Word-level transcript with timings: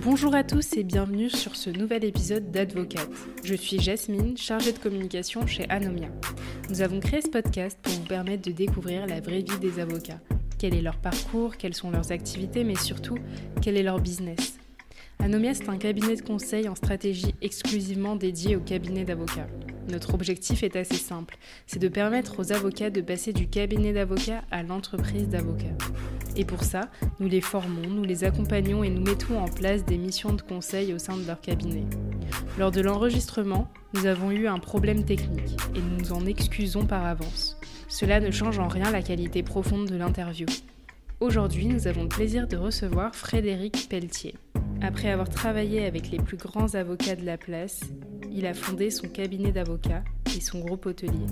Bonjour 0.00 0.34
à 0.34 0.42
tous 0.42 0.72
et 0.78 0.84
bienvenue 0.84 1.28
sur 1.28 1.54
ce 1.54 1.68
nouvel 1.68 2.02
épisode 2.04 2.50
d'Advocate. 2.50 3.10
Je 3.44 3.54
suis 3.54 3.78
Jasmine, 3.78 4.38
chargée 4.38 4.72
de 4.72 4.78
communication 4.78 5.46
chez 5.46 5.68
Anomia. 5.68 6.08
Nous 6.70 6.80
avons 6.80 6.98
créé 6.98 7.20
ce 7.20 7.28
podcast 7.28 7.78
pour 7.82 7.92
vous 7.92 8.06
permettre 8.06 8.48
de 8.48 8.52
découvrir 8.52 9.06
la 9.06 9.20
vraie 9.20 9.42
vie 9.42 9.58
des 9.60 9.80
avocats. 9.80 10.20
Quel 10.58 10.74
est 10.74 10.80
leur 10.80 10.96
parcours, 10.96 11.58
quelles 11.58 11.74
sont 11.74 11.90
leurs 11.90 12.10
activités, 12.10 12.64
mais 12.64 12.74
surtout, 12.74 13.18
quel 13.60 13.76
est 13.76 13.82
leur 13.82 14.00
business? 14.00 14.58
Anomia, 15.18 15.50
est 15.50 15.68
un 15.68 15.76
cabinet 15.76 16.16
de 16.16 16.22
conseil 16.22 16.70
en 16.70 16.74
stratégie 16.74 17.34
exclusivement 17.42 18.16
dédié 18.16 18.56
au 18.56 18.60
cabinet 18.60 19.04
d'avocats. 19.04 19.46
Notre 19.88 20.14
objectif 20.14 20.62
est 20.62 20.74
assez 20.74 20.96
simple, 20.96 21.36
c'est 21.66 21.78
de 21.78 21.88
permettre 21.88 22.40
aux 22.40 22.52
avocats 22.52 22.90
de 22.90 23.02
passer 23.02 23.34
du 23.34 23.46
cabinet 23.46 23.92
d'avocats 23.92 24.42
à 24.50 24.62
l'entreprise 24.62 25.28
d'avocats. 25.28 25.76
Et 26.36 26.44
pour 26.44 26.64
ça, 26.64 26.88
nous 27.20 27.28
les 27.28 27.40
formons, 27.40 27.88
nous 27.88 28.04
les 28.04 28.24
accompagnons 28.24 28.82
et 28.82 28.88
nous 28.88 29.02
mettons 29.02 29.38
en 29.38 29.48
place 29.48 29.84
des 29.84 29.98
missions 29.98 30.32
de 30.32 30.40
conseil 30.40 30.94
au 30.94 30.98
sein 30.98 31.16
de 31.16 31.26
leur 31.26 31.40
cabinet. 31.40 31.84
Lors 32.58 32.70
de 32.70 32.80
l'enregistrement, 32.80 33.68
nous 33.94 34.06
avons 34.06 34.30
eu 34.30 34.46
un 34.46 34.58
problème 34.58 35.04
technique 35.04 35.56
et 35.74 35.80
nous 35.80 35.98
nous 35.98 36.12
en 36.12 36.24
excusons 36.24 36.86
par 36.86 37.04
avance. 37.04 37.58
Cela 37.88 38.20
ne 38.20 38.30
change 38.30 38.58
en 38.58 38.68
rien 38.68 38.90
la 38.90 39.02
qualité 39.02 39.42
profonde 39.42 39.88
de 39.88 39.96
l'interview. 39.96 40.46
Aujourd'hui, 41.20 41.66
nous 41.66 41.86
avons 41.86 42.02
le 42.04 42.08
plaisir 42.08 42.48
de 42.48 42.56
recevoir 42.56 43.14
Frédéric 43.14 43.88
Pelletier. 43.88 44.34
Après 44.80 45.10
avoir 45.10 45.28
travaillé 45.28 45.84
avec 45.84 46.10
les 46.10 46.18
plus 46.18 46.36
grands 46.36 46.74
avocats 46.74 47.14
de 47.14 47.24
la 47.24 47.36
place, 47.36 47.80
il 48.34 48.46
a 48.46 48.54
fondé 48.54 48.90
son 48.90 49.08
cabinet 49.08 49.52
d'avocats 49.52 50.04
et 50.36 50.40
son 50.40 50.60
groupe 50.60 50.86
hôtelier. 50.86 51.26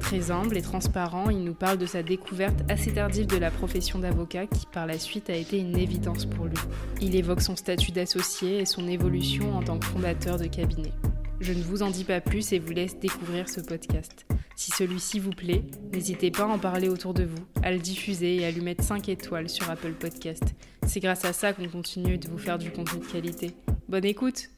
Très 0.00 0.30
humble 0.30 0.56
et 0.56 0.62
transparent, 0.62 1.30
il 1.30 1.42
nous 1.42 1.54
parle 1.54 1.78
de 1.78 1.86
sa 1.86 2.02
découverte 2.02 2.58
assez 2.70 2.92
tardive 2.92 3.26
de 3.26 3.36
la 3.36 3.50
profession 3.50 3.98
d'avocat 3.98 4.46
qui 4.46 4.66
par 4.66 4.86
la 4.86 4.98
suite 4.98 5.30
a 5.30 5.34
été 5.34 5.58
une 5.58 5.76
évidence 5.76 6.26
pour 6.26 6.46
lui. 6.46 6.58
Il 7.00 7.16
évoque 7.16 7.40
son 7.40 7.56
statut 7.56 7.90
d'associé 7.90 8.58
et 8.58 8.66
son 8.66 8.86
évolution 8.86 9.56
en 9.56 9.62
tant 9.62 9.78
que 9.78 9.86
fondateur 9.86 10.38
de 10.38 10.46
cabinet. 10.46 10.92
Je 11.40 11.52
ne 11.52 11.62
vous 11.62 11.82
en 11.82 11.90
dis 11.90 12.04
pas 12.04 12.20
plus 12.20 12.52
et 12.52 12.58
vous 12.58 12.72
laisse 12.72 12.98
découvrir 12.98 13.48
ce 13.48 13.60
podcast. 13.60 14.26
Si 14.54 14.70
celui-ci 14.70 15.18
vous 15.18 15.30
plaît, 15.30 15.64
n'hésitez 15.92 16.30
pas 16.30 16.44
à 16.44 16.46
en 16.46 16.58
parler 16.58 16.88
autour 16.88 17.12
de 17.12 17.24
vous, 17.24 17.44
à 17.62 17.72
le 17.72 17.78
diffuser 17.78 18.36
et 18.36 18.46
à 18.46 18.50
lui 18.50 18.62
mettre 18.62 18.84
5 18.84 19.08
étoiles 19.08 19.50
sur 19.50 19.68
Apple 19.68 19.92
Podcast. 19.92 20.54
C'est 20.86 21.00
grâce 21.00 21.24
à 21.26 21.34
ça 21.34 21.52
qu'on 21.52 21.68
continue 21.68 22.16
de 22.16 22.28
vous 22.28 22.38
faire 22.38 22.58
du 22.58 22.70
contenu 22.70 23.00
de 23.00 23.06
qualité. 23.06 23.50
Bonne 23.88 24.06
écoute 24.06 24.55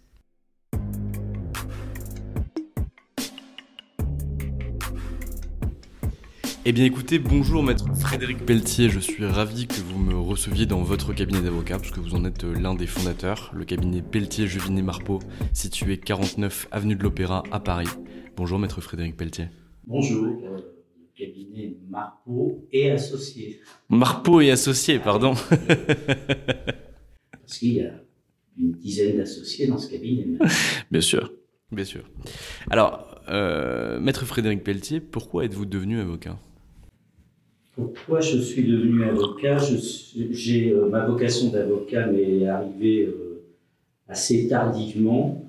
Eh 6.70 6.72
bien 6.72 6.84
écoutez, 6.84 7.18
bonjour 7.18 7.62
maître 7.62 7.86
Frédéric 7.94 8.44
Pelletier, 8.44 8.90
je 8.90 8.98
suis 8.98 9.24
ravi 9.24 9.66
que 9.66 9.80
vous 9.80 9.98
me 9.98 10.14
receviez 10.14 10.66
dans 10.66 10.82
votre 10.82 11.14
cabinet 11.14 11.40
d'avocat, 11.40 11.78
parce 11.78 11.90
que 11.90 11.98
vous 11.98 12.14
en 12.14 12.26
êtes 12.26 12.44
l'un 12.44 12.74
des 12.74 12.86
fondateurs, 12.86 13.50
le 13.54 13.64
cabinet 13.64 14.02
Pelletier-Jevinet-Marpeau, 14.02 15.20
situé 15.54 15.96
49 15.96 16.68
avenue 16.70 16.94
de 16.94 17.02
l'Opéra 17.02 17.42
à 17.52 17.60
Paris. 17.60 17.88
Bonjour 18.36 18.58
maître 18.58 18.82
Frédéric 18.82 19.16
Pelletier. 19.16 19.46
Bonjour, 19.86 20.26
euh, 20.44 20.58
cabinet 21.16 21.74
Marpeau 21.88 22.68
et 22.70 22.90
associé. 22.90 23.62
Marpeau 23.88 24.42
et 24.42 24.50
associé, 24.50 24.98
pardon. 24.98 25.32
Parce 27.30 27.58
qu'il 27.60 27.72
y 27.76 27.80
a 27.80 27.94
une 28.58 28.72
dizaine 28.72 29.16
d'associés 29.16 29.68
dans 29.68 29.78
ce 29.78 29.90
cabinet. 29.90 30.26
bien 30.90 31.00
sûr, 31.00 31.32
bien 31.72 31.86
sûr. 31.86 32.10
Alors, 32.68 33.22
euh, 33.30 33.98
maître 34.00 34.26
Frédéric 34.26 34.62
Pelletier, 34.62 35.00
pourquoi 35.00 35.46
êtes-vous 35.46 35.64
devenu 35.64 35.98
avocat? 35.98 36.38
Pourquoi 37.78 38.20
je 38.20 38.38
suis 38.38 38.64
devenu 38.64 39.04
avocat? 39.04 39.58
J'ai 40.30 40.72
euh, 40.72 40.88
ma 40.88 41.06
vocation 41.06 41.50
d'avocat 41.50 42.08
m'est 42.08 42.44
arrivée 42.46 43.08
assez 44.08 44.48
tardivement. 44.48 45.44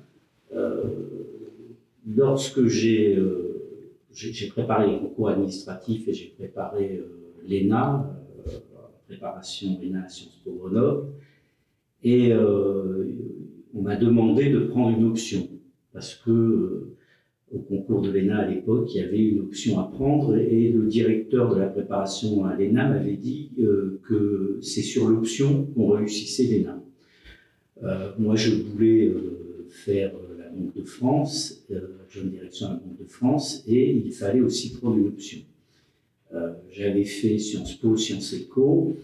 lorsque 2.15 2.67
j'ai 2.67 3.17
préparé 4.49 4.91
les 4.91 4.99
concours 4.99 5.29
administratifs 5.29 6.07
et 6.07 6.13
j'ai 6.13 6.33
préparé 6.37 7.01
euh, 7.01 7.19
l'ENA, 7.47 8.13
euh, 8.47 8.51
préparation 9.07 9.79
ENA 9.81 10.07
Sciences 10.07 10.39
Po 10.43 10.51
Grenoble. 10.51 11.07
Et 12.03 12.31
euh, 12.31 13.07
on 13.73 13.81
m'a 13.81 13.95
demandé 13.95 14.51
de 14.51 14.59
prendre 14.59 14.95
une 14.95 15.05
option 15.05 15.47
parce 15.93 16.13
que 16.13 16.89
au 17.53 17.59
concours 17.59 18.01
de 18.01 18.11
l'ENA 18.11 18.39
à 18.39 18.47
l'époque, 18.47 18.93
il 18.93 19.01
y 19.01 19.03
avait 19.03 19.19
une 19.19 19.39
option 19.39 19.79
à 19.79 19.83
prendre 19.83 20.37
et 20.37 20.69
le 20.69 20.85
directeur 20.85 21.53
de 21.53 21.59
la 21.59 21.67
préparation 21.67 22.45
à 22.45 22.55
l'ENA 22.55 22.89
m'avait 22.89 23.17
dit 23.17 23.51
que 24.03 24.59
c'est 24.61 24.81
sur 24.81 25.07
l'option 25.09 25.65
qu'on 25.73 25.87
réussissait 25.89 26.43
l'ENA. 26.43 26.83
moi, 28.19 28.35
je 28.35 28.51
voulais 28.51 29.11
faire 29.69 30.11
Banque 30.59 30.75
de 30.75 30.83
France, 30.83 31.63
euh, 31.71 31.79
jeune 32.09 32.31
direction 32.31 32.67
à 32.67 32.69
la 32.71 32.75
Banque 32.75 32.99
de 32.99 33.05
France, 33.05 33.63
et 33.67 33.91
il 33.91 34.11
fallait 34.11 34.41
aussi 34.41 34.73
prendre 34.73 34.97
une 34.97 35.07
option. 35.07 35.39
Euh, 36.33 36.53
j'avais 36.71 37.05
fait 37.05 37.37
Sciences 37.37 37.75
Po, 37.75 37.95
Sciences 37.97 38.33
Éco, 38.33 38.95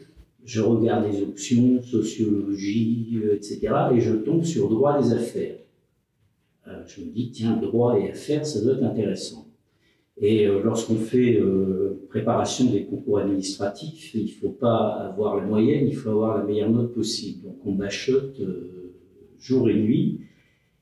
je 0.43 0.61
regarde 0.61 1.11
les 1.11 1.21
options, 1.21 1.81
sociologie, 1.81 3.19
euh, 3.23 3.35
etc., 3.35 3.59
et 3.95 4.01
je 4.01 4.13
tombe 4.13 4.43
sur 4.43 4.69
droit 4.69 5.01
des 5.01 5.13
affaires. 5.13 5.57
Je 6.87 7.01
me 7.01 7.11
dis, 7.11 7.31
tiens, 7.31 7.57
droit 7.57 7.97
et 7.99 8.09
affaires, 8.09 8.45
ça 8.45 8.61
doit 8.61 8.73
être 8.73 8.83
intéressant. 8.83 9.47
Et 10.17 10.47
lorsqu'on 10.63 10.95
fait 10.95 11.41
préparation 12.09 12.71
des 12.71 12.85
concours 12.85 13.19
administratifs, 13.19 14.13
il 14.15 14.23
ne 14.23 14.29
faut 14.29 14.49
pas 14.49 14.87
avoir 15.09 15.35
la 15.35 15.43
moyenne, 15.43 15.87
il 15.87 15.95
faut 15.95 16.09
avoir 16.09 16.37
la 16.37 16.43
meilleure 16.45 16.69
note 16.71 16.93
possible. 16.93 17.43
Donc 17.43 17.57
on 17.65 17.73
bachote 17.73 18.39
jour 19.39 19.69
et 19.69 19.75
nuit. 19.75 20.21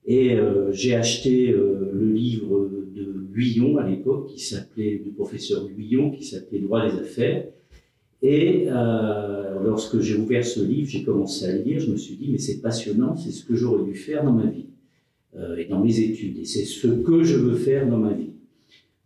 Et 0.06 0.38
j'ai 0.72 0.96
acheté 0.96 1.48
le 1.48 2.12
livre 2.12 2.70
de 2.96 3.26
Guyon 3.34 3.78
à 3.78 3.90
l'époque, 3.90 4.28
qui 4.28 4.40
s'appelait, 4.40 5.00
du 5.00 5.10
professeur 5.10 5.68
Guyon, 5.68 6.12
qui 6.12 6.24
s'appelait 6.24 6.60
Droit 6.60 6.88
des 6.88 7.00
affaires. 7.00 7.48
Et 8.22 8.68
lorsque 9.64 10.00
j'ai 10.00 10.16
ouvert 10.16 10.46
ce 10.46 10.62
livre, 10.64 10.88
j'ai 10.88 11.04
commencé 11.04 11.46
à 11.46 11.52
le 11.54 11.64
lire, 11.64 11.80
je 11.80 11.90
me 11.92 11.98
suis 11.98 12.16
dit, 12.16 12.30
mais 12.30 12.38
c'est 12.38 12.62
passionnant, 12.62 13.16
c'est 13.16 13.32
ce 13.32 13.44
que 13.44 13.56
j'aurais 13.56 13.84
dû 13.84 13.96
faire 13.96 14.24
dans 14.24 14.34
ma 14.34 14.46
vie 14.46 14.68
et 15.58 15.66
dans 15.66 15.84
mes 15.84 16.00
études, 16.00 16.40
et 16.40 16.46
c'est 16.46 16.66
ce 16.66 16.88
que 16.88 17.24
je 17.24 17.38
veux 17.38 17.56
faire 17.56 17.88
dans 17.88 17.98
ma 17.98 18.14
vie. 18.14 18.34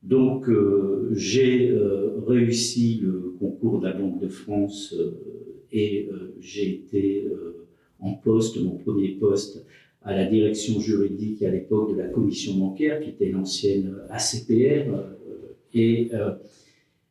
Donc, 0.08 0.48
euh, 0.48 1.10
j'ai 1.12 1.70
euh, 1.70 2.22
réussi 2.26 3.02
le 3.04 3.36
concours 3.40 3.80
de 3.80 3.88
la 3.88 3.94
Banque 3.94 4.22
de 4.22 4.30
France 4.30 4.96
euh, 4.98 5.12
et 5.72 6.10
j'ai 6.40 6.70
été 6.76 7.28
en 8.00 8.14
poste, 8.14 8.58
mon 8.64 8.78
premier 8.78 9.10
poste, 9.10 9.66
à 10.02 10.16
la 10.16 10.26
direction 10.26 10.80
juridique 10.80 11.44
à 11.44 11.52
l'époque 11.52 11.92
de 11.92 11.98
la 11.98 12.08
commission 12.08 12.56
bancaire, 12.56 13.02
qui 13.02 13.10
était 13.10 13.30
l'ancienne 13.30 13.94
ACPR. 14.10 14.90
et 15.74 16.10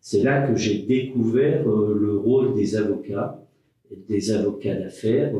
c'est 0.00 0.22
là 0.22 0.48
que 0.48 0.56
j'ai 0.56 0.78
découvert 0.78 1.66
le 1.66 2.16
rôle 2.16 2.54
des 2.54 2.76
avocats, 2.76 3.45
des 4.08 4.30
avocats 4.32 4.74
d'affaires, 4.74 5.32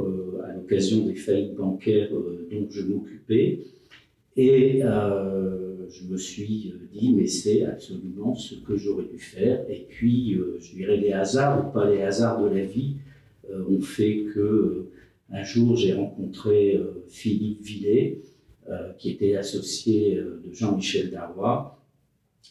à 0.44 0.52
l'occasion 0.54 1.06
des 1.06 1.14
faillites 1.14 1.54
bancaires 1.54 2.10
dont 2.10 2.66
je 2.70 2.82
m'occupais. 2.82 3.60
Et 4.36 4.82
je 5.88 6.04
me 6.04 6.16
suis 6.16 6.72
euh, 6.74 6.86
dit, 6.92 7.14
mais 7.14 7.26
c'est 7.26 7.64
absolument 7.64 8.34
ce 8.34 8.54
que 8.56 8.76
j'aurais 8.76 9.04
dû 9.04 9.18
faire. 9.18 9.64
Et 9.70 9.86
puis, 9.88 10.34
euh, 10.34 10.58
je 10.60 10.74
dirais, 10.74 10.96
les 10.96 11.12
hasards, 11.12 11.66
ou 11.66 11.72
pas 11.72 11.90
les 11.90 12.02
hasards 12.02 12.42
de 12.42 12.54
la 12.54 12.64
vie, 12.64 12.96
euh, 13.50 13.64
ont 13.68 13.80
fait 13.80 14.24
que 14.34 14.86
un 15.30 15.42
jour, 15.42 15.76
j'ai 15.76 15.92
rencontré 15.92 16.80
Philippe 17.08 17.60
Villet, 17.60 18.20
qui 18.96 19.10
était 19.10 19.34
associé 19.34 20.14
de 20.14 20.52
Jean-Michel 20.52 21.10
Darrois, 21.10 21.82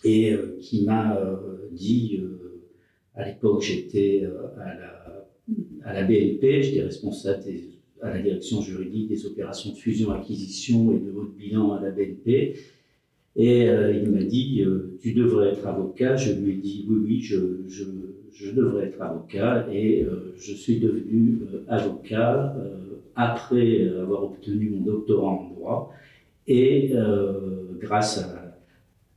et 0.04 0.36
qui 0.60 0.84
m'a 0.84 1.18
dit, 1.72 2.20
à 3.14 3.26
l'époque, 3.26 3.62
j'étais 3.62 4.28
à 4.58 4.74
la, 4.74 5.15
à 5.84 5.94
la 5.94 6.04
BNP, 6.04 6.64
j'étais 6.64 6.82
responsable 6.82 7.44
à 8.02 8.10
la 8.10 8.22
direction 8.22 8.62
juridique 8.62 9.10
des 9.10 9.26
opérations 9.26 9.72
de 9.72 9.78
fusion-acquisition 9.78 10.92
et 10.94 11.00
de 11.00 11.10
votre 11.12 11.32
bilan 11.32 11.74
à 11.74 11.82
la 11.82 11.92
BNP. 11.92 12.56
Et 13.36 13.70
euh, 13.70 13.94
il 13.94 14.10
m'a 14.12 14.24
dit, 14.24 14.64
euh, 14.64 14.98
tu 15.02 15.14
devrais 15.14 15.50
être 15.50 15.68
avocat. 15.68 16.16
Je 16.16 16.34
lui 16.34 16.54
ai 16.54 16.56
dit, 16.56 16.86
oui, 16.90 16.98
oui, 17.04 17.20
je, 17.22 17.38
je, 17.68 17.84
je 18.34 18.52
devrais 18.52 18.86
être 18.88 19.02
avocat. 19.02 19.68
Et 19.72 20.04
euh, 20.04 20.34
je 20.38 20.54
suis 20.54 20.80
devenu 20.80 21.40
avocat 21.68 22.56
après 23.16 23.88
avoir 23.88 24.24
obtenu 24.24 24.70
mon 24.70 24.82
doctorat 24.82 25.30
en 25.30 25.50
droit. 25.50 25.94
Et 26.48 26.94
grâce 27.80 28.20
à 28.20 28.45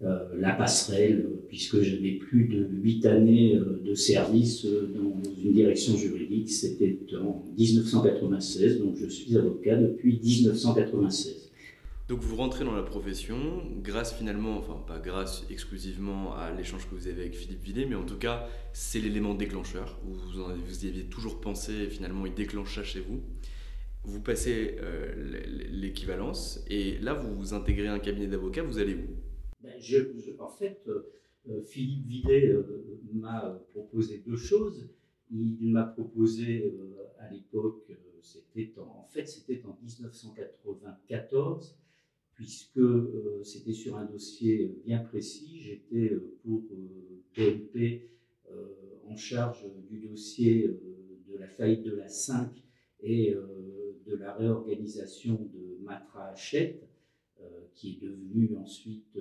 la 0.01 0.53
passerelle, 0.53 1.29
puisque 1.49 1.81
j'avais 1.81 2.13
plus 2.13 2.45
de 2.45 2.69
huit 2.71 3.05
années 3.05 3.59
de 3.85 3.95
service 3.95 4.65
dans 4.65 5.21
une 5.43 5.53
direction 5.53 5.97
juridique, 5.97 6.51
c'était 6.51 6.99
en 7.21 7.45
1996, 7.57 8.79
donc 8.79 8.97
je 8.97 9.07
suis 9.07 9.37
avocat 9.37 9.77
depuis 9.77 10.21
1996. 10.23 11.49
Donc 12.09 12.21
vous 12.21 12.37
rentrez 12.37 12.65
dans 12.65 12.75
la 12.75 12.83
profession 12.83 13.37
grâce 13.83 14.15
finalement, 14.15 14.57
enfin 14.57 14.83
pas 14.87 14.99
grâce 14.99 15.45
exclusivement 15.51 16.35
à 16.35 16.51
l'échange 16.53 16.89
que 16.89 16.95
vous 16.95 17.07
avez 17.07 17.21
avec 17.21 17.35
Philippe 17.35 17.63
Villet, 17.63 17.85
mais 17.85 17.97
en 17.97 18.05
tout 18.05 18.17
cas 18.17 18.49
c'est 18.73 18.99
l'élément 18.99 19.35
déclencheur. 19.35 20.01
Vous, 20.05 20.87
y 20.87 20.89
aviez 20.89 21.05
toujours 21.05 21.39
pensé 21.39 21.87
finalement 21.91 22.25
il 22.25 22.33
déclencha 22.33 22.83
chez 22.83 23.01
vous. 23.01 23.21
Vous 24.05 24.23
passez 24.23 24.77
euh, 24.81 25.43
l'équivalence 25.71 26.65
et 26.71 26.99
là 27.03 27.13
vous, 27.13 27.35
vous 27.37 27.53
intégrez 27.53 27.89
un 27.89 27.99
cabinet 27.99 28.27
d'avocats, 28.27 28.63
vous 28.63 28.79
allez 28.79 28.95
où? 28.95 29.28
Ben, 29.69 30.41
En 30.41 30.51
fait, 30.51 30.83
euh, 30.89 31.11
euh, 31.49 31.63
Philippe 31.63 32.07
Villet 32.07 32.55
m'a 33.13 33.61
proposé 33.71 34.19
deux 34.19 34.37
choses. 34.37 34.89
Il 35.31 35.71
m'a 35.71 35.85
proposé 35.85 36.75
à 37.19 37.31
l'époque, 37.31 37.93
c'était 38.23 38.73
en, 38.79 39.05
en 39.05 39.07
fait 39.09 39.27
c'était 39.27 39.63
en 39.65 39.79
1994 39.83 41.79
puisque 42.39 42.79
euh, 42.79 43.43
c'était 43.43 43.73
sur 43.73 43.97
un 43.97 44.05
dossier 44.05 44.81
bien 44.85 45.01
précis. 45.01 45.59
J'étais 45.59 46.15
euh, 46.15 46.39
pour 46.45 46.63
euh, 46.71 47.81
en 49.09 49.17
charge 49.17 49.67
du 49.91 49.99
dossier 49.99 50.69
de 51.29 51.37
la 51.37 51.49
faillite 51.49 51.83
de 51.83 51.97
la 51.97 52.09
5 52.09 52.51
et 53.01 53.35
de 54.07 54.15
la 54.17 54.35
réorganisation 54.35 55.35
de 55.53 55.79
Matra 55.83 56.29
Hachette, 56.29 56.89
qui 57.75 57.93
est 57.93 58.05
devenue 58.05 58.57
ensuite 58.57 59.19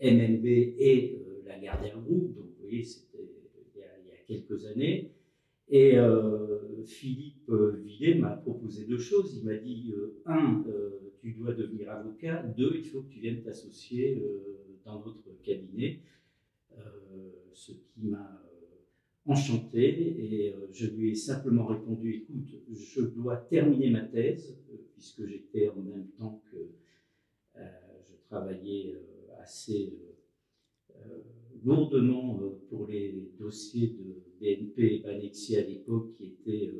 MNB 0.00 0.46
et 0.46 1.18
la 1.46 1.58
Gardère 1.58 2.00
Group. 2.00 2.34
Donc, 2.34 2.46
vous 2.46 2.62
voyez, 2.62 2.82
c'était 2.82 3.30
il, 3.74 3.80
y 3.80 3.82
a 3.82 4.16
quelques 4.26 4.64
années. 4.66 5.10
Et 5.68 5.96
Philippe 6.84 7.50
Villet 7.50 8.14
m'a 8.14 8.30
proposé 8.30 8.84
deux 8.84 8.98
choses. 8.98 9.36
Il 9.36 9.44
m'a 9.44 9.56
dit, 9.56 9.94
un, 10.26 10.64
tu 11.20 11.32
dois 11.32 11.52
devenir 11.52 11.90
avocat. 11.90 12.42
Deux, 12.56 12.72
il 12.76 12.84
faut 12.84 13.02
que 13.02 13.12
tu 13.12 13.20
viennes 13.20 13.42
t'associer 13.42 14.18
euh, 14.18 14.78
dans 14.84 15.04
notre 15.04 15.30
cabinet. 15.42 16.00
Euh, 16.78 17.30
ce 17.52 17.72
qui 17.72 18.04
m'a 18.04 18.42
euh, 18.46 19.30
enchanté 19.30 19.84
et 19.84 20.54
je 20.72 20.86
lui 20.86 21.10
ai 21.10 21.14
simplement 21.14 21.66
répondu 21.66 22.14
écoute, 22.14 22.48
je 22.72 23.02
dois 23.02 23.36
terminer 23.36 23.90
ma 23.90 24.02
thèse 24.02 24.56
puisque 24.94 25.26
j'étais 25.26 25.68
en 25.68 25.82
même 25.82 26.06
temps 26.16 26.42
que 26.50 26.56
je 27.56 28.28
travaillais 28.28 28.94
assez 29.40 29.98
lourdement 31.64 32.40
pour 32.68 32.86
les 32.86 33.32
dossiers 33.38 33.88
de 33.88 34.22
BNP 34.40 34.94
et 34.94 34.98
Banexi 35.00 35.56
à 35.56 35.62
l'époque 35.62 36.12
qui 36.16 36.26
étaient 36.26 36.70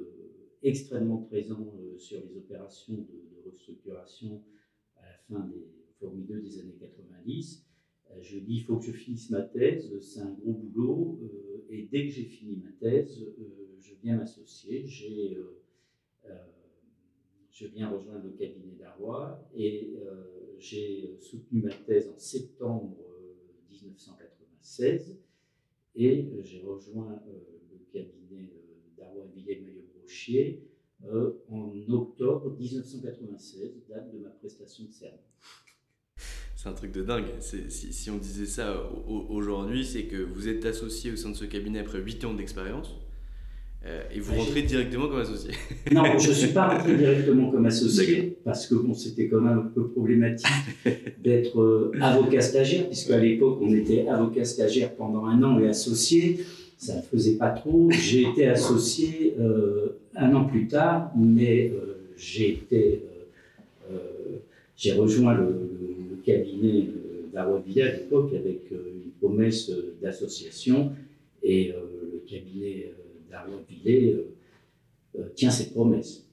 extrêmement 0.63 1.19
présents 1.19 1.75
sur 1.99 2.21
les 2.25 2.37
opérations 2.37 2.95
de 2.95 3.51
restructuration 3.51 4.43
à 4.97 5.03
la 5.03 5.19
fin 5.29 5.47
des 5.47 5.67
formideux 5.99 6.41
des 6.41 6.59
années 6.59 6.77
90. 6.81 7.67
Euh, 8.11 8.23
je 8.23 8.39
dis, 8.39 8.57
il 8.57 8.63
faut 8.63 8.77
que 8.79 8.85
je 8.87 8.93
finisse 8.93 9.31
ma 9.31 9.43
thèse, 9.43 9.99
c'est 10.01 10.21
un 10.21 10.33
gros 10.33 10.53
boulot, 10.53 11.21
euh, 11.23 11.67
et 11.69 11.89
dès 11.91 12.07
que 12.07 12.13
j'ai 12.13 12.25
fini 12.25 12.57
ma 12.57 12.73
thèse, 12.73 13.23
euh, 13.23 13.77
je 13.81 13.95
viens 14.03 14.17
m'associer. 14.17 14.87
J'ai, 14.87 15.37
je 17.61 17.67
viens 17.67 17.91
rejoindre 17.91 18.25
le 18.25 18.31
cabinet 18.31 18.75
d'Arrois 18.79 19.47
et 19.55 19.93
j'ai 20.59 21.19
soutenu 21.21 21.61
ma 21.61 21.75
thèse 21.75 22.09
en 22.09 22.19
septembre 22.19 22.97
1996 23.71 25.19
et 25.97 26.31
j'ai 26.43 26.63
rejoint 26.63 27.23
le 27.27 27.79
cabinet 27.93 28.51
d'Arrois 28.97 29.27
Villet 29.35 29.61
Maillot 29.61 29.85
Brochier 29.95 30.71
euh, 31.07 31.43
en 31.51 31.73
octobre 31.89 32.57
1996, 32.59 33.87
date 33.89 34.13
de 34.13 34.19
ma 34.19 34.29
prestation 34.31 34.85
de 34.85 34.91
serment. 34.91 35.19
C'est 36.57 36.69
un 36.69 36.75
truc 36.75 36.93
de 36.93 37.03
dingue. 37.03 37.41
Si, 37.41 37.71
si, 37.71 38.11
on 38.11 38.19
disait 38.19 38.45
ça 38.45 38.91
aujourd'hui, 39.07 39.85
c'est 39.85 40.05
que 40.05 40.17
vous 40.17 40.47
êtes 40.47 40.67
associé 40.67 41.11
au 41.11 41.17
sein 41.17 41.31
de 41.31 41.35
ce 41.35 41.47
cabinet 41.47 41.79
après 41.79 42.01
8 42.01 42.25
ans 42.27 42.35
d'expérience 42.35 42.97
euh, 43.87 44.03
et 44.15 44.21
vous 44.21 44.35
rentrez 44.35 44.63
directement 44.63 45.09
comme 45.09 45.21
associé. 45.21 45.53
Non, 45.93 46.03
je 46.19 46.29
ne 46.29 46.35
suis 46.35 46.53
pas 46.53 46.69
rentré 46.69 46.97
directement 46.97 47.51
comme 47.51 47.65
associé 47.65 48.37
parce 48.45 48.67
que 48.67 48.75
bon, 48.75 48.93
c'était 48.93 49.29
quand 49.29 49.41
même 49.41 49.59
un 49.59 49.71
peu 49.75 49.89
problématique 49.89 50.47
d'être 51.25 51.61
euh, 51.61 51.93
avocat 52.01 52.43
stagiaire, 52.43 52.87
puisque 52.87 53.11
à 53.11 53.19
l'époque 53.19 53.59
on 53.63 53.73
était 53.73 54.07
avocat 54.07 54.45
stagiaire 54.45 54.95
pendant 54.95 55.25
un 55.25 55.43
an 55.43 55.59
et 55.59 55.69
associé 55.69 56.41
ça 56.77 56.97
ne 56.97 57.03
faisait 57.03 57.37
pas 57.37 57.51
trop. 57.51 57.91
J'ai 57.91 58.23
été 58.23 58.47
associé 58.47 59.35
euh, 59.39 59.99
un 60.17 60.35
an 60.35 60.45
plus 60.45 60.67
tard, 60.67 61.13
mais 61.15 61.69
euh, 61.69 61.99
j'ai 62.17 62.53
été, 62.53 63.03
j'ai 64.77 64.93
rejoint 64.93 65.35
le, 65.35 65.69
cabinet 66.25 66.87
d'Arwavilla 67.33 67.87
à 67.87 67.93
l'époque 67.93 68.33
avec 68.35 68.71
une 68.71 69.11
promesse 69.21 69.71
d'association 70.03 70.93
et 71.43 71.73
le 71.73 72.23
cabinet 72.27 72.93
d'Arwavilla 73.31 74.19
tient 75.35 75.51
cette 75.51 75.73
promesse. 75.73 76.27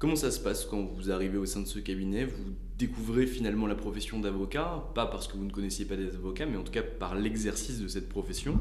Comment 0.00 0.16
ça 0.16 0.30
se 0.30 0.40
passe 0.40 0.64
quand 0.64 0.82
vous 0.82 1.10
arrivez 1.10 1.36
au 1.36 1.44
sein 1.44 1.60
de 1.60 1.66
ce 1.66 1.78
cabinet? 1.78 2.24
Vous 2.24 2.54
découvrez 2.78 3.26
finalement 3.26 3.66
la 3.66 3.74
profession 3.74 4.18
d'avocat, 4.18 4.90
pas 4.94 5.04
parce 5.04 5.28
que 5.28 5.36
vous 5.36 5.44
ne 5.44 5.50
connaissiez 5.50 5.84
pas 5.84 5.96
des 5.96 6.14
avocats, 6.14 6.46
mais 6.46 6.56
en 6.56 6.62
tout 6.64 6.72
cas 6.72 6.82
par 6.82 7.14
l'exercice 7.14 7.80
de 7.80 7.86
cette 7.86 8.08
profession. 8.08 8.58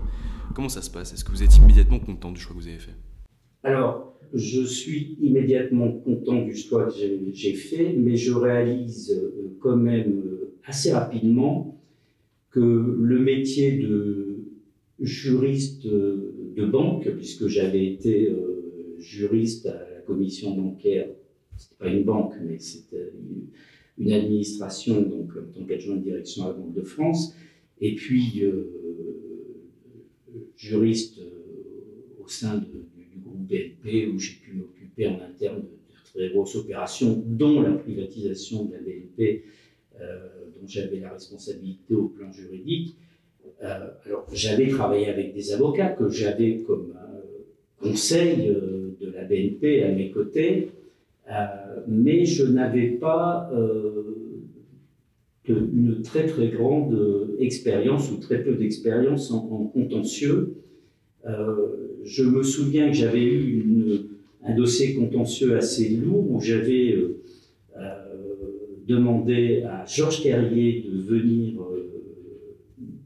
Comment 0.54 0.68
ça 0.68 0.82
se 0.82 0.92
passe? 0.92 1.14
Est-ce 1.14 1.24
que 1.24 1.32
vous 1.32 1.42
êtes 1.42 1.56
immédiatement 1.56 2.00
content 2.00 2.34
du 2.34 2.42
choix 2.42 2.54
que 2.54 2.62
vous 2.62 2.68
avez 2.68 2.80
fait? 2.80 2.96
Alors, 3.64 4.20
je 4.34 4.62
suis 4.64 5.18
immédiatement 5.22 5.92
content 5.92 6.44
du 6.44 6.56
choix 6.56 6.88
que 6.88 6.94
j'ai 7.32 7.54
fait, 7.54 7.94
mais 7.94 8.18
je 8.18 8.34
réalise 8.34 9.12
euh, 9.12 9.56
quand 9.62 9.78
même 9.78 10.22
euh, 10.26 10.58
assez 10.66 10.92
rapidement 10.92 11.82
que 12.52 12.60
le 12.60 13.20
métier 13.20 13.78
de 13.78 14.40
juriste 15.00 15.86
euh, 15.86 16.34
de 16.60 16.66
banque, 16.66 17.10
puisque 17.16 17.48
j'avais 17.48 17.86
été 17.86 18.36
juriste 18.98 19.66
à 19.68 19.90
la 19.94 20.02
commission 20.02 20.56
bancaire 20.56 21.08
c'était 21.60 21.76
pas 21.76 21.90
une 21.90 22.04
banque, 22.04 22.36
mais 22.42 22.58
c'était 22.58 23.12
une 23.98 24.14
administration, 24.14 25.02
donc 25.02 25.32
en 25.36 25.52
tant 25.52 25.66
qu'adjoint 25.66 25.98
de 25.98 26.04
direction 26.04 26.46
à 26.46 26.48
la 26.48 26.54
Banque 26.54 26.74
de 26.74 26.84
France, 26.84 27.36
et 27.82 27.96
puis 27.96 28.44
juriste 30.56 31.20
au 32.18 32.28
sein 32.28 32.58
du 32.60 33.20
groupe 33.20 33.46
BNP, 33.46 34.08
où 34.08 34.18
j'ai 34.18 34.36
pu 34.36 34.54
m'occuper 34.54 35.08
en 35.08 35.20
interne 35.22 35.64
de, 35.64 35.80
très 36.06 36.30
grosses 36.30 36.56
opérations, 36.56 37.22
dont 37.28 37.62
la 37.62 37.74
privatisation 37.74 38.66
de 38.66 38.74
la 38.74 38.80
BNP, 38.80 39.44
dont 40.00 40.68
j'avais 40.68 41.02
la 41.02 41.12
responsabilité 41.14 41.94
au 41.94 42.08
plan 42.08 42.32
juridique. 42.32 42.96
Alors, 43.62 44.26
j'avais 44.32 44.70
travaillé 44.70 45.08
avec 45.08 45.34
des 45.34 45.52
avocats 45.54 45.90
que 45.90 46.10
j'avais 46.10 46.60
comme 46.66 46.94
conseil 47.82 48.56
de 49.00 49.12
la 49.12 49.24
BNP 49.24 49.84
à 49.84 49.92
mes 49.92 50.12
côtés, 50.12 50.70
euh, 51.32 51.46
mais 51.88 52.26
je 52.26 52.46
n'avais 52.46 52.88
pas 52.88 53.50
euh, 53.54 54.16
une 55.48 56.02
très 56.04 56.26
très 56.26 56.48
grande 56.50 57.36
expérience 57.40 58.12
ou 58.12 58.18
très 58.18 58.44
peu 58.44 58.54
d'expérience 58.56 59.32
en, 59.32 59.40
contentieux. 59.74 60.56
Euh, 61.28 62.00
je 62.04 62.24
me 62.24 62.44
souviens 62.44 62.88
que 62.88 62.96
j'avais 62.96 63.24
eu 63.24 63.66
un 64.44 64.56
dossier 64.56 64.96
contentieux 64.96 65.58
assez 65.58 65.90
lourd 65.90 66.32
où 66.32 66.40
j'avais 66.40 66.96
demandé 68.88 69.62
à 69.64 69.86
Georges 69.86 70.24
Terrier 70.24 70.84
de 70.90 70.98
venir 71.00 71.62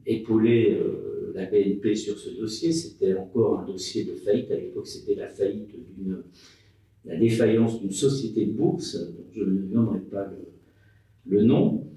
épauler 0.06 0.78
la 1.34 1.46
BNP 1.46 1.96
sur 1.96 2.18
ce 2.18 2.30
dossier. 2.30 2.72
C'était 2.72 3.16
encore 3.16 3.60
un 3.60 3.66
dossier 3.66 4.04
de 4.04 4.14
faillite. 4.14 4.52
À 4.52 4.56
l'époque, 4.56 4.88
c'était 4.88 5.16
la 5.16 5.28
faillite 5.28 5.70
d'une 5.96 6.24
la 7.06 7.18
défaillance 7.18 7.82
d'une 7.82 7.92
société 7.92 8.46
de 8.46 8.54
bourse, 8.54 8.96
dont 8.96 9.26
je 9.32 9.44
ne 9.44 9.62
donnerai 9.62 10.00
pas 10.00 10.32
le, 11.26 11.44
nom. 11.44 11.88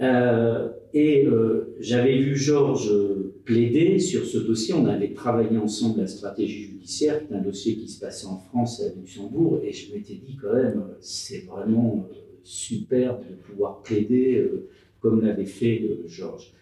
Euh, 0.00 0.68
et 0.92 1.26
euh, 1.26 1.74
j'avais 1.80 2.18
vu 2.18 2.36
Georges 2.36 2.92
plaider 3.44 3.98
sur 3.98 4.24
ce 4.24 4.38
dossier. 4.38 4.74
On 4.74 4.86
avait 4.86 5.12
travaillé 5.12 5.56
ensemble 5.58 6.00
la 6.00 6.06
stratégie 6.06 6.64
judiciaire, 6.64 7.22
un 7.30 7.40
dossier 7.40 7.76
qui 7.76 7.88
se 7.88 8.00
passait 8.00 8.26
en 8.26 8.38
France 8.38 8.80
et 8.80 8.86
à 8.86 8.94
Luxembourg. 8.94 9.60
Et 9.64 9.72
je 9.72 9.92
m'étais 9.92 10.14
dit 10.14 10.36
quand 10.40 10.54
même, 10.54 10.84
c'est 11.00 11.46
vraiment 11.46 12.06
euh, 12.10 12.14
superbe 12.42 13.22
de 13.28 13.34
pouvoir 13.34 13.82
plaider 13.82 14.44
comme 15.00 15.22
l'avait 15.22 15.46
fait 15.46 15.82
Georges. 16.06 16.52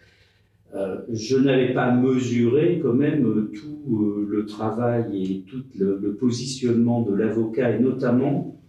Euh, 0.75 0.97
je 1.11 1.37
n'avais 1.37 1.71
pas 1.73 1.93
mesuré 1.93 2.79
quand 2.81 2.93
même 2.93 3.27
euh, 3.27 3.51
tout 3.53 4.01
euh, 4.01 4.27
le 4.27 4.45
travail 4.47 5.23
et 5.23 5.41
tout 5.41 5.63
le, 5.77 6.15
positionnement 6.15 7.01
de 7.03 7.13
l'avocat 7.13 7.75
et 7.75 7.79
notamment 7.79 8.59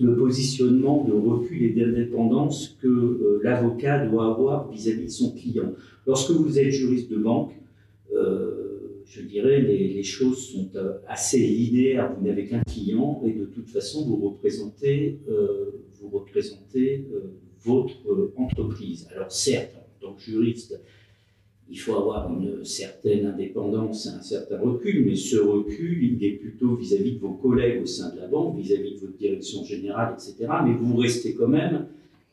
le 0.00 0.16
positionnement 0.16 1.04
de 1.04 1.12
recul 1.12 1.62
et 1.62 1.70
d'indépendance 1.70 2.78
que 2.80 3.40
l'avocat 3.42 4.06
doit 4.06 4.28
avoir 4.28 4.70
vis-à-vis 4.70 5.04
de 5.04 5.10
son 5.10 5.32
client. 5.32 5.74
Lorsque 6.06 6.30
vous 6.30 6.58
êtes 6.58 6.70
juriste 6.70 7.10
de 7.10 7.18
banque, 7.18 7.52
je 8.10 9.20
dirais, 9.20 9.60
les, 9.60 9.88
les, 9.88 10.02
choses 10.02 10.38
sont 10.38 10.70
assez 11.06 11.38
linéaires. 11.38 12.14
Vous 12.16 12.26
n'avez 12.26 12.46
qu'un 12.46 12.62
client 12.62 13.22
et 13.26 13.32
de 13.32 13.44
toute 13.44 13.68
façon, 13.68 14.06
vous 14.06 14.16
représentez, 14.16 15.18
vous 16.00 16.08
représentez 16.08 17.04
votre 17.62 18.32
entreprise. 18.36 19.06
Alors 19.14 19.30
certes, 19.30 19.74
en 19.76 20.06
tant 20.06 20.14
que 20.14 20.22
juriste, 20.22 20.80
il 21.70 21.78
faut 21.78 21.96
avoir 21.96 22.30
une 22.30 22.64
certaine 22.64 23.26
indépendance 23.26 24.06
un 24.06 24.22
certain 24.22 24.58
recul, 24.58 25.04
mais 25.06 25.16
ce 25.16 25.36
recul, 25.36 26.04
il 26.04 26.24
est 26.24 26.32
plutôt 26.32 26.76
vis-à-vis 26.76 27.12
de 27.12 27.18
vos 27.18 27.32
collègues 27.32 27.82
au 27.82 27.86
sein 27.86 28.14
de 28.14 28.20
la 28.20 28.26
banque, 28.26 28.58
vis-à-vis 28.58 28.94
de 28.94 29.00
votre 29.00 29.16
direction 29.16 29.64
générale, 29.64 30.14
etc. 30.14 30.50
Mais 30.64 30.74
vous 30.74 30.96
restez 30.96 31.34
quand 31.34 31.48
même 31.48 31.86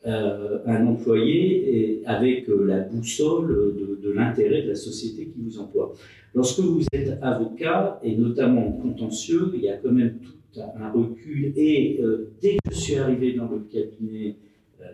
euh, 0.06 0.58
un 0.66 0.86
employé 0.86 2.02
avec 2.06 2.48
euh, 2.48 2.64
la 2.66 2.80
boussole 2.80 3.76
de, 4.02 4.10
l'intérêt 4.10 4.62
de 4.62 4.68
la 4.68 4.74
société 4.74 5.26
qui 5.26 5.40
vous 5.40 5.58
emploie. 5.58 5.94
Lorsque 6.34 6.60
vous 6.60 6.84
êtes 6.92 7.18
avocat, 7.22 8.00
et 8.02 8.14
notamment 8.16 8.68
en 8.68 8.72
contentieux, 8.72 9.50
il 9.54 9.62
y 9.62 9.68
a 9.68 9.76
quand 9.76 9.92
même 9.92 10.18
tout 10.18 10.60
un 10.60 10.90
recul. 10.90 11.52
Et 11.56 12.00
euh, 12.02 12.32
dès 12.42 12.56
que 12.64 12.74
je 12.74 12.76
suis 12.78 12.96
arrivé 12.96 13.32
dans 13.32 13.48
le 13.48 13.60
cabinet 13.60 14.36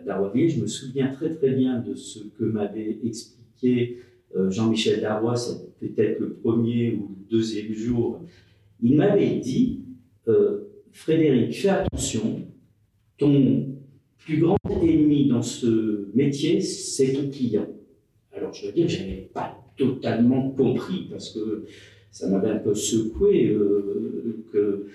d'Arrovier, 0.05 0.47
je 0.47 0.61
me 0.61 0.67
souviens 0.67 1.07
très 1.09 1.33
très 1.33 1.49
bien 1.49 1.79
de 1.79 1.95
ce 1.95 2.19
que 2.37 2.45
m'avait 2.45 2.99
expliqué 3.03 3.97
Jean-Michel 4.49 5.01
Darrois, 5.01 5.35
c'est 5.35 5.69
peut-être 5.79 6.19
le 6.19 6.33
premier 6.33 6.93
ou 6.93 7.15
le 7.17 7.29
deuxième 7.29 7.73
jour, 7.73 8.21
il 8.81 8.95
m'avait 8.95 9.37
dit 9.37 9.81
euh, 10.27 10.65
Frédéric, 10.91 11.53
fais 11.53 11.69
attention, 11.69 12.47
ton 13.17 13.67
plus 14.17 14.39
grand 14.39 14.57
ennemi 14.81 15.27
dans 15.27 15.41
ce 15.41 16.09
métier, 16.13 16.61
c'est 16.61 17.13
ton 17.13 17.29
client. 17.29 17.67
Alors 18.31 18.53
je 18.53 18.67
veux 18.67 18.71
dire, 18.71 18.87
je 18.87 18.99
n'avais 18.99 19.29
pas 19.33 19.57
totalement 19.77 20.51
compris 20.51 21.07
parce 21.09 21.31
que 21.31 21.65
ça 22.11 22.27
m'avait 22.29 22.49
un 22.49 22.59
peu 22.59 22.75
secoué 22.75 23.49
euh, 23.49 24.43
que 24.51 24.87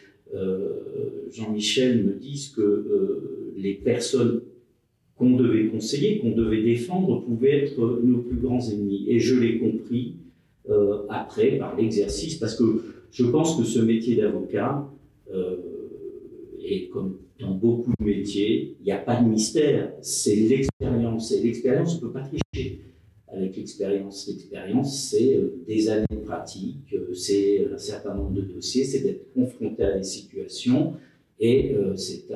Jean-Michel 1.31 2.05
me 2.05 2.15
dise 2.15 2.49
que 2.49 3.53
les 3.57 3.75
personnes 3.75 4.43
qu'on 5.17 5.37
devait 5.37 5.67
conseiller, 5.67 6.19
qu'on 6.19 6.33
devait 6.33 6.63
défendre, 6.63 7.25
pouvaient 7.25 7.65
être 7.65 8.01
nos 8.03 8.19
plus 8.19 8.37
grands 8.37 8.61
ennemis. 8.69 9.07
Et 9.09 9.21
je 9.21 9.39
l'ai 9.39 9.59
compris 9.59 10.17
euh, 10.71 11.03
après 11.09 11.59
par 11.59 11.77
l'exercice, 11.77 12.37
parce 12.37 12.57
que 12.57 12.83
je 13.11 13.25
pense 13.25 13.57
que 13.57 13.65
ce 13.65 13.79
métier 13.79 14.17
d'avocat, 14.17 14.89
euh, 15.33 15.57
et 16.61 16.89
comme 16.89 17.19
dans 17.39 17.53
beaucoup 17.53 17.93
de 18.01 18.05
métiers, 18.05 18.77
il 18.81 18.85
n'y 18.85 18.93
a 18.93 18.99
pas 18.99 19.21
de 19.21 19.29
mystère, 19.29 19.93
c'est 20.01 20.35
l'expérience. 20.35 21.33
Et 21.33 21.43
l'expérience, 21.43 21.93
on 21.93 21.97
ne 21.97 22.01
peut 22.01 22.13
pas 22.13 22.23
tricher 22.23 22.81
avec 23.29 23.57
l'expérience. 23.57 24.27
L'expérience, 24.27 25.11
c'est 25.11 25.37
euh, 25.37 25.63
des 25.69 25.89
années 25.91 26.07
de 26.11 26.17
pratique, 26.17 26.95
c'est 27.13 27.69
un 27.73 27.79
certain 27.79 28.15
nombre 28.15 28.33
de 28.33 28.43
dossiers, 28.43 28.85
c'est 28.85 29.01
d'être 29.01 29.33
confronté 29.33 29.85
à 29.85 29.97
des 29.97 30.03
situations, 30.03 30.95
et 31.39 31.75
c'est 31.97 32.27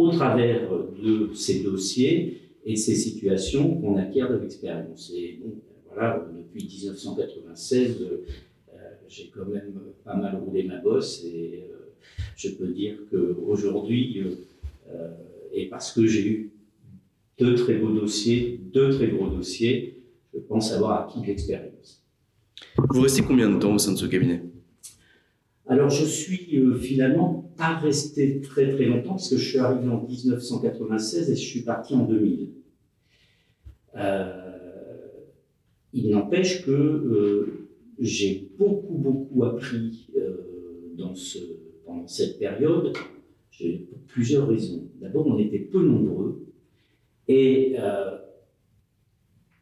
au 0.00 0.10
travers 0.10 0.70
de 1.02 1.30
ces 1.34 1.62
dossiers 1.62 2.40
et 2.64 2.76
ces 2.76 2.94
situations 2.94 3.76
qu'on 3.76 3.96
acquiert 3.96 4.30
de 4.30 4.38
l'expérience. 4.38 5.12
Et 5.14 5.38
bon, 5.42 5.52
voilà, 5.92 6.26
depuis 6.36 6.64
1996, 6.64 8.00
euh, 8.00 8.24
j'ai 9.08 9.30
quand 9.34 9.46
même 9.46 9.72
pas 10.04 10.16
mal 10.16 10.36
roulé 10.36 10.62
ma 10.62 10.78
bosse 10.78 11.24
et 11.24 11.64
euh, 11.70 11.92
je 12.36 12.50
peux 12.50 12.68
dire 12.68 12.96
qu'aujourd'hui, 13.10 14.22
euh, 14.88 15.08
et 15.52 15.66
parce 15.66 15.92
que 15.92 16.06
j'ai 16.06 16.26
eu 16.26 16.52
deux 17.38 17.54
très 17.54 17.74
beaux 17.74 17.92
dossiers, 17.92 18.60
deux 18.72 18.90
très 18.90 19.08
gros 19.08 19.28
dossiers, 19.28 20.02
je 20.32 20.38
pense 20.40 20.72
avoir 20.72 21.06
acquis 21.06 21.20
de 21.20 21.26
l'expérience. 21.26 22.04
Vous 22.76 23.02
restez 23.02 23.22
combien 23.22 23.50
de 23.50 23.58
temps 23.58 23.74
au 23.74 23.78
sein 23.78 23.92
de 23.92 23.98
ce 23.98 24.06
cabinet? 24.06 24.42
Alors, 25.70 25.88
je 25.88 26.04
suis 26.04 26.58
euh, 26.58 26.74
finalement 26.74 27.49
pas 27.60 27.76
resté 27.76 28.40
très 28.40 28.72
très 28.74 28.86
longtemps, 28.86 29.10
parce 29.10 29.28
que 29.28 29.36
je 29.36 29.46
suis 29.46 29.58
arrivé 29.58 29.86
en 29.90 30.02
1996 30.02 31.30
et 31.30 31.36
je 31.36 31.40
suis 31.40 31.60
parti 31.60 31.94
en 31.94 32.06
2000. 32.06 32.48
Euh, 33.96 34.32
il 35.92 36.08
n'empêche 36.10 36.64
que 36.64 36.70
euh, 36.70 37.68
j'ai 37.98 38.50
beaucoup 38.56 38.94
beaucoup 38.94 39.44
appris 39.44 40.08
dans 40.96 41.14
ce, 41.14 41.38
pendant 41.84 42.06
cette 42.06 42.38
période, 42.38 42.94
pour 42.94 43.98
plusieurs 44.06 44.48
raisons. 44.48 44.88
D'abord, 44.98 45.26
on 45.26 45.38
était 45.38 45.58
peu 45.58 45.82
nombreux, 45.82 46.46
et 47.28 47.76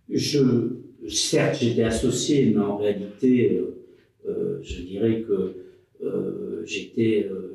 je, 0.08 0.76
certes, 1.08 1.58
j'étais 1.60 1.82
associé, 1.82 2.52
mais 2.54 2.60
en 2.60 2.76
réalité, 2.76 3.60
je 4.24 4.82
dirais 4.82 5.22
que 5.22 5.68
euh, 6.02 6.62
j'étais 6.64 7.28
euh, 7.28 7.34
euh, 7.34 7.47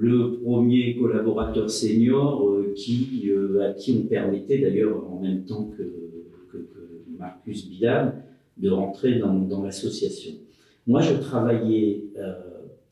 le 0.00 0.38
premier 0.42 0.96
collaborateur 0.96 1.70
senior 1.70 2.44
qui, 2.74 3.30
à 3.62 3.72
qui 3.72 4.00
on 4.02 4.06
permettait 4.06 4.58
d'ailleurs 4.58 5.10
en 5.10 5.20
même 5.20 5.44
temps 5.44 5.70
que, 5.76 5.82
Marcus 7.18 7.66
Bidam 7.68 8.12
de 8.58 8.68
rentrer 8.70 9.18
dans, 9.18 9.62
l'association. 9.62 10.32
Moi, 10.86 11.00
je 11.00 11.14
travaillais 11.14 12.04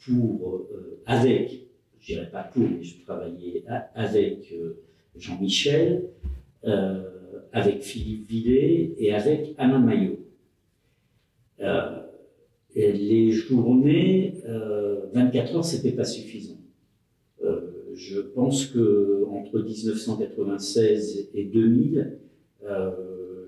pour, 0.04 0.62
avec, 1.04 1.66
je 2.00 2.14
dirais 2.14 2.30
pas 2.32 2.44
pour, 2.44 2.62
mais 2.62 2.82
je 2.82 3.02
travaillais 3.02 3.64
avec 3.94 4.54
Jean-Michel, 5.16 6.04
avec 7.52 7.82
Philippe 7.82 8.28
Villet 8.28 8.94
et 8.98 9.12
avec 9.14 9.54
Alain 9.58 9.78
Maillot 9.78 10.24
les 12.74 13.30
journées, 13.30 14.34
24 15.12 15.52
euh, 15.52 15.56
heures, 15.56 15.64
c'était 15.64 15.92
pas 15.92 16.04
suffisant. 16.04 16.53
Euh, 17.94 17.96
je 17.96 18.20
pense 18.20 18.66
que 18.66 19.24
entre 19.30 19.60
1996 19.60 21.30
et 21.34 21.44
2000, 21.44 22.18
euh, 22.64 22.90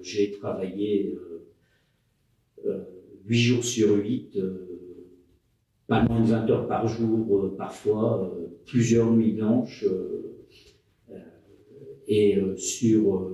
j'ai 0.03 0.31
travaillé 0.31 1.19
8 3.27 3.39
jours 3.39 3.65
sur 3.65 3.97
8 3.97 4.39
pas 5.87 6.03
moins 6.03 6.21
de 6.21 6.27
20 6.27 6.51
heures 6.51 6.67
par 6.67 6.89
jour, 6.89 7.55
parfois 7.57 8.37
plusieurs 8.65 9.11
nuits 9.13 9.33
blanches. 9.33 9.85
et 12.09 12.39
sur, 12.57 13.33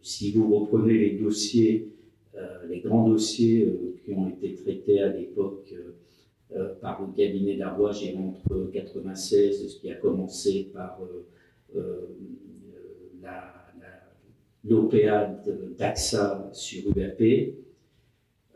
si 0.00 0.32
vous 0.32 0.58
reprenez 0.58 0.98
les 0.98 1.10
dossiers, 1.18 1.88
les 2.68 2.80
grands 2.80 3.08
dossiers 3.08 3.72
qui 4.04 4.12
ont 4.12 4.28
été 4.28 4.54
traités 4.54 5.00
à 5.00 5.08
l'époque 5.08 5.74
par 6.80 7.00
le 7.02 7.12
cabinet 7.16 7.56
d'Arbois, 7.56 7.92
j'ai 7.92 8.16
entre 8.16 8.70
96, 8.72 9.68
ce 9.68 9.80
qui 9.80 9.90
a 9.90 9.94
commencé 9.94 10.70
par 10.72 10.98
l'OPA 14.64 15.42
d'AXA 15.78 16.50
sur 16.52 16.96
UAP 16.96 17.54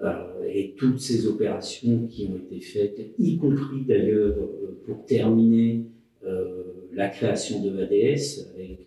euh, 0.03 0.45
et 0.47 0.75
toutes 0.77 1.01
ces 1.01 1.27
opérations 1.27 2.07
qui 2.07 2.27
ont 2.27 2.37
été 2.37 2.61
faites, 2.61 3.01
y 3.19 3.37
compris 3.39 3.83
d'ailleurs 3.87 4.37
euh, 4.37 4.79
pour 4.85 5.05
terminer 5.07 5.85
euh, 6.25 6.63
la 6.93 7.09
création 7.09 7.63
de 7.63 7.71
ADS. 7.81 8.51
Avec, 8.55 8.87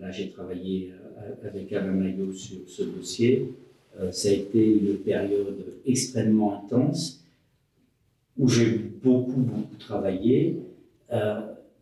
là, 0.00 0.10
j'ai 0.10 0.30
travaillé 0.30 0.92
avec 1.44 1.72
Alain 1.72 1.92
Maillot 1.92 2.32
sur 2.32 2.60
ce 2.66 2.82
dossier. 2.82 3.52
ça 4.10 4.28
a 4.28 4.32
été 4.32 4.64
une 4.64 4.96
période 4.96 5.56
extrêmement 5.86 6.64
intense 6.64 7.24
où 8.38 8.48
j'ai 8.48 8.78
beaucoup, 9.02 9.40
beaucoup 9.40 9.76
travaillé 9.78 10.60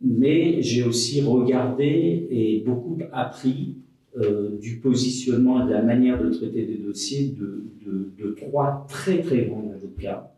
mais 0.01 0.61
j'ai 0.61 0.83
aussi 0.83 1.21
regardé 1.21 2.27
et 2.29 2.63
beaucoup 2.65 2.97
appris 3.11 3.75
euh, 4.17 4.57
du 4.59 4.77
positionnement 4.77 5.63
et 5.63 5.67
de 5.67 5.73
la 5.73 5.81
manière 5.81 6.21
de 6.21 6.29
traiter 6.29 6.65
des 6.65 6.77
dossiers 6.77 7.27
de, 7.37 7.63
de, 8.17 8.31
trois 8.31 8.85
très 8.89 9.21
très 9.21 9.45
grands 9.45 9.71
avocats, 9.73 10.33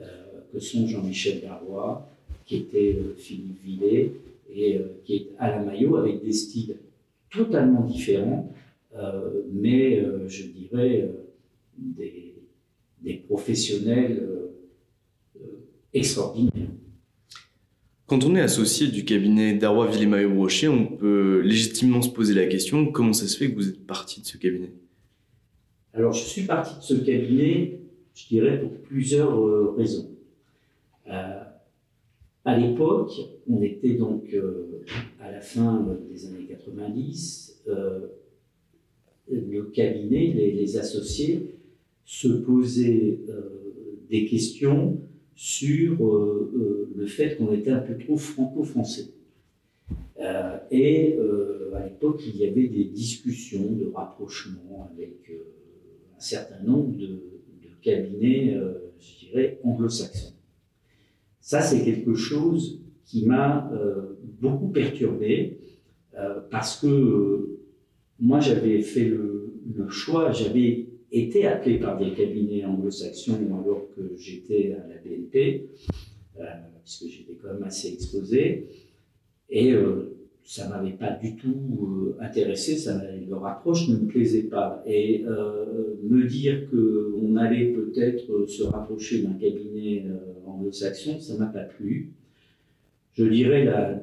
euh, 0.00 0.04
que 0.52 0.58
sont 0.58 0.86
Jean-Michel 0.86 1.40
Darrois, 1.42 2.08
qui 2.44 2.56
était 2.56 2.96
euh, 2.98 3.14
Philippe 3.16 3.62
Villet 3.62 4.12
et 4.54 4.80
qui 5.04 5.14
est 5.14 5.26
Alain 5.38 5.64
Maillot, 5.64 5.96
avec 5.96 6.24
des 6.24 6.32
styles 6.32 6.76
totalement 7.30 7.82
différents, 7.82 8.50
mais 9.52 10.02
je 10.28 10.44
dirais 10.44 11.10
des, 11.76 12.36
des 13.02 13.14
professionnels 13.14 14.26
extraordinaires. 15.98 16.68
Quand 18.06 18.24
on 18.24 18.36
est 18.36 18.40
associé 18.40 18.86
du 18.86 19.04
cabinet 19.04 19.54
Darrois 19.54 19.88
Villemaillot 19.88 20.30
Brochet, 20.30 20.68
on 20.68 20.86
peut 20.86 21.40
légitimement 21.40 22.02
se 22.02 22.08
poser 22.08 22.34
la 22.34 22.46
question 22.46 22.92
comment 22.92 23.12
ça 23.12 23.26
se 23.26 23.36
fait 23.36 23.50
que 23.50 23.56
vous 23.56 23.68
êtes 23.68 23.84
parti 23.84 24.20
de 24.20 24.26
ce 24.26 24.36
cabinet? 24.36 24.72
Alors, 25.92 26.12
je 26.12 26.24
suis 26.24 26.42
parti 26.42 26.76
de 26.76 26.82
ce 26.82 26.94
cabinet, 27.02 27.80
je 28.14 28.28
dirais, 28.28 28.60
pour 28.60 28.70
plusieurs 28.82 29.36
euh, 29.36 29.74
raisons. 29.76 30.10
Euh, 31.08 31.42
à 32.44 32.56
l'époque, 32.56 33.12
on 33.48 33.60
était 33.62 33.94
donc 33.94 34.32
euh, 34.32 34.84
à 35.20 35.32
la 35.32 35.40
fin 35.40 35.84
des 36.08 36.26
années 36.26 36.46
90, 36.46 37.64
le 39.28 39.62
cabinet, 39.74 40.32
les, 40.32 40.52
les, 40.52 40.76
associés, 40.76 41.56
se 42.04 42.28
posaient 42.28 43.18
des 44.08 44.26
questions 44.26 45.00
sur 45.36 46.02
euh, 46.02 46.50
euh, 46.56 46.92
le 46.96 47.06
fait 47.06 47.36
qu'on 47.36 47.52
était 47.52 47.70
un 47.70 47.80
peu 47.80 47.96
trop 47.98 48.16
franco-français. 48.16 49.10
Euh, 50.18 50.56
et 50.70 51.18
à 51.74 51.84
l'époque, 51.84 52.22
il 52.26 52.38
y 52.38 52.46
avait 52.46 52.66
des 52.68 52.84
discussions 52.84 53.70
de 53.72 53.92
rapprochement 53.94 54.90
avec 54.90 55.30
un 56.16 56.20
certain 56.20 56.62
nombre 56.64 56.96
de, 56.96 57.20
cabinets, 57.82 58.56
je 58.98 59.26
dirais, 59.26 59.60
anglo-saxons. 59.62 60.34
Ça, 61.40 61.60
c'est 61.60 61.84
quelque 61.84 62.14
chose 62.14 62.80
qui 63.04 63.26
m'a 63.26 63.70
beaucoup 64.40 64.68
perturbé 64.70 65.60
parce 66.50 66.80
que 66.80 67.60
moi, 68.18 68.40
j'avais 68.40 68.80
fait 68.82 69.04
le, 69.04 69.54
le 69.72 69.88
choix, 69.88 70.32
j'avais 70.32 70.85
été 71.12 71.46
appelé 71.46 71.78
par 71.78 71.98
des 71.98 72.12
cabinets 72.12 72.64
anglo-saxons 72.64 73.38
alors 73.60 73.88
que 73.94 74.16
j'étais 74.16 74.74
à 74.74 74.86
la 74.88 74.96
BNP, 74.96 75.68
euh, 76.38 76.44
puisque 76.82 77.06
j'étais 77.06 77.34
quand 77.40 77.52
même 77.54 77.62
assez 77.62 77.92
exposé. 77.92 78.68
Et 79.48 79.72
euh, 79.72 80.16
ça 80.44 80.66
ne 80.66 80.70
m'avait 80.70 80.96
pas 80.96 81.12
du 81.12 81.36
tout 81.36 81.54
euh, 81.82 82.16
intéressé, 82.20 82.76
ça, 82.76 83.00
leur 83.28 83.46
approche 83.46 83.88
ne 83.88 83.96
me 83.96 84.06
plaisait 84.06 84.44
pas. 84.44 84.82
Et 84.86 85.24
me 86.02 86.24
dire 86.24 86.68
qu'on 86.70 87.36
allait 87.36 87.72
peut-être 87.72 88.46
se 88.46 88.62
rapprocher 88.62 89.22
d'un 89.22 89.34
cabinet 89.34 90.04
anglo-saxon, 90.46 91.20
ça 91.20 91.34
ne 91.34 91.38
m'a 91.40 91.46
pas 91.46 91.64
plu. 91.64 92.12
Je 93.14 93.24
dirais 93.24 93.64
la, 93.64 93.94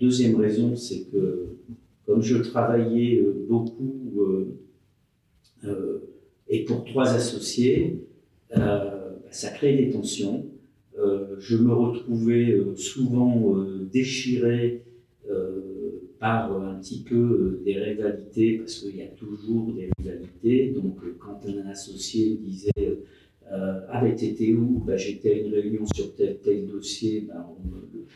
deuxième, 0.00 0.36
raison, 0.36 0.76
c'est 0.76 1.10
que 1.10 1.48
comme 2.06 2.22
je 2.22 2.36
travaillais 2.38 3.22
beaucoup 3.48 4.12
euh, 4.18 4.58
et 6.48 6.64
pour 6.64 6.84
trois 6.84 7.08
associés, 7.10 8.04
euh, 8.56 8.58
bah, 8.58 9.20
ça 9.30 9.50
crée 9.50 9.76
des 9.76 9.90
tensions. 9.90 10.46
Euh, 10.98 11.36
je 11.38 11.56
me 11.56 11.72
retrouvais 11.72 12.58
souvent 12.76 13.56
déchiré 13.92 14.82
par 16.18 16.52
un 16.60 16.74
petit 16.80 17.04
peu 17.08 17.60
des 17.64 17.78
rivalités, 17.78 18.58
parce 18.58 18.80
qu'il 18.80 18.96
y 18.96 19.02
a 19.02 19.06
toujours 19.06 19.72
des 19.72 19.88
rivalités. 19.98 20.72
Donc, 20.74 20.96
quand 21.20 21.40
un 21.46 21.68
associé 21.68 22.36
disait 22.42 22.72
euh, 23.52 23.80
avait 23.88 24.10
été 24.10 24.54
où? 24.54 24.82
Bah, 24.86 24.96
J'étais 24.96 25.32
à 25.32 25.38
une 25.38 25.52
réunion 25.52 25.86
sur 25.94 26.14
tel, 26.14 26.38
tel 26.42 26.66
dossier, 26.66 27.24
bah, 27.28 27.48
on, 27.48 27.68
me 27.68 27.80
le, 27.80 28.06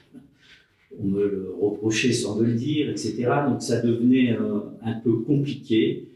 on, 0.99 1.05
me 1.05 1.29
le, 1.29 1.55
reprochait 1.59 2.13
sans 2.13 2.39
me 2.39 2.47
le 2.47 2.55
dire, 2.55 2.91
etc. 2.91 3.29
Donc, 3.49 3.63
ça 3.63 3.81
devenait 3.81 4.37
un 4.83 5.01
peu 5.05 5.19
compliqué. 5.21 6.09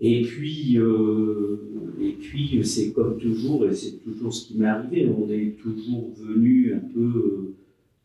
Et 0.00 0.22
puis, 0.22 0.76
euh, 0.78 1.94
et 2.00 2.12
puis 2.12 2.64
c'est 2.64 2.92
comme 2.92 3.16
toujours, 3.18 3.66
et 3.66 3.74
c'est 3.74 4.02
toujours 4.02 4.34
ce 4.34 4.48
qui 4.48 4.58
m'est 4.58 4.66
arrivé, 4.66 5.08
on 5.08 5.30
est 5.30 5.56
toujours 5.58 6.12
venu 6.14 6.74
un 6.74 6.80
peu 6.80 7.00
euh, 7.00 7.54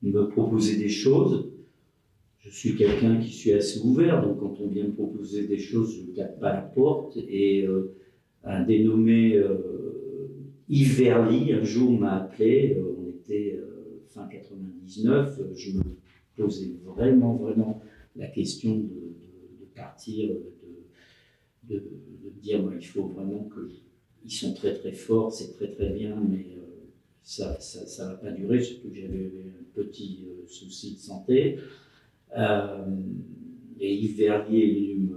me 0.03 0.27
proposer 0.27 0.77
des 0.77 0.89
choses. 0.89 1.51
Je 2.37 2.49
suis 2.51 2.75
quelqu'un 2.75 3.17
qui 3.17 3.29
suis 3.29 3.51
assez 3.51 3.79
ouvert, 3.81 4.21
donc 4.21 4.39
quand 4.39 4.59
on 4.61 4.67
vient 4.67 4.85
me 4.85 4.93
proposer 4.93 5.47
des 5.47 5.57
choses, 5.57 5.95
je 5.95 6.11
ne 6.11 6.15
tape 6.15 6.39
pas 6.39 6.53
la 6.53 6.61
porte. 6.61 7.17
Et 7.27 7.65
euh, 7.65 7.95
un 8.43 8.63
dénommé 8.63 9.41
Yves 10.69 10.97
Verly, 10.99 11.51
un 11.51 11.63
jour 11.63 11.91
m'a 11.99 12.21
appelé, 12.21 12.77
on 12.79 13.09
était 13.09 13.59
fin 14.07 14.25
99, 14.27 15.41
je 15.53 15.71
me 15.71 15.83
posais 16.37 16.71
vraiment, 16.85 17.35
vraiment 17.35 17.81
la 18.15 18.27
question 18.27 18.77
de 18.77 19.09
partir 19.75 20.29
de, 21.69 21.83
dire 22.41 22.61
il 22.79 22.85
faut 22.85 23.07
vraiment 23.07 23.43
que 23.49 23.69
ils 24.23 24.31
sont 24.31 24.53
très 24.53 24.73
très 24.73 24.91
forts, 24.91 25.31
c'est 25.31 25.53
très 25.53 25.71
très 25.71 25.89
bien, 25.89 26.15
mais 26.15 26.57
euh, 26.57 26.85
ça 27.21 27.57
ne 27.57 28.09
va 28.09 28.15
pas 28.15 28.31
durer, 28.31 28.61
surtout 28.61 28.89
que 28.89 28.95
j'avais 28.95 29.31
un 29.59 29.63
petit 29.73 30.25
euh, 30.27 30.47
souci 30.47 30.95
de 30.95 30.99
santé. 30.99 31.59
Euh, 32.37 32.85
et 33.79 33.95
Yves 33.95 34.17
Verlier 34.17 34.59
est 34.59 34.93
venu 34.95 35.09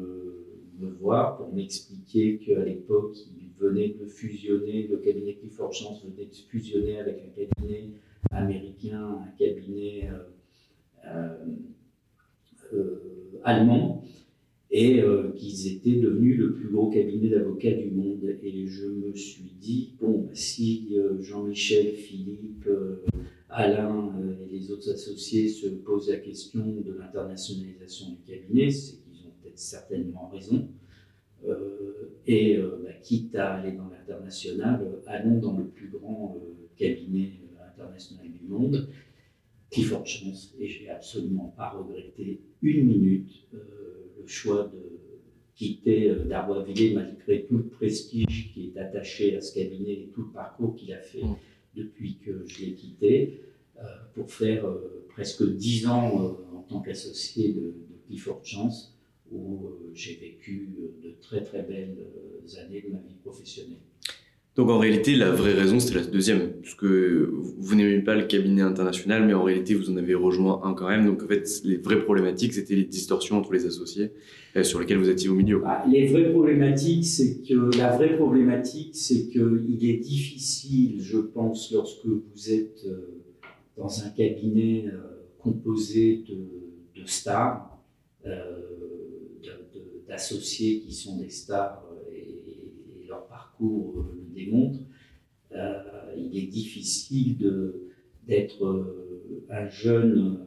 me, 0.78 0.90
voir 1.00 1.36
pour 1.36 1.52
m'expliquer 1.52 2.38
qu'à 2.38 2.64
l'époque, 2.64 3.16
il 3.36 3.50
venait 3.58 3.96
de 4.00 4.06
fusionner, 4.06 4.86
le 4.88 4.98
cabinet 4.98 5.34
Clifford 5.34 5.72
Chance 5.72 6.04
venait 6.04 6.26
de 6.26 6.34
fusionner 6.34 6.98
avec 6.98 7.22
un 7.24 7.40
cabinet 7.40 7.90
américain, 8.30 9.20
un 9.24 9.36
cabinet 9.36 10.08
allemand 13.44 14.04
et 14.74 15.02
euh, 15.02 15.30
qu'ils 15.32 15.68
étaient 15.68 16.00
devenus 16.00 16.38
le 16.38 16.54
plus 16.54 16.70
gros 16.70 16.88
cabinet 16.88 17.28
d'avocats 17.28 17.74
du 17.74 17.90
monde. 17.90 18.24
Et 18.42 18.66
je 18.66 18.86
me 18.86 19.14
suis 19.14 19.52
dit, 19.60 19.94
bon, 20.00 20.22
bah, 20.22 20.30
si 20.32 20.88
euh, 20.92 21.20
Jean-Michel, 21.20 21.92
Philippe, 21.92 22.66
euh, 22.66 23.04
Alain 23.50 24.14
et 24.48 24.50
les 24.50 24.70
autres 24.70 24.90
associés 24.90 25.48
se 25.50 25.68
posent 25.68 26.08
la 26.08 26.16
question 26.16 26.80
de 26.80 26.90
l'internationalisation 26.94 28.12
du 28.12 28.22
cabinet, 28.22 28.70
c'est 28.70 28.96
qu'ils 28.96 29.26
ont 29.26 29.34
peut-être 29.42 29.58
certainement 29.58 30.30
raison. 30.32 30.68
et 32.26 32.56
bah, 32.56 32.92
quitte 33.02 33.34
à 33.34 33.56
aller 33.56 33.72
dans 33.72 33.90
l'international, 33.90 35.02
allons 35.06 35.38
dans 35.38 35.58
le 35.58 35.66
plus 35.66 35.90
grand 35.90 36.40
cabinet 36.76 37.32
international 37.68 38.26
du 38.30 38.46
monde. 38.48 38.88
Qui 39.68 39.84
forte 39.84 40.06
chance, 40.06 40.54
et 40.58 40.66
j'ai 40.66 40.90
absolument 40.90 41.54
pas 41.56 41.70
regretté 41.70 42.42
une 42.60 42.86
minute 42.86 43.48
le 44.22 44.28
choix 44.28 44.70
de 44.72 44.92
quitter 45.54 46.10
euh, 46.10 46.24
Darboisville 46.24 46.94
malgré 46.94 47.44
tout 47.44 47.58
le 47.58 47.68
prestige 47.68 48.52
qui 48.52 48.72
est 48.74 48.80
attaché 48.80 49.36
à 49.36 49.40
ce 49.40 49.54
cabinet 49.54 49.92
et 49.92 50.10
tout 50.14 50.22
le 50.22 50.32
parcours 50.32 50.74
qu'il 50.74 50.92
a 50.92 51.00
fait 51.00 51.22
mm. 51.22 51.36
depuis 51.76 52.18
que 52.18 52.44
je 52.46 52.64
l'ai 52.64 52.74
quitté, 52.74 53.42
euh, 53.78 53.82
pour 54.14 54.30
faire 54.30 54.66
euh, 54.66 55.06
presque 55.08 55.44
dix 55.44 55.86
ans 55.86 56.38
en 56.54 56.62
tant 56.62 56.80
qu'associé 56.80 57.52
de, 57.52 57.60
de 57.60 57.98
Clifford 58.06 58.44
Chance, 58.44 58.98
où 59.30 59.70
j'ai 59.94 60.16
vécu 60.16 60.68
de 61.02 61.10
très 61.20 61.42
très 61.42 61.62
belles 61.62 61.96
années 62.58 62.82
de 62.82 62.90
ma 62.90 62.98
vie 62.98 63.14
professionnelle. 63.22 63.78
Donc 64.54 64.68
en 64.68 64.78
réalité, 64.78 65.14
la 65.14 65.30
vraie 65.30 65.54
raison, 65.54 65.80
c'était 65.80 66.00
la 66.00 66.06
deuxième, 66.06 66.52
parce 66.60 66.74
que 66.74 67.32
vous 67.32 67.74
n'aimez 67.74 68.00
pas 68.00 68.14
le 68.14 68.24
cabinet 68.24 68.60
international, 68.60 69.26
mais 69.26 69.32
en 69.32 69.42
réalité, 69.42 69.74
vous 69.74 69.90
en 69.90 69.96
avez 69.96 70.14
rejoint 70.14 70.60
un 70.64 70.74
quand 70.74 70.88
même. 70.88 71.06
Donc 71.06 71.22
en 71.22 71.26
fait, 71.26 71.48
les 71.64 71.78
vraies 71.78 72.02
problématiques, 72.04 72.52
c'était 72.52 72.74
les 72.74 72.84
distorsions 72.84 73.38
entre 73.38 73.54
les 73.54 73.64
associés 73.64 74.12
euh, 74.56 74.62
sur 74.62 74.78
lesquelles 74.78 74.98
vous 74.98 75.08
étiez 75.08 75.30
au 75.30 75.34
milieu. 75.34 75.62
Ah, 75.64 75.82
les 75.90 76.06
vraies 76.06 76.30
problématiques, 76.30 77.06
c'est 77.06 77.40
que 77.40 77.74
la 77.78 77.96
vraie 77.96 78.14
problématique, 78.14 78.94
c'est 78.94 79.28
qu'il 79.28 79.88
est 79.88 79.96
difficile, 79.96 81.00
je 81.00 81.18
pense, 81.18 81.72
lorsque 81.72 82.04
vous 82.04 82.50
êtes 82.50 82.84
euh, 82.86 83.22
dans 83.78 84.04
un 84.04 84.10
cabinet 84.10 84.84
euh, 84.86 84.98
composé 85.38 86.24
de, 86.28 87.06
stars, 87.06 87.70
d'associés 90.06 90.80
qui 90.80 90.92
sont 90.92 91.16
des 91.16 91.30
stars 91.30 91.81
parcours 93.52 94.06
le 94.14 94.34
démontre, 94.34 94.78
il 96.16 96.38
est 96.38 96.46
difficile 96.46 97.36
d'être 98.26 98.86
un 99.50 99.68
jeune, 99.68 100.38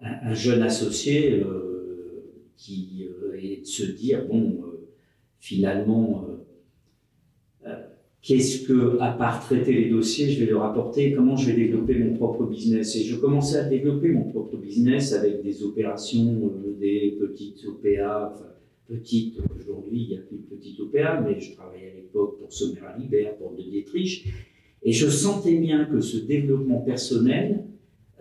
un, 0.00 0.34
jeune 0.34 0.62
associé 0.62 1.44
qui 2.56 3.08
est 3.34 3.60
de 3.60 3.66
se 3.66 3.84
dire 3.84 4.26
bon, 4.26 4.60
finalement, 5.38 6.26
qu'est-ce 8.22 8.66
que, 8.66 8.98
à 9.00 9.12
part 9.12 9.44
traiter 9.44 9.72
les 9.72 9.90
dossiers, 9.90 10.30
je 10.30 10.40
vais 10.40 10.50
leur 10.50 10.64
apporter, 10.64 11.12
comment 11.12 11.36
je 11.36 11.50
vais 11.50 11.56
développer 11.56 11.98
mon 11.98 12.14
propre 12.14 12.44
business? 12.46 12.96
Et 12.96 13.02
je 13.02 13.16
commençais 13.16 13.58
à 13.58 13.64
développer 13.64 14.08
mon 14.08 14.24
propre 14.24 14.56
business 14.56 15.12
avec 15.12 15.42
des 15.42 15.62
opérations, 15.62 16.52
des 16.78 17.16
petites 17.20 17.66
OPA, 17.66 18.32
enfin, 18.34 18.53
petites, 18.88 19.38
aujourd'hui 19.58 20.02
il 20.02 20.08
n'y 20.08 20.16
a 20.16 20.20
plus 20.20 20.36
de 20.36 20.42
petites 20.42 20.80
OPA, 20.80 21.20
mais 21.20 21.40
je 21.40 21.52
travaillais 21.52 21.92
à 21.92 21.94
l'époque 21.96 22.38
pour 22.38 22.52
Sommer 22.52 22.80
à 22.86 22.96
Libert, 22.96 23.36
pour 23.36 23.52
De 23.52 23.62
Dietrich, 23.62 24.26
et 24.82 24.92
je 24.92 25.08
sentais 25.08 25.56
bien 25.56 25.86
que 25.86 26.00
ce 26.00 26.18
développement 26.18 26.80
personnel, 26.80 27.64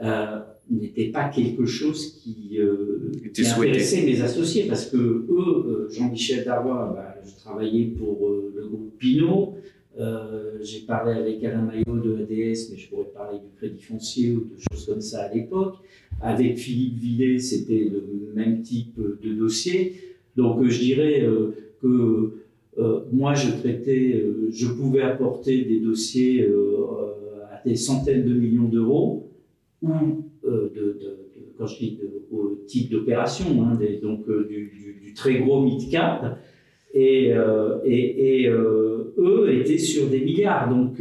euh, 0.02 0.40
n'était 0.70 1.10
pas 1.10 1.30
quelque 1.30 1.66
chose 1.66 2.20
qui, 2.22 2.58
euh, 2.58 3.12
intéressait 3.38 4.04
mes 4.04 4.22
associés 4.22 4.66
parce 4.68 4.90
que 4.90 4.98
eux, 4.98 5.28
euh, 5.30 5.90
Jean-Michel 5.90 6.46
Darrois, 6.46 6.94
bah, 6.96 7.16
je 7.26 7.36
travaillais 7.36 7.86
pour 7.86 8.28
euh, 8.28 8.54
le 8.56 8.68
groupe 8.68 8.98
Pinot. 8.98 9.56
J'ai 10.62 10.80
parlé 10.88 11.14
avec 11.14 11.44
Alain 11.44 11.62
Maillot 11.62 12.00
de 12.00 12.16
ADS, 12.16 12.72
mais 12.72 12.78
je 12.78 12.90
pourrais 12.90 13.12
parler 13.14 13.40
du 13.40 13.50
crédit 13.58 13.82
foncier 13.82 14.32
ou 14.32 14.46
de 14.46 14.56
choses 14.58 14.86
comme 14.86 15.02
ça 15.02 15.24
à 15.24 15.34
l'époque. 15.34 15.76
Avec 16.22 16.58
Philippe 16.58 16.98
Villet, 16.98 17.38
c'était 17.38 17.90
le 17.92 18.32
même 18.34 18.62
type 18.62 18.98
de 18.98 19.34
dossier. 19.34 20.13
Donc 20.36 20.64
je 20.64 20.80
dirais 20.80 21.28
que 21.82 22.32
moi, 23.12 23.34
je 23.34 23.52
traitais, 23.52 24.26
je 24.50 24.68
pouvais 24.68 25.02
apporter 25.02 25.64
des 25.66 25.80
dossiers 25.80 26.50
à 27.52 27.68
des 27.68 27.76
centaines 27.76 28.26
de 28.26 28.34
millions 28.34 28.68
d'euros 28.68 29.30
ou 29.84 30.24
euh, 30.46 30.70
de, 30.76 30.98
quand 31.58 31.68
je 31.68 31.78
dis 31.78 32.00
au 32.32 32.58
type 32.68 32.90
d'opération, 32.90 33.46
hein, 33.64 33.78
donc 34.02 34.28
euh, 34.28 34.48
du, 34.50 35.14
très 35.14 35.40
gros 35.40 35.62
mid-cap, 35.62 36.40
et, 36.94 37.32
euh, 37.32 37.78
et, 37.86 38.50
eux 38.50 39.48
étaient 39.54 39.78
sur 39.78 40.08
des 40.08 40.22
milliards. 40.22 40.70
Donc, 40.70 41.00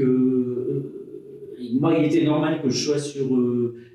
moi, 1.81 1.97
il 1.99 2.05
était 2.05 2.25
normal 2.25 2.61
que 2.63 2.69
je 2.69 2.85
sois 2.85 2.99
sur, 2.99 3.27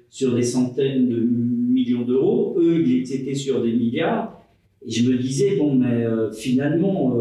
sur 0.10 0.34
des 0.34 0.42
centaines 0.42 1.08
de 1.08 1.20
millions 1.20 2.02
d'euros. 2.02 2.56
Eux, 2.58 2.82
ils 2.84 3.14
étaient 3.14 3.36
sur 3.36 3.62
des 3.62 3.74
milliards. 3.74 4.42
Et 4.86 4.92
je 4.92 5.10
me 5.10 5.18
disais, 5.18 5.58
bon, 5.58 5.76
mais 5.76 6.06
finalement, 6.34 7.18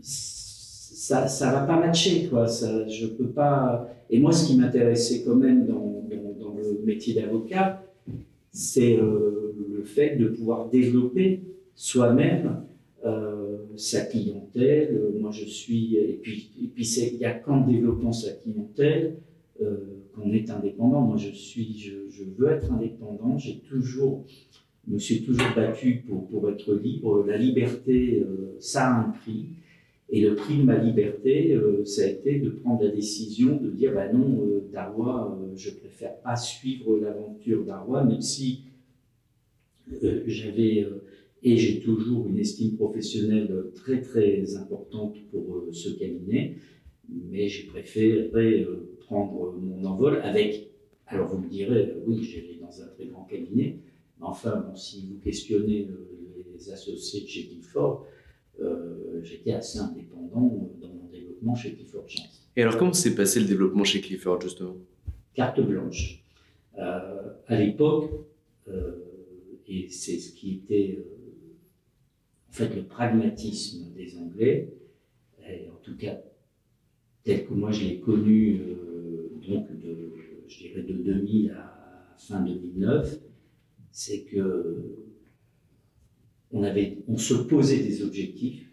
ça 0.00 1.24
ne 1.24 1.52
va 1.52 1.60
pas 1.66 1.78
matcher, 1.78 2.26
quoi. 2.28 2.46
Ça, 2.46 2.86
je 2.88 3.06
peux 3.06 3.28
pas. 3.28 3.88
Et 4.10 4.18
moi, 4.18 4.32
ce 4.32 4.48
qui 4.48 4.56
m'intéressait 4.56 5.22
quand 5.24 5.36
même 5.36 5.66
dans 5.66 5.96
métier 6.86 7.14
d'avocat, 7.14 7.82
c'est 8.50 8.96
euh, 8.96 9.54
le 9.68 9.84
fait 9.84 10.16
de 10.16 10.28
pouvoir 10.28 10.70
développer 10.70 11.42
soi-même 11.74 12.62
euh, 13.04 13.58
sa 13.76 14.00
clientèle. 14.02 15.12
Moi, 15.20 15.30
je 15.32 15.44
suis, 15.44 15.96
et 15.96 16.18
puis, 16.22 16.52
et 16.62 16.68
puis 16.68 16.86
il 17.12 17.18
n'y 17.18 17.24
a 17.26 17.34
qu'en 17.34 17.66
développant 17.66 18.12
sa 18.12 18.32
clientèle 18.32 19.16
euh, 19.60 19.76
qu'on 20.14 20.32
est 20.32 20.50
indépendant. 20.50 21.02
Moi, 21.02 21.16
je 21.18 21.30
suis, 21.30 21.78
je, 21.78 22.24
veux 22.38 22.50
être 22.50 22.72
indépendant. 22.72 23.36
J'ai 23.36 23.58
toujours, 23.58 24.24
me 24.88 24.98
suis 24.98 25.22
toujours 25.22 25.54
battu 25.54 26.04
pour, 26.06 26.48
être 26.50 26.74
libre. 26.74 27.24
La 27.26 27.36
liberté, 27.36 28.24
ça 28.58 28.88
a 28.88 29.00
un 29.00 29.10
prix. 29.10 29.46
Et 30.08 30.20
le 30.20 30.36
prix 30.36 30.58
de 30.58 30.62
ma 30.62 30.78
liberté, 30.78 31.52
euh, 31.52 31.84
ça 31.84 32.02
a 32.02 32.06
été 32.06 32.38
de 32.38 32.50
prendre 32.50 32.82
la 32.82 32.90
décision 32.90 33.56
de 33.56 33.70
dire 33.70 33.92
bah 33.92 34.12
non, 34.12 34.40
euh, 34.46 34.68
Darwa, 34.72 35.36
euh, 35.40 35.56
je 35.56 35.70
préfère 35.70 36.20
pas 36.20 36.36
suivre 36.36 36.98
l'aventure 36.98 37.64
Darwa, 37.64 38.04
même 38.04 38.20
si 38.20 38.62
j'avais 40.26 40.84
et 41.42 41.56
j'ai 41.56 41.78
toujours 41.80 42.26
une 42.26 42.38
estime 42.38 42.76
professionnelle 42.76 43.66
très 43.74 44.00
très 44.00 44.56
importante 44.56 45.14
pour 45.30 45.64
ce 45.70 45.90
cabinet, 45.90 46.56
mais 47.08 47.46
j'ai 47.46 47.66
préféré 47.66 48.66
prendre 48.98 49.54
mon 49.60 49.84
envol 49.84 50.20
avec. 50.24 50.70
Alors 51.06 51.28
vous 51.28 51.38
me 51.38 51.48
direz, 51.48 51.94
oui, 52.04 52.24
j'allais 52.24 52.58
dans 52.60 52.82
un 52.82 52.86
très 52.88 53.06
grand 53.06 53.24
cabinet, 53.26 53.78
enfin, 54.20 54.56
bon, 54.56 54.76
si 54.76 55.06
vous 55.06 55.18
questionnez 55.20 55.88
les 56.54 56.70
associés 56.70 57.22
de 57.22 57.26
chez 57.26 57.44
Guilford, 57.44 58.06
euh, 58.60 59.20
j'étais 59.22 59.52
assez 59.52 59.78
indépendant 59.78 60.70
dans 60.80 60.88
mon 60.88 61.08
développement 61.10 61.54
chez 61.54 61.74
Clifford 61.74 62.08
Chance. 62.08 62.48
Et 62.56 62.62
alors, 62.62 62.78
comment 62.78 62.92
s'est 62.92 63.14
passé 63.14 63.40
le 63.40 63.46
développement 63.46 63.84
chez 63.84 64.00
Clifford, 64.00 64.40
justement? 64.40 64.76
Carte 65.34 65.60
blanche. 65.60 66.22
Euh, 66.78 67.32
à 67.46 67.60
l'époque, 67.60 68.10
euh, 68.68 68.92
et 69.66 69.88
c'est 69.90 70.18
ce 70.18 70.32
qui 70.32 70.54
était 70.54 70.98
en 72.48 72.52
fait 72.52 72.74
le 72.74 72.84
pragmatisme 72.84 73.92
des 73.94 74.16
Anglais, 74.16 74.72
et 75.46 75.68
en 75.68 75.76
tout 75.82 75.96
cas 75.96 76.18
tel 77.24 77.46
que 77.46 77.52
moi 77.52 77.72
je 77.72 77.84
l'ai 77.84 78.00
connu, 78.00 78.60
donc 79.46 79.68
de, 79.80 80.12
je 80.46 80.58
dirais 80.58 80.82
de 80.82 80.92
2000 80.94 81.50
à 81.50 82.14
fin 82.18 82.40
2009, 82.40 83.18
c'est 83.96 84.24
que 84.24 85.06
on, 86.52 86.62
avait, 86.62 86.98
on 87.08 87.16
se 87.16 87.32
posait 87.32 87.78
des 87.78 88.02
objectifs, 88.02 88.70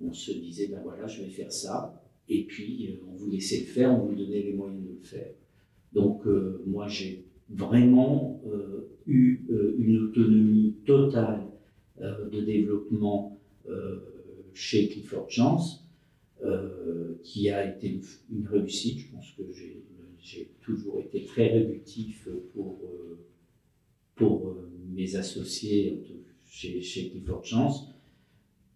on 0.00 0.12
se 0.12 0.32
disait, 0.32 0.66
ben 0.66 0.80
voilà, 0.82 1.06
je 1.06 1.22
vais 1.22 1.28
faire 1.28 1.52
ça, 1.52 2.02
et 2.28 2.42
puis 2.42 2.88
euh, 2.88 3.04
on 3.08 3.14
vous 3.14 3.30
laissait 3.30 3.60
le 3.60 3.66
faire, 3.66 3.92
on 3.92 4.06
vous 4.06 4.16
donnait 4.16 4.42
les 4.42 4.52
moyens 4.52 4.82
de 4.82 4.94
le 4.98 5.04
faire. 5.04 5.30
Donc 5.92 6.26
euh, 6.26 6.60
moi 6.66 6.88
j'ai 6.88 7.24
vraiment 7.48 8.42
euh, 8.48 8.90
eu 9.06 9.46
une 9.78 9.98
autonomie 9.98 10.74
totale 10.84 11.46
de 12.00 12.40
développement 12.40 13.38
chez 14.54 14.88
Clifford 14.88 15.30
Chance, 15.30 15.86
qui 17.22 17.48
a 17.48 17.76
été 17.76 18.00
une 18.32 18.48
réussite. 18.48 18.98
Je 18.98 19.12
pense 19.12 19.30
que 19.32 19.42
j'ai 20.18 20.50
toujours 20.62 20.98
été 21.00 21.24
très 21.26 21.48
réductif 21.48 22.28
pour, 22.54 22.80
pour 24.14 24.56
mes 24.92 25.16
associés, 25.16 26.02
chez, 26.54 27.10
Clifford 27.10 27.44
Chance. 27.44 27.88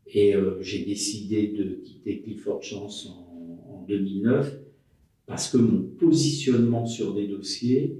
Et 0.07 0.35
euh, 0.35 0.61
j'ai 0.63 0.85
décidé 0.85 1.49
de 1.49 1.81
quitter 1.85 2.21
Clifford 2.21 2.63
Chance 2.63 3.09
en, 3.09 3.85
2009 3.87 4.59
parce 5.25 5.51
que 5.51 5.57
mon 5.57 5.81
positionnement 5.81 6.85
sur 6.85 7.15
des 7.15 7.27
dossiers 7.27 7.97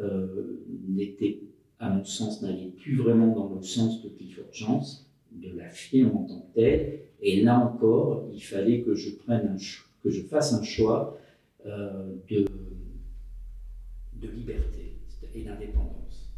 euh, 0.00 0.62
n'était, 0.86 1.40
à 1.78 1.88
mon 1.88 2.04
sens, 2.04 2.42
n'allait 2.42 2.68
plus 2.76 2.96
vraiment 2.96 3.34
dans 3.34 3.54
le 3.54 3.62
sens 3.62 4.02
de 4.02 4.10
Clifford 4.10 4.52
Chance, 4.52 5.10
de 5.32 5.50
la 5.50 5.70
firme 5.70 6.14
en 6.14 6.24
tant 6.24 6.40
que 6.40 6.54
telle. 6.60 7.00
Et 7.22 7.42
là 7.42 7.58
encore, 7.58 8.28
il 8.34 8.42
fallait 8.42 8.82
que 8.82 8.94
je 8.94 9.10
prenne 9.16 9.46
un, 9.46 9.56
que 10.02 10.10
je 10.10 10.22
fasse 10.22 10.52
un 10.52 10.62
choix 10.62 11.18
euh, 11.64 12.14
de, 12.28 12.44
de 14.20 14.28
liberté 14.28 14.96
et 15.34 15.42
d'indépendance. 15.42 16.29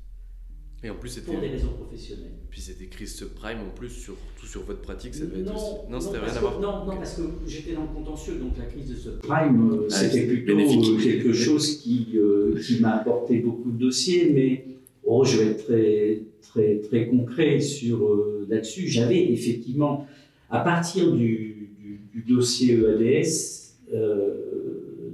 Et 0.84 0.90
en 0.90 0.96
plus, 0.96 1.10
c'était. 1.10 1.32
Pour 1.32 1.40
des 1.40 1.48
raisons 1.48 1.72
professionnelles. 1.74 2.32
Puis 2.50 2.60
c'était 2.60 2.84
écrit 2.84 3.06
Prime 3.34 3.60
en 3.60 3.70
plus, 3.74 3.88
sur, 3.88 4.14
tout 4.38 4.46
sur 4.46 4.62
votre 4.64 4.82
pratique, 4.82 5.14
ça 5.14 5.24
devait 5.24 5.42
non, 5.42 5.52
être. 5.52 5.90
Non, 5.90 6.00
c'était 6.00 6.18
rien 6.18 6.34
à 6.34 6.40
voir. 6.40 6.60
Non, 6.60 6.84
non, 6.84 6.96
parce 6.96 7.14
que 7.14 7.22
j'étais 7.46 7.72
dans 7.72 7.82
le 7.82 7.94
contentieux, 7.94 8.34
donc 8.34 8.58
la 8.58 8.64
crise 8.64 8.90
de 8.90 8.96
subprime, 8.96 9.70
euh, 9.72 9.88
ah, 9.90 9.94
c'était 9.94 10.26
plutôt 10.26 10.58
euh, 10.58 11.02
quelque 11.02 11.32
chose 11.32 11.78
qui, 11.78 12.08
euh, 12.16 12.60
qui 12.60 12.80
m'a 12.80 12.96
apporté 12.96 13.38
beaucoup 13.38 13.70
de 13.70 13.78
dossiers, 13.78 14.30
mais 14.34 14.66
oh, 15.04 15.24
je 15.24 15.38
vais 15.38 15.46
être 15.52 15.64
très, 15.64 16.22
très, 16.42 16.80
très 16.80 17.08
concret 17.08 17.60
sur 17.60 18.06
là-dessus. 18.48 18.88
J'avais 18.88 19.32
effectivement, 19.32 20.06
à 20.50 20.60
partir 20.60 21.12
du, 21.12 21.70
du, 22.12 22.22
dossier 22.22 22.74
EADS, 22.74 23.76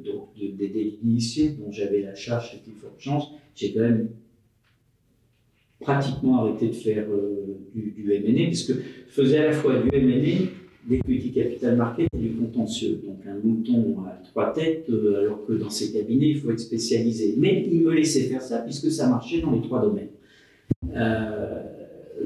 donc 0.05 0.31
des 0.37 0.69
délits 0.69 0.99
initiés, 1.05 1.51
dont 1.51 1.71
j'avais 1.71 2.03
la 2.03 2.15
charge 2.15 2.51
chez 2.51 2.59
Clifford 2.59 2.95
Chance, 2.99 3.29
j'ai 3.55 3.73
quand 3.73 3.81
même 3.81 4.09
pratiquement 5.81 6.43
arrêté 6.43 6.69
de 6.69 6.75
faire 6.75 7.07
euh, 7.11 7.59
du, 7.75 7.93
du 7.93 8.13
M&A, 8.13 8.47
parce 8.47 8.65
que 8.65 8.73
je 8.75 9.13
faisais 9.13 9.39
à 9.39 9.47
la 9.47 9.53
fois 9.53 9.75
du 9.81 9.89
M&A 9.93 10.51
d'equity 10.89 11.33
capital 11.33 11.77
market 11.77 12.09
et 12.15 12.19
du 12.19 12.31
contentieux. 12.31 13.01
Donc 13.05 13.19
un 13.27 13.39
mouton 13.47 13.99
à 14.07 14.23
trois 14.25 14.53
têtes, 14.53 14.89
euh, 14.91 15.21
alors 15.21 15.47
que 15.47 15.53
dans 15.53 15.71
ces 15.71 15.93
cabinets, 15.93 16.31
il 16.31 16.39
faut 16.41 16.51
être 16.51 16.61
spécialisé. 16.61 17.35
Mais 17.37 17.67
il 17.71 17.83
me 17.83 17.93
laissait 17.93 18.23
faire 18.23 18.43
ça 18.43 18.59
puisque 18.61 18.91
ça 18.91 19.09
marchait 19.09 19.41
dans 19.41 19.53
les 19.53 19.61
trois 19.61 19.83
domaines. 19.83 20.09
Euh, 20.95 21.63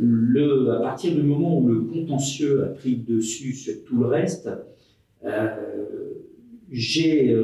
le, 0.01 0.71
à 0.71 0.81
partir 0.81 1.15
du 1.15 1.23
moment 1.23 1.59
où 1.59 1.69
le 1.69 1.81
contentieux 1.81 2.65
a 2.65 2.67
pris 2.69 2.97
dessus 2.97 3.53
sur 3.53 3.85
tout 3.85 3.99
le 3.99 4.07
reste, 4.07 4.49
j'ai 6.71 7.37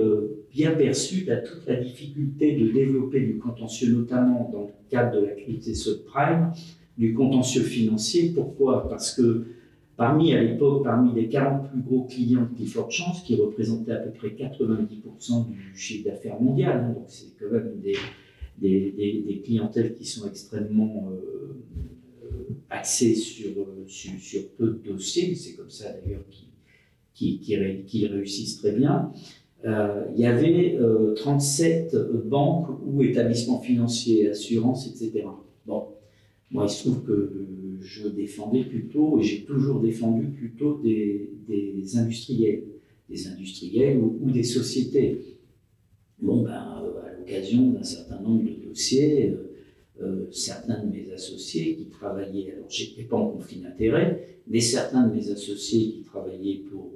bien 0.52 0.72
perçu 0.72 1.26
toute 1.26 1.66
la 1.66 1.76
difficulté 1.76 2.56
de 2.56 2.72
développer 2.72 3.20
du 3.20 3.38
contentieux, 3.38 3.92
notamment 3.92 4.50
dans 4.52 4.62
le 4.62 4.90
cadre 4.90 5.20
de 5.20 5.26
la 5.26 5.32
crise 5.32 5.66
des 5.66 5.74
subprimes, 5.74 6.52
du 6.96 7.14
contentieux 7.14 7.62
financier. 7.62 8.32
Pourquoi? 8.34 8.88
Parce 8.88 9.14
que 9.14 9.46
Parmi, 9.98 10.32
à 10.32 10.40
l'époque, 10.40 10.84
parmi 10.84 11.12
les 11.12 11.28
40 11.28 11.72
plus 11.72 11.80
gros 11.80 12.04
clients 12.04 12.42
de 12.48 12.54
Clifford 12.54 12.88
Chance, 12.88 13.24
qui 13.24 13.34
représentaient 13.34 13.90
à 13.90 13.96
peu 13.96 14.12
près 14.12 14.28
90% 14.28 15.48
du 15.50 15.76
chiffre 15.76 16.08
d'affaires 16.08 16.40
mondial, 16.40 16.84
hein, 16.84 16.92
donc 16.92 17.06
c'est 17.08 17.36
quand 17.36 17.50
même 17.50 17.80
des, 17.80 17.96
des, 18.60 19.42
clientèles 19.44 19.94
qui 19.94 20.04
sont 20.04 20.28
extrêmement 20.28 21.10
euh, 21.10 21.64
euh, 22.22 22.28
axées 22.70 23.16
sur, 23.16 23.50
sur, 23.88 24.12
sur, 24.20 24.48
peu 24.56 24.78
de 24.80 24.92
dossiers, 24.92 25.34
c'est 25.34 25.54
comme 25.54 25.68
ça 25.68 25.92
d'ailleurs 25.92 26.24
qu'ils 26.30 27.40
qui, 27.40 27.84
qui, 27.84 28.06
réussissent 28.06 28.58
très 28.58 28.76
bien. 28.76 29.10
Euh, 29.64 30.04
il 30.14 30.20
y 30.20 30.26
avait 30.26 30.78
37 31.16 31.96
banques 32.26 32.68
ou 32.86 33.02
établissements 33.02 33.60
financiers, 33.60 34.30
assurances, 34.30 34.86
etc. 34.86 35.24
Bon, 35.66 35.88
moi, 36.50 36.64
il 36.66 36.70
se 36.70 36.88
trouve 36.88 37.02
que 37.04 37.48
je 37.80 38.08
défendais 38.08 38.64
plutôt, 38.64 39.18
et 39.18 39.22
j'ai 39.22 39.44
toujours 39.44 39.80
défendu 39.80 40.28
plutôt 40.28 40.80
des, 40.82 41.30
industriels, 41.96 42.64
des 43.08 43.26
industriels 43.28 43.98
ou, 43.98 44.30
des 44.30 44.42
sociétés. 44.42 45.38
Bon, 46.20 46.42
ben, 46.42 46.82
euh, 46.84 47.06
à 47.06 47.18
l'occasion 47.18 47.70
d'un 47.70 47.82
certain 47.82 48.20
nombre 48.20 48.44
de 48.44 48.68
dossiers, 48.68 49.30
euh, 49.30 49.54
euh, 50.02 50.26
certains 50.30 50.84
de 50.84 50.90
mes 50.90 51.12
associés 51.12 51.76
qui 51.76 51.86
travaillaient, 51.86 52.52
alors 52.52 52.68
j'étais 52.68 53.02
pas 53.02 53.16
en 53.16 53.28
conflit 53.28 53.60
d'intérêt, 53.60 54.40
mais 54.46 54.60
certains 54.60 55.06
de 55.06 55.14
mes 55.14 55.30
associés 55.30 55.92
qui 55.92 56.02
travaillaient 56.02 56.62
pour 56.70 56.92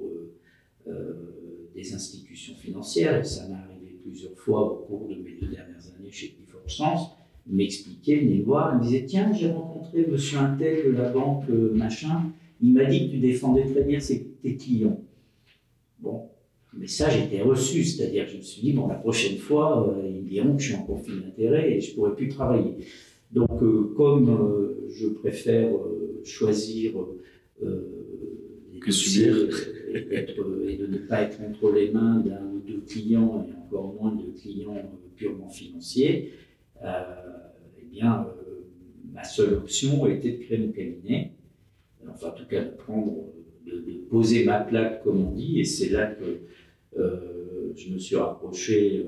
des 1.75 1.93
institutions 1.93 2.55
financières, 2.55 3.19
et 3.19 3.23
ça 3.23 3.47
m'est 3.47 3.55
arrivé 3.55 3.99
plusieurs 4.03 4.37
fois 4.37 4.71
au 4.71 4.75
cours 4.85 5.07
de 5.07 5.15
mes 5.15 5.37
deux 5.39 5.47
dernières 5.47 5.87
années 5.97 6.11
chez 6.11 6.29
Clifford 6.29 6.67
Chance, 6.67 7.09
m'expliquait, 7.47 8.17
venait 8.17 8.37
me 8.37 8.43
voir, 8.43 8.73
il 8.73 8.79
me 8.79 8.83
disait 8.83 9.05
Tiens, 9.05 9.33
j'ai 9.33 9.49
rencontré 9.51 10.05
monsieur 10.05 10.39
Intel 10.39 10.85
de 10.85 10.91
la 10.91 11.09
banque 11.09 11.49
euh, 11.49 11.73
machin, 11.73 12.31
il 12.61 12.73
m'a 12.73 12.85
dit 12.85 13.07
que 13.07 13.11
tu 13.11 13.19
défendais 13.19 13.65
très 13.65 13.83
bien 13.83 13.99
tes 13.99 14.55
clients. 14.55 15.01
Bon, 15.99 16.29
le 16.73 16.79
message 16.79 17.17
était 17.17 17.41
reçu, 17.41 17.83
c'est-à-dire 17.83 18.27
je 18.27 18.37
me 18.37 18.41
suis 18.41 18.61
dit 18.61 18.73
Bon, 18.73 18.87
la 18.87 18.95
prochaine 18.95 19.37
fois, 19.37 19.89
euh, 19.89 20.09
ils 20.09 20.25
diront 20.25 20.55
que 20.55 20.61
je 20.61 20.69
suis 20.69 20.75
en 20.75 20.83
conflit 20.83 21.19
d'intérêt 21.19 21.73
et 21.73 21.81
je 21.81 21.91
ne 21.91 21.95
pourrai 21.95 22.15
plus 22.15 22.29
travailler. 22.29 22.75
Donc, 23.31 23.61
euh, 23.61 23.93
comme 23.97 24.75
je 24.89 25.07
préfère 25.07 25.71
choisir 26.23 26.93
que 28.79 28.91
subir 28.91 29.49
et, 29.95 30.77
de 30.77 30.87
ne 30.87 30.97
pas 30.97 31.21
être 31.21 31.39
entre 31.41 31.71
les 31.71 31.91
mains 31.91 32.19
d'un 32.19 32.43
ou 32.45 32.59
deux 32.59 32.81
clients 32.81 33.47
et 33.49 33.55
encore 33.55 33.93
moins 33.93 34.15
de 34.15 34.31
clients 34.39 34.75
purement 35.15 35.49
financiers, 35.49 36.31
bien, 37.93 38.27
euh, 38.27 38.65
ma 39.13 39.23
seule 39.23 39.53
option 39.53 40.07
était 40.07 40.31
de 40.31 40.43
créer 40.43 40.57
mon 40.57 40.71
cabinet, 40.71 41.31
enfin 42.09 42.29
en 42.29 42.31
tout 42.31 42.45
cas 42.45 42.63
de 42.63 42.71
de, 43.65 43.93
poser 44.09 44.45
ma 44.45 44.59
plaque 44.59 45.03
comme 45.03 45.25
on 45.25 45.31
dit, 45.31 45.59
et 45.59 45.63
c'est 45.63 45.89
là 45.89 46.07
que 46.07 46.41
euh, 46.99 47.73
je 47.75 47.91
me 47.91 47.97
suis 47.97 48.15
rapproché 48.15 49.05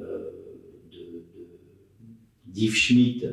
euh, 0.00 0.30
d'Yves 2.46 2.74
Schmitt, 2.74 3.26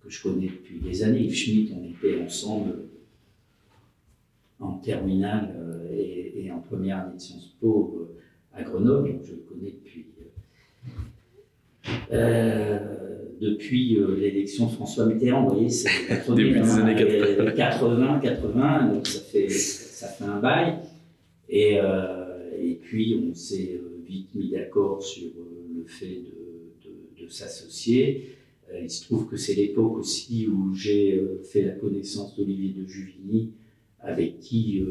que 0.00 0.10
je 0.10 0.22
connais 0.22 0.46
depuis 0.46 0.78
des 0.78 1.02
années. 1.02 1.22
Yves 1.22 1.34
Schmitt, 1.34 1.72
on 1.74 1.84
était 1.84 2.20
ensemble 2.22 2.88
en 4.64 4.78
terminale 4.78 5.54
et, 5.92 6.50
en 6.50 6.60
première 6.60 6.98
année 6.98 7.14
de 7.16 7.20
Sciences 7.20 7.56
Po 7.60 8.08
à 8.52 8.62
Grenoble, 8.62 9.12
donc 9.12 9.24
je 9.24 9.32
le 9.32 9.42
connais 9.48 9.70
depuis 9.70 10.06
depuis 13.44 13.98
euh, 13.98 14.16
l'élection 14.16 14.66
de 14.66 14.72
François 14.72 15.06
Mitterrand. 15.06 15.44
Vous 15.44 15.54
voyez, 15.54 15.70
c'est 15.70 15.88
début 16.34 16.60
des 16.60 16.70
années 16.70 16.96
80. 16.96 18.20
80, 18.20 18.94
donc 18.94 19.06
ça 19.06 19.20
fait, 19.20 19.48
ça 19.48 20.08
fait 20.08 20.24
un 20.24 20.40
bail. 20.40 20.78
Et, 21.48 21.78
euh, 21.80 22.50
et 22.60 22.74
puis, 22.74 23.20
on 23.30 23.34
s'est 23.34 23.72
euh, 23.74 24.02
vite 24.06 24.34
mis 24.34 24.50
d'accord 24.50 25.02
sur 25.02 25.30
le 25.76 25.84
fait 25.86 26.22
de, 26.86 27.24
de, 27.24 27.28
s'associer. 27.28 28.36
Il 28.82 28.90
se 28.90 29.04
trouve 29.04 29.28
que 29.28 29.36
c'est 29.36 29.54
l'époque 29.54 29.98
aussi 29.98 30.48
où 30.48 30.74
j'ai 30.74 31.22
fait 31.44 31.62
la 31.62 31.72
connaissance 31.72 32.36
d'Olivier 32.36 32.74
de 32.76 32.86
Juvigny, 32.86 33.52
avec 34.04 34.38
qui 34.38 34.84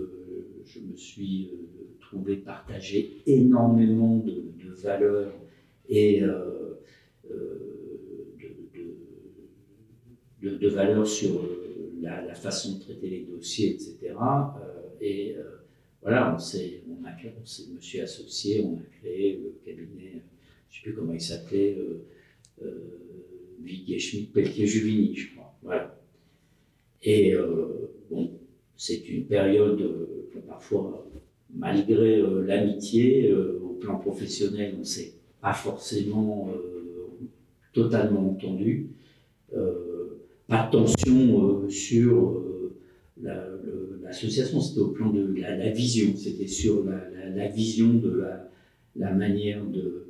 je 0.65 0.80
me 0.80 0.95
suis 0.95 1.52
trouvé 1.99 2.38
partager 2.38 3.21
énormément 3.26 4.17
de, 4.17 4.43
valeurs 4.82 5.34
et 5.88 6.23
de, 10.43 10.67
valeur 10.67 11.08
sur 11.08 11.41
euh, 11.41 11.93
la, 12.02 12.34
façon 12.34 12.78
de 12.78 12.80
traiter 12.82 13.10
les 13.10 13.21
dossiers, 13.21 13.71
etc. 13.71 14.13
et 14.99 15.36
euh, 15.36 15.41
euh, 15.41 15.49
voilà, 16.02 16.36
on, 16.36 16.39
s'est, 16.39 16.84
on, 16.89 17.06
a, 17.06 17.12
on 17.41 17.45
s'est, 17.45 17.63
me 17.73 17.80
suis 17.80 18.02
associé, 18.02 18.62
on 18.62 18.76
a 18.76 18.99
créé 18.99 19.38
le 19.41 19.60
cabinet, 19.63 20.12
je 20.12 20.17
ne 20.17 20.21
sais 20.69 20.82
plus 20.84 20.93
comment 20.93 21.13
il 21.13 21.21
s'appelait, 21.21 21.78
euh, 22.62 22.69
Vigier 23.62 23.97
Schmidt, 23.97 24.32
Pelletier 24.34 24.67
Juvigny, 24.67 25.15
je 25.15 25.34
crois. 25.34 25.58
Voilà. 25.62 25.97
Et 27.02 27.34
bon, 28.10 28.38
c'est 28.84 29.08
une 29.10 29.26
période 29.26 29.82
parfois, 30.48 31.08
malgré 31.54 32.22
l'amitié, 32.46 33.34
au 33.34 33.74
plan 33.80 33.98
professionnel, 34.00 34.74
on 34.76 34.80
ne 34.80 34.84
s'est 34.84 35.13
pas 35.41 35.54
forcément 35.54 36.50
totalement 37.74 38.32
entendu. 38.32 38.89
Pas 40.48 40.67
de 40.67 40.72
tension 40.72 41.63
euh, 41.63 41.69
sur 41.69 42.41
euh, 43.26 44.00
l'association, 44.04 44.60
c'était 44.60 44.82
au 44.82 44.89
plan 44.89 45.10
de 45.10 45.34
la, 45.39 45.69
vision, 45.72 46.15
c'était 46.17 46.48
sur 46.48 46.84
la, 46.84 47.48
vision 47.48 47.93
de 47.93 48.24
la, 48.98 49.12
manière 49.13 49.63
de, 49.65 50.08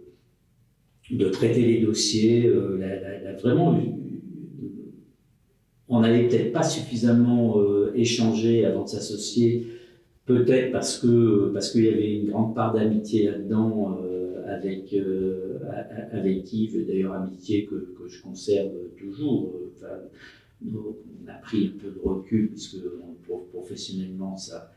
de 1.12 1.30
traiter 1.30 1.62
les 1.62 1.82
dossiers, 1.82 2.48
euh, 2.48 3.36
vraiment 3.44 3.80
on 5.94 6.02
n'avait 6.02 6.28
peut-être 6.28 6.52
pas 6.52 6.64
suffisamment 6.64 7.58
échangé 7.94 8.66
avant 8.66 8.84
de 8.84 8.90
s'associer, 8.90 9.68
peut-être 10.26 10.72
parce 10.72 10.98
que 10.98 11.52
parce 11.54 11.72
qu'il 11.72 11.86
y 11.86 11.90
avait 11.90 12.16
une 12.20 12.30
grande 12.30 12.56
part 12.56 12.74
d'amitié 12.74 13.26
là-dedans 13.26 14.00
avec 14.48 14.96
avec 16.12 16.54
Yves, 16.54 16.86
d'ailleurs 16.88 17.14
amitié 17.14 17.66
que, 17.66 17.76
que, 17.76 18.08
je 18.08 18.22
conserve 18.22 18.72
toujours. 18.98 19.54
On 20.66 21.30
a 21.30 21.34
pris 21.34 21.68
un 21.68 21.78
peu 21.80 21.90
de 21.92 22.00
recul 22.00 22.50
parce 22.50 22.68
que 22.70 22.78
professionnellement, 23.54 24.36
ça, 24.38 24.72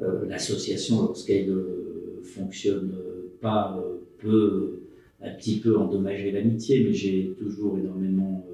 euh, 0.00 0.26
l'association, 0.26 1.02
lorsqu'elle 1.02 1.50
euh, 1.50 2.20
fonctionne 2.22 2.92
pas, 3.40 3.78
euh, 3.78 3.98
peut 4.18 4.80
un 5.20 5.30
petit 5.30 5.58
peu 5.58 5.76
endommager 5.76 6.30
l'amitié, 6.30 6.84
mais 6.84 6.92
j'ai 6.92 7.34
toujours 7.38 7.78
énormément 7.78 8.46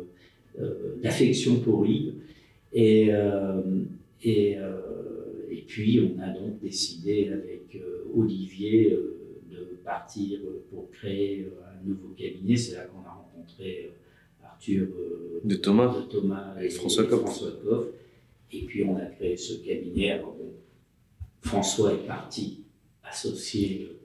d'affection 1.03 1.57
pour 1.61 1.87
Yves. 1.87 2.15
Et, 2.73 3.11
et, 4.23 4.57
et, 5.51 5.65
puis, 5.67 6.01
on 6.01 6.21
a 6.21 6.29
donc 6.29 6.61
décidé 6.61 7.31
avec 7.33 7.81
Olivier 8.15 8.97
de 9.51 9.77
partir 9.85 10.41
pour 10.71 10.91
créer 10.91 11.49
un 11.65 11.89
nouveau 11.89 12.09
cabinet. 12.17 12.57
C'est 12.57 12.75
là 12.77 12.85
qu'on 12.85 13.07
a 13.09 13.13
rencontré 13.13 13.91
euh, 14.69 15.41
de 15.45 15.57
Thomas, 15.57 15.95
et, 16.61 16.71
François 16.71 17.05
Koff. 17.05 17.43
Et 18.53 18.63
puis 18.63 18.85
on 18.85 18.97
a 18.97 19.05
créé 19.07 19.37
ce 19.37 19.55
cabinet. 19.55 20.23
François 21.43 21.93
est 21.93 22.07
parti 22.07 22.65
associé 23.03 23.83
euh, 23.83 23.97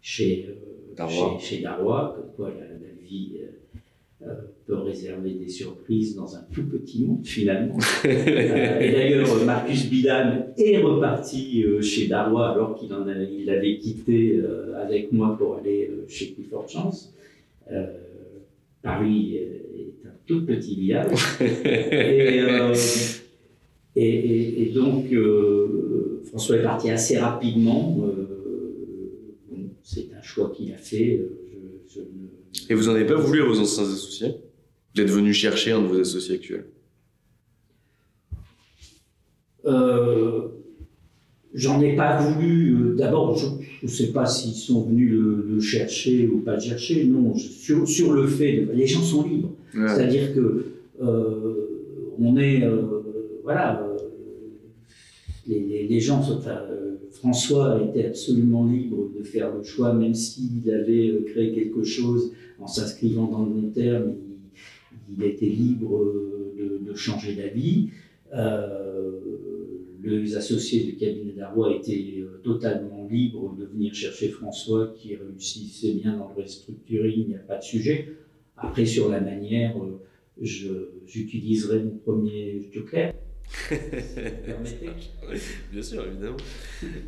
chez, 0.00 0.46
euh, 0.48 0.94
Darrois. 0.96 1.38
Chez, 1.40 1.56
chez, 1.56 1.62
comme 1.62 2.32
quoi 2.36 2.50
la, 2.58 2.66
vie 3.02 3.32
peut 4.66 4.74
réserver 4.74 5.34
des 5.34 5.48
surprises 5.48 6.16
dans 6.16 6.34
un 6.34 6.42
tout 6.52 6.64
petit 6.64 7.04
monde 7.04 7.24
finalement. 7.24 7.78
et 8.04 8.92
d'ailleurs, 8.92 9.44
Marcus 9.44 9.88
Bidam 9.88 10.46
est 10.56 10.78
reparti 10.78 11.64
chez 11.80 12.08
Darrois 12.08 12.50
alors 12.50 12.74
qu'il 12.74 12.92
en 12.92 13.06
il 13.08 13.48
avait 13.48 13.78
quitté 13.78 14.42
avec 14.76 15.12
moi 15.12 15.36
pour 15.38 15.56
aller 15.56 15.90
chez 16.08 16.32
Clifford 16.32 16.68
Chance. 16.68 17.14
Paris 18.82 19.38
tout 20.28 20.44
petit 20.44 20.76
village. 20.76 21.18
et, 21.40 22.40
euh, 22.42 22.74
Et, 23.96 24.70
donc, 24.72 25.06
François 26.26 26.56
est 26.56 26.62
parti 26.62 26.90
assez 26.90 27.18
rapidement. 27.18 27.98
c'est 29.82 30.08
un 30.16 30.22
choix 30.22 30.52
qu'il 30.54 30.72
a 30.72 30.76
fait. 30.76 31.20
Et 32.70 32.74
vous 32.74 32.84
n'en 32.84 32.94
avez 32.94 33.06
pas 33.06 33.16
voulu 33.16 33.42
à 33.42 33.44
vos 33.44 33.58
anciens 33.58 33.84
associés 33.84 34.34
Vous 34.94 35.02
êtes 35.02 35.10
venu 35.10 35.32
chercher 35.32 35.72
un 35.72 35.82
de 35.82 35.86
vos 35.86 36.00
associés 36.00 36.36
actuels? 36.36 36.66
J'en 41.58 41.80
ai 41.80 41.96
pas 41.96 42.20
voulu. 42.20 42.76
Euh, 42.76 42.94
d'abord, 42.94 43.36
je 43.36 43.46
ne 43.82 43.88
sais 43.88 44.12
pas 44.12 44.26
s'ils 44.26 44.54
sont 44.54 44.82
venus 44.84 45.10
le, 45.10 45.60
chercher 45.60 46.28
ou 46.28 46.38
pas 46.38 46.54
le 46.54 46.60
chercher. 46.60 47.04
Non, 47.04 47.34
sur, 47.34 47.88
sur 47.88 48.12
le 48.12 48.28
fait, 48.28 48.68
les 48.72 48.86
gens 48.86 49.00
sont 49.00 49.26
libres. 49.26 49.50
C'est-à-dire 49.72 50.34
que 50.34 50.66
euh, 51.02 52.14
on 52.18 52.36
est, 52.36 52.64
euh, 52.64 52.82
voilà, 53.42 53.84
les, 55.46 56.00
gens 56.00 56.22
sont. 56.22 56.40
François 57.18 57.82
était 57.82 58.06
absolument 58.06 58.66
libre 58.66 59.10
de 59.16 59.22
faire 59.22 59.54
le 59.54 59.62
choix, 59.62 59.92
même 59.92 60.14
s'il 60.14 60.70
avait 60.70 61.22
créé 61.26 61.52
quelque 61.52 61.82
chose 61.82 62.32
en 62.58 62.66
s'inscrivant 62.66 63.26
dans 63.26 63.44
le 63.44 63.54
long 63.54 63.70
terme, 63.70 64.14
il, 65.10 65.24
était 65.24 65.46
libre 65.46 66.04
de, 66.58 66.80
de 66.84 66.94
changer 66.94 67.34
d'avis 67.34 67.90
les 70.08 70.36
associés 70.36 70.84
du 70.84 70.96
cabinet 70.96 71.32
d'Arrois 71.32 71.74
étaient 71.74 72.16
euh, 72.18 72.40
totalement 72.42 73.06
libres 73.10 73.54
de 73.56 73.64
venir 73.64 73.94
chercher 73.94 74.28
François 74.28 74.94
qui 74.96 75.16
réussissait 75.16 75.94
bien 75.94 76.16
dans 76.16 76.28
le 76.28 76.42
restructuring, 76.42 77.22
il 77.22 77.28
n'y 77.28 77.34
a 77.34 77.40
pas 77.40 77.58
de 77.58 77.62
sujet. 77.62 78.08
Après, 78.56 78.86
sur 78.86 79.08
la 79.08 79.20
manière, 79.20 79.74
euh, 79.78 80.00
j'utiliserai 81.06 81.82
mon 81.84 81.96
premier 81.96 82.68
joker. 82.72 83.12
Bien 85.72 85.82
sûr, 85.82 86.06
évidemment. 86.06 86.36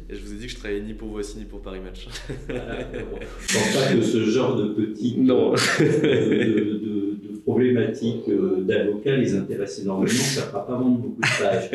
Et 0.09 0.15
je 0.15 0.23
vous 0.23 0.33
ai 0.33 0.37
dit 0.37 0.47
que 0.47 0.53
je 0.53 0.57
travaillais 0.57 0.83
ni 0.83 0.95
pour 0.95 1.09
Voici 1.09 1.39
ni 1.39 1.45
pour 1.45 1.61
Paris 1.63 1.81
Match. 1.81 2.07
Voilà, 2.49 2.81
je 2.93 3.55
pense 3.55 3.77
pas 3.77 3.93
que 3.95 4.03
ce 4.03 4.25
genre 4.25 4.57
de 4.57 4.69
petit 4.69 5.19
non. 5.19 5.53
de, 5.53 7.19
problématiques 7.45 8.29
euh, 8.29 8.61
d'avocat 8.61 9.17
les 9.17 9.35
intéresse 9.35 9.81
énormément, 9.81 10.09
ça 10.09 10.43
ne 10.43 10.47
fera 10.47 10.67
pas 10.67 10.77
vendre 10.77 10.99
beaucoup 10.99 11.21
de 11.21 11.43
pages. 11.43 11.71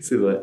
C'est 0.00 0.16
vrai. 0.16 0.40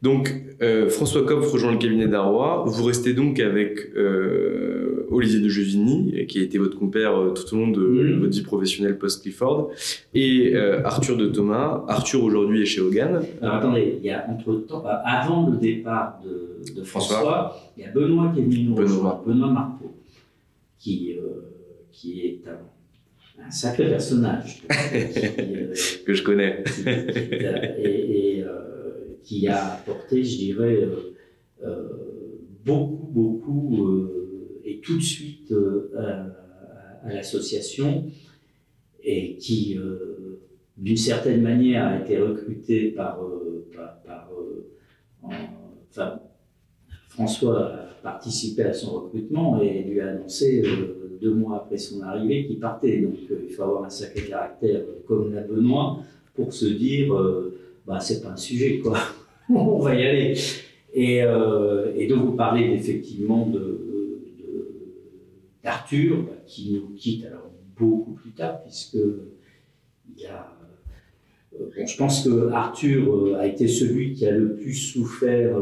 Donc, 0.00 0.32
euh, 0.62 0.88
François 0.88 1.24
Kopf 1.24 1.50
rejoint 1.50 1.72
le 1.72 1.78
cabinet 1.78 2.06
d'Arrois. 2.06 2.64
Vous 2.66 2.84
restez 2.84 3.14
donc 3.14 3.40
avec 3.40 3.90
euh, 3.96 5.06
Olivier 5.10 5.40
de 5.40 5.48
Jevigny, 5.48 6.26
qui 6.26 6.38
a 6.38 6.42
été 6.42 6.58
votre 6.58 6.78
compère 6.78 7.14
tout 7.34 7.54
au 7.54 7.58
long 7.58 7.68
de 7.68 7.80
mm. 7.80 8.20
votre 8.20 8.32
vie 8.32 8.42
professionnelle 8.42 8.96
post-Clifford, 8.96 9.70
et 10.14 10.56
Arthur 10.56 11.16
de 11.16 11.26
Thomas. 11.26 11.84
Arthur 11.88 12.22
aujourd'hui 12.22 12.62
est 12.62 12.66
chez 12.66 12.80
Hogan. 12.80 13.22
Alors 13.42 13.54
attendez, 13.56 13.98
il 13.98 14.06
y 14.06 14.10
a 14.10 14.24
entre 14.28 14.54
temps, 14.54 14.84
avant 15.04 15.50
le 15.50 15.56
départ 15.56 16.20
de, 16.24 16.82
François, 16.84 17.56
il 17.76 17.82
y 17.82 17.86
a 17.86 17.90
Benoît 17.90 18.30
qui 18.34 18.40
est 18.40 18.44
venu 18.44 18.64
nous 18.64 18.74
Benoît, 18.74 19.22
Benoît 19.26 19.50
Marpeau, 19.50 19.92
qui, 20.78 21.16
qui 21.90 22.20
est 22.20 22.48
un 22.48 22.58
un 23.46 23.50
sacré 23.50 23.88
personnage 23.88 24.62
euh, 24.70 25.74
que 26.06 26.14
je 26.14 26.22
connais 26.22 26.64
et, 26.86 28.44
euh, 28.44 28.77
qui 29.22 29.48
a 29.48 29.74
apporté, 29.74 30.24
je 30.24 30.36
dirais, 30.36 30.88
euh, 31.64 31.88
beaucoup, 32.64 33.06
beaucoup 33.06 34.08
et 34.64 34.80
tout 34.80 34.96
de 34.96 35.02
suite 35.02 35.52
à, 35.96 36.26
l'association 37.08 38.04
et 39.02 39.36
qui, 39.36 39.78
d'une 40.76 40.96
certaine 40.96 41.40
manière, 41.40 41.86
a 41.86 42.00
été 42.00 42.18
recruté 42.18 42.90
par, 42.90 43.20
enfin, 45.90 46.20
François 47.08 47.66
a 47.66 47.86
participé 48.02 48.62
à 48.62 48.72
son 48.72 49.00
recrutement 49.00 49.62
et 49.62 49.84
lui 49.84 50.00
a 50.00 50.10
annoncé 50.10 50.62
deux 51.20 51.34
mois 51.34 51.56
après 51.56 51.78
son 51.78 52.02
arrivée 52.02 52.46
qui 52.46 52.56
partait. 52.56 52.98
Donc 52.98 53.14
euh, 53.30 53.40
il 53.48 53.52
faut 53.52 53.62
avoir 53.62 53.84
un 53.84 53.90
sacré 53.90 54.22
caractère 54.22 54.80
euh, 54.80 55.02
comme 55.06 55.32
la 55.32 55.42
Benoît 55.42 56.00
pour 56.34 56.52
se 56.52 56.66
dire 56.66 57.14
euh, 57.14 57.58
bah, 57.88 58.00
c'est 58.00 58.22
pas 58.22 58.30
un 58.30 58.36
sujet, 58.36 58.78
quoi. 58.78 58.98
on 59.50 59.78
va 59.78 59.94
y 59.94 60.06
aller. 60.06 60.34
Et, 60.94 61.18
et 61.96 62.06
donc 62.06 62.24
vous 62.24 62.32
parlez 62.36 62.72
effectivement 62.74 63.46
de, 63.46 64.20
d'Arthur, 65.62 66.22
bah, 66.22 66.32
qui 66.46 66.72
nous 66.72 66.94
quitte 66.96 67.24
alors 67.26 67.50
beaucoup 67.76 68.12
plus 68.12 68.30
tard, 68.30 68.62
puisque 68.62 68.98
il 70.16 70.26
a. 70.26 70.56
je 71.86 71.96
pense 71.96 72.24
que 72.24 72.50
Arthur 72.50 73.36
a 73.36 73.46
été 73.46 73.68
celui 73.68 74.12
qui 74.12 74.26
a 74.26 74.32
le 74.32 74.54
plus 74.56 74.74
souffert 74.74 75.56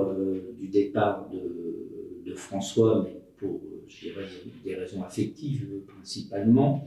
du 0.58 0.68
départ 0.68 1.28
de, 1.32 2.30
de 2.30 2.34
François, 2.34 3.04
mais 3.04 3.20
pour 3.36 3.60
je 3.88 4.08
dirais, 4.08 4.24
des 4.64 4.74
raisons 4.74 5.02
affectives 5.02 5.68
principalement. 5.86 6.86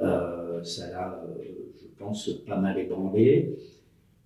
Euh, 0.00 0.62
ça 0.62 0.90
l'a, 0.90 1.22
euh, 1.24 1.42
je 1.80 1.86
pense, 1.98 2.30
pas 2.46 2.56
mal 2.56 2.78
ébranlé. 2.78 3.56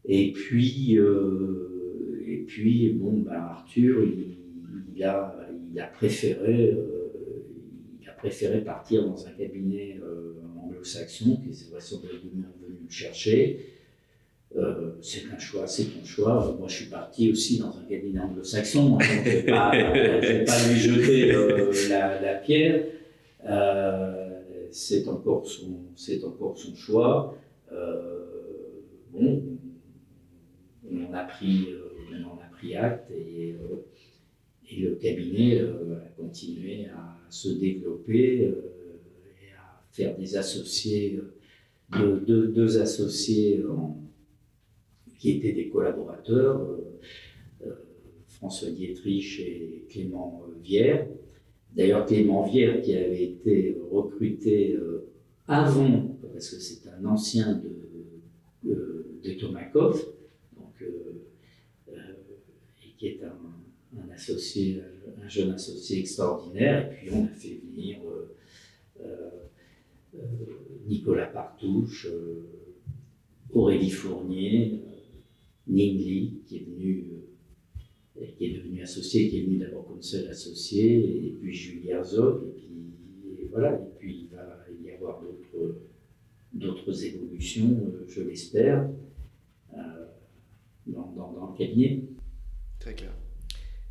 Et 0.09 0.33
puis, 0.33 0.99
euh, 0.99 2.25
et 2.27 2.39
puis 2.47 2.93
bon, 2.93 3.21
ben 3.21 3.33
Arthur, 3.33 4.05
il, 4.95 5.05
a, 5.05 5.37
il, 5.73 5.81
a 5.81 5.87
préféré, 5.87 6.77
il 8.01 8.09
a 8.09 8.13
préféré 8.13 8.63
partir 8.63 9.05
dans 9.07 9.27
un 9.27 9.31
cabinet 9.31 10.01
anglo-saxon, 10.65 11.37
qui 11.37 11.51
est 11.51 11.71
vraisemblablement 11.71 12.49
venu 12.63 12.79
le 12.85 12.91
chercher. 12.91 13.77
Euh, 14.57 14.93
c'est 15.03 15.25
un 15.35 15.39
choix, 15.39 15.67
c'est 15.67 15.85
ton 15.85 16.05
choix. 16.05 16.57
Moi, 16.59 16.69
je 16.69 16.77
suis 16.77 16.87
parti 16.87 17.31
aussi 17.31 17.59
dans 17.59 17.77
un 17.77 17.83
cabinet 17.89 18.21
anglo-saxon, 18.21 18.99
je 19.01 19.13
ne 19.19 19.23
vais, 19.23 19.43
pas 19.43 19.73
lui 20.69 20.79
jeter 20.79 21.35
euh, 21.35 21.71
la, 21.91 22.35
pierre. 22.37 22.85
Euh, 23.47 24.41
c'est 24.71 25.07
encore, 25.09 25.47
son, 25.47 25.77
encore 26.25 26.57
son 26.57 26.75
choix. 26.75 27.37
bon, 29.13 29.56
on 30.91 31.05
en 31.07 31.13
a 31.13 31.25
pris, 31.25 31.69
on 32.13 32.25
en 32.25 32.39
a 32.39 32.49
pris 32.53 32.77
acte 32.77 33.11
et, 33.11 33.57
et 34.71 34.81
le 34.81 34.95
cabinet 34.97 35.61
a 35.61 36.09
continué 36.17 36.87
à 36.87 37.17
se 37.31 37.49
développer 37.49 38.43
et 38.43 39.53
à 39.57 39.83
faire 39.91 40.17
des 40.17 40.37
associés, 40.37 41.21
deux, 41.93 42.49
deux 42.49 42.81
associés 42.81 43.63
qui 45.19 45.31
étaient 45.31 45.53
des 45.53 45.69
collaborateurs, 45.69 46.61
euh, 46.61 46.99
euh, 47.67 47.73
François 48.29 48.71
Dietrich 48.71 49.41
et 49.41 49.87
Clément 49.89 50.43
euh, 50.47 50.59
Vière. 50.63 51.07
D'ailleurs, 51.75 52.07
Clément 52.07 52.45
Vière, 52.45 52.81
qui 52.81 52.95
avait 52.95 53.23
été 53.23 53.77
recruté 53.91 54.79
avant, 55.47 56.17
parce 56.33 56.49
que 56.51 56.57
c'est 56.59 56.89
un 56.89 57.05
ancien 57.05 57.61
de, 58.65 58.73
de, 59.23 59.33
Tomakov, 59.35 60.03
donc, 60.03 60.03
et 60.03 60.16
qui 62.97 63.07
est 63.09 63.21
un, 63.23 64.11
associé, 64.13 64.83
un 65.23 65.29
jeune 65.29 65.53
associé 65.53 66.01
extraordinaire. 66.01 66.91
Et 66.93 66.95
puis 66.97 67.11
on 67.13 67.25
a 67.25 67.29
fait 67.29 67.61
venir 67.65 67.99
Nicolas 70.87 71.27
Partouche, 71.27 72.09
Aurélie 73.53 73.91
Fournier, 73.91 74.83
Ning 75.67 75.99
Li, 75.99 76.43
qui 76.47 76.57
est 76.57 76.65
venu, 76.65 77.05
euh, 78.21 78.27
qui 78.37 78.45
est 78.47 78.59
devenu 78.59 78.83
associé, 78.83 79.29
qui 79.29 79.39
est 79.39 79.43
venu 79.43 79.59
d'abord 79.59 79.87
comme 79.87 80.03
seul 80.03 80.29
associé, 80.29 81.27
et 81.27 81.31
puis 81.41 81.53
Julie 81.53 81.89
Herzog, 81.89 82.45
et 82.47 82.53
puis 82.53 83.49
voilà, 83.51 83.75
et 83.75 83.99
puis 83.99 84.29
il 84.31 84.37
va 84.37 84.67
y 84.85 84.95
avoir 84.95 85.21
d'autres, 85.23 85.81
d'autres 86.53 87.05
évolutions, 87.05 87.81
euh, 87.83 88.05
je 88.07 88.23
l'espère, 88.23 88.89
euh, 89.75 90.07
dans, 90.87 91.13
dans, 91.13 91.51
le 91.51 91.59
cabinet. 91.59 92.05
Très 92.87 92.95
clair. 92.95 93.11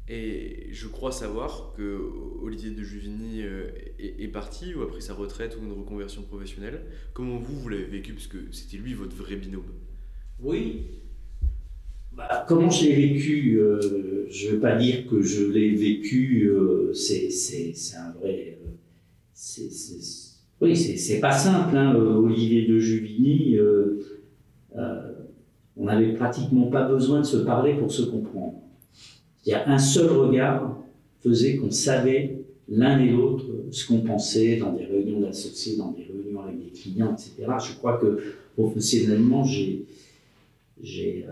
Et 0.08 0.69
je 0.71 0.88
crois 0.88 1.12
savoir 1.12 1.73
que 1.75 1.99
Olivier 2.41 2.72
de 2.72 2.82
Juvigny 2.82 3.41
est, 3.41 4.24
est, 4.24 4.28
parti 4.30 4.74
ou 4.74 4.84
a 4.84 4.88
pris 4.88 5.01
sa 5.01 5.13
retraite 5.13 5.57
ou 5.59 5.65
une 5.65 5.74
reconversion 5.74 6.22
professionnelle. 6.22 6.80
Comment 7.13 7.38
vous, 7.38 7.59
vous 7.59 7.67
l'avez 7.67 7.84
vécu? 7.84 8.13
Parce 8.13 8.28
que 8.28 8.38
c'était 8.51 8.78
lui 8.78 8.93
votre 8.93 9.13
vrai 9.17 9.36
binôme. 9.36 9.65
Oui, 10.39 10.84
bah, 12.15 12.45
comment 12.47 12.69
je 12.69 12.86
l'ai 12.86 12.95
vécu 12.95 13.59
euh, 13.59 14.28
Je 14.30 14.47
ne 14.47 14.51
veux 14.53 14.59
pas 14.61 14.78
dire 14.78 15.05
que 15.07 15.22
je 15.22 15.43
l'ai 15.43 15.76
vécu, 15.76 16.47
euh, 16.47 16.93
c'est 16.93 17.28
un 17.97 18.11
vrai. 18.11 18.59
Euh, 18.65 19.67
oui, 20.61 20.78
c'est 20.78 21.19
pas 21.19 21.34
simple. 21.34 21.76
Hein, 21.76 21.95
Olivier 21.95 22.65
de 22.65 22.80
Juvigny, 22.80 23.57
on 25.76 25.84
n'avait 25.84 26.13
pratiquement 26.13 26.67
pas 26.67 26.88
besoin 26.88 27.19
de 27.19 27.26
se 27.26 27.36
parler 27.36 27.74
pour 27.74 27.91
se 27.91 28.03
comprendre. 28.03 28.61
Il 29.45 29.51
y 29.51 29.53
a 29.53 29.69
un 29.69 29.77
seul 29.77 30.11
regard 30.11 30.75
faisait 31.21 31.57
qu'on 31.57 31.71
savait 31.71 32.37
l'un 32.67 32.99
et 32.99 33.09
l'autre 33.09 33.45
ce 33.71 33.87
qu'on 33.87 34.01
pensait 34.01 34.57
dans 34.57 34.73
des 34.73 34.85
réunions 34.85 35.19
d'associés, 35.21 35.77
dans 35.77 35.91
des 35.91 36.03
réunions 36.03 36.41
avec 36.41 36.57
des 36.57 36.71
clients, 36.71 37.13
etc. 37.13 37.51
Je 37.59 37.77
crois 37.77 37.97
que 37.97 38.19
professionnellement, 38.55 39.43
j'ai 39.43 39.85
j'ai 40.81 41.25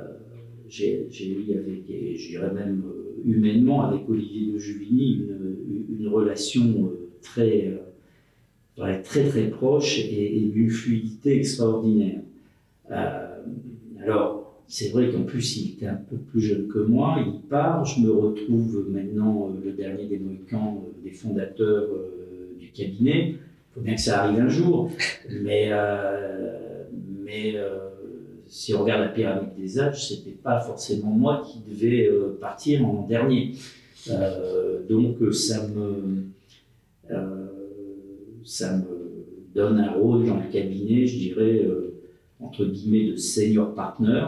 eu 1.28 1.58
avec, 1.58 1.84
je 1.88 2.28
dirais 2.28 2.52
même 2.54 2.84
humainement, 3.26 3.84
avec 3.84 4.10
Olivier 4.10 4.52
de 4.54 4.58
Juvigny, 4.58 5.26
une, 6.00 6.08
relation 6.08 6.92
très, 7.22 7.74
très 8.76 9.30
très 9.30 9.50
proche 9.50 10.00
et, 10.00 10.38
et 10.38 10.42
d'une 10.42 10.70
fluidité 10.70 11.38
extraordinaire. 11.38 12.22
alors, 12.90 14.43
c'est 14.68 14.90
vrai 14.90 15.12
qu'en 15.12 15.24
plus, 15.24 15.58
il 15.58 15.74
était 15.74 15.88
un 15.88 15.96
peu 16.10 16.18
plus 16.18 16.42
jeune 16.42 16.68
que 16.68 16.80
moi. 16.80 17.18
Il 17.26 17.42
part. 17.48 17.86
Je 17.86 18.02
me 18.02 18.12
retrouve 18.12 18.88
maintenant 18.90 19.50
euh, 19.50 19.66
le 19.66 19.72
dernier 19.74 20.08
des 20.08 20.18
Mohicans, 20.18 20.84
euh, 20.84 21.04
des 21.04 21.12
fondateurs 21.12 21.90
euh, 21.92 22.56
du 22.60 22.72
cabinet. 22.72 23.32
Il 23.32 23.38
faut 23.74 23.82
bien 23.82 23.96
que 23.96 24.02
ça 24.02 24.24
arrive 24.24 24.40
un 24.40 24.50
jour. 24.50 24.92
Mais, 25.30 25.72
mais 27.26 27.56
si 28.46 28.74
on 28.76 28.84
regarde 28.84 29.02
la 29.02 29.08
pyramide 29.08 29.56
des 29.58 29.80
âges, 29.80 30.10
c'était 30.10 30.32
pas 30.32 30.60
forcément 30.60 31.10
moi 31.10 31.44
qui 31.44 31.60
devais 31.68 32.08
partir 32.40 32.86
en 32.86 33.08
dernier. 33.08 33.54
donc 34.88 35.18
ça 35.34 35.68
me, 35.68 36.28
ça 38.44 38.78
me 38.78 38.84
donne 39.56 39.80
un 39.80 39.94
rôle 39.94 40.28
dans 40.28 40.38
le 40.38 40.52
cabinet, 40.52 41.08
je 41.08 41.18
dirais, 41.18 41.68
entre 42.40 42.66
guillemets, 42.66 43.12
de 43.12 43.16
senior 43.16 43.74
partner 43.74 44.24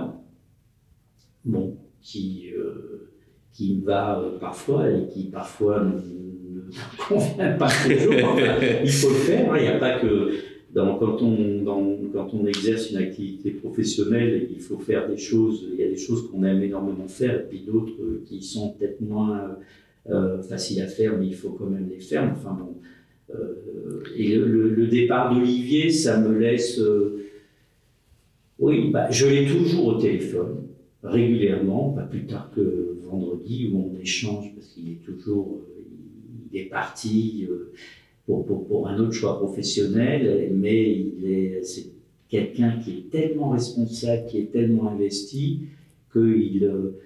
bon, 1.45 1.77
qui, 2.01 2.51
euh, 2.55 3.09
qui 3.53 3.79
va 3.81 4.19
euh, 4.19 4.37
parfois 4.39 4.89
et 4.89 5.07
qui 5.07 5.25
parfois 5.25 5.83
ne, 5.83 6.61
convient 7.07 7.53
pas 7.53 7.69
toujours. 7.69 8.13
il 8.83 8.91
faut 8.91 9.09
le 9.09 9.15
faire, 9.15 9.53
hein. 9.53 9.57
il 9.57 9.63
n'y 9.63 9.69
a 9.69 9.79
pas 9.79 9.99
que. 9.99 10.31
Quand, 10.75 11.21
on, 11.21 11.63
quand 12.11 12.33
on 12.33 12.45
exerce 12.47 12.91
une 12.91 12.97
activité 12.97 13.51
professionnelle, 13.51 14.49
il 14.51 14.59
faut 14.59 14.77
faire 14.77 15.07
des 15.07 15.15
choses, 15.15 15.65
il 15.71 15.79
y 15.79 15.83
a 15.83 15.87
des 15.87 15.95
choses 15.95 16.29
qu'on 16.29 16.43
aime 16.43 16.61
énormément 16.61 17.07
faire 17.07 17.39
et 17.39 17.43
puis 17.47 17.61
d'autres 17.65 17.93
qui 18.25 18.41
sont 18.41 18.73
peut-être 18.73 18.99
moins 18.99 19.55
euh, 20.09 20.41
faciles 20.41 20.81
à 20.81 20.87
faire, 20.87 21.17
mais 21.17 21.27
il 21.27 21.33
faut 21.33 21.51
quand 21.51 21.67
même 21.67 21.87
les 21.89 22.01
faire. 22.01 22.29
Enfin 22.29 22.59
bon. 22.59 22.75
et 24.17 24.35
le, 24.35 24.87
départ 24.87 25.33
d'Olivier, 25.33 25.89
ça 25.91 26.19
me 26.19 26.37
laisse. 26.37 26.81
oui, 28.59 28.89
bah, 28.91 29.09
je 29.09 29.27
l'ai 29.27 29.45
toujours 29.45 29.87
au 29.87 29.93
téléphone 29.93 30.65
régulièrement, 31.05 31.91
pas 31.91 32.03
plus 32.03 32.25
tard 32.25 32.51
que 32.55 32.97
vendredi, 33.03 33.71
où 33.71 33.91
on 33.91 33.99
échange, 33.99 34.53
parce 34.55 34.67
qu'il 34.67 34.91
est 34.91 35.05
toujours, 35.05 35.59
euh, 35.61 35.83
il 36.51 36.59
est 36.59 36.65
parti 36.65 37.47
euh, 37.49 37.71
pour, 38.25 38.45
pour, 38.45 38.67
pour, 38.67 38.87
un 38.87 38.99
autre 38.99 39.13
choix 39.13 39.37
professionnel, 39.37 40.51
mais 40.53 40.97
il 40.99 41.25
est, 41.25 41.63
c'est 41.63 41.87
quelqu'un 42.29 42.79
qui 42.83 42.91
est 42.91 43.09
tellement 43.11 43.49
responsable, 43.49 44.25
qui 44.27 44.39
est 44.39 44.51
tellement 44.51 44.89
investi, 44.89 45.61
qu'il 46.11 46.63
euh, 46.63 46.99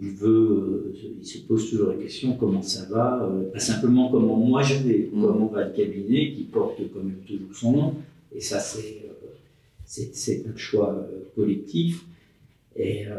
il 0.00 0.10
veut, 0.10 0.94
il 1.20 1.26
se 1.26 1.38
pose 1.40 1.68
toujours 1.68 1.88
la 1.88 1.96
question 1.96 2.36
comment 2.38 2.62
ça 2.62 2.88
va, 2.88 3.30
pas 3.52 3.58
simplement 3.58 4.10
comment 4.10 4.36
moi 4.36 4.62
je 4.62 4.82
vais, 4.82 5.10
mm. 5.12 5.20
comment 5.20 5.46
va 5.46 5.66
le 5.66 5.74
cabinet 5.74 6.32
qui 6.32 6.44
porte 6.44 6.80
quand 6.94 7.02
même 7.02 7.20
toujours 7.26 7.54
son 7.54 7.72
nom, 7.72 7.94
et 8.34 8.40
ça 8.40 8.60
c'est, 8.60 9.02
c'est, 9.84 10.14
c'est 10.14 10.46
un 10.46 10.56
choix 10.56 11.06
collectif. 11.34 12.06
Et 12.78 13.06
euh, 13.06 13.12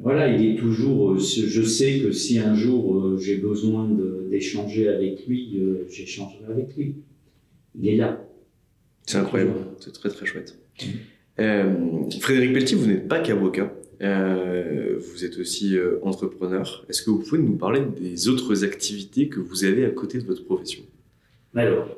voilà, 0.00 0.28
il 0.28 0.50
est 0.50 0.58
toujours. 0.58 1.12
Euh, 1.12 1.18
je 1.18 1.62
sais 1.62 2.00
que 2.00 2.10
si 2.10 2.40
un 2.40 2.54
jour 2.54 2.96
euh, 2.96 3.18
j'ai 3.18 3.36
besoin 3.36 3.88
d'échanger 4.28 4.88
avec 4.88 5.26
lui, 5.26 5.62
j'échangerai 5.88 6.44
avec 6.50 6.76
lui. 6.76 6.96
Il 7.78 7.88
est 7.88 7.96
là. 7.96 8.26
C'est 9.06 9.18
incroyable, 9.18 9.52
c'est 9.78 9.92
très 9.92 10.08
très 10.08 10.26
chouette. 10.26 10.58
Frédéric 11.36 12.52
Pelletier, 12.52 12.76
vous 12.76 12.86
n'êtes 12.86 13.08
pas 13.08 13.20
qu'avocat, 13.20 13.72
vous 14.00 15.24
êtes 15.24 15.38
aussi 15.38 15.76
entrepreneur. 16.02 16.84
Est-ce 16.88 17.02
que 17.02 17.10
vous 17.10 17.20
pouvez 17.20 17.40
nous 17.40 17.56
parler 17.56 17.80
des 18.00 18.28
autres 18.28 18.64
activités 18.64 19.28
que 19.28 19.40
vous 19.40 19.64
avez 19.64 19.84
à 19.84 19.90
côté 19.90 20.18
de 20.18 20.24
votre 20.24 20.44
profession? 20.44 20.82
Alors, 21.54 21.88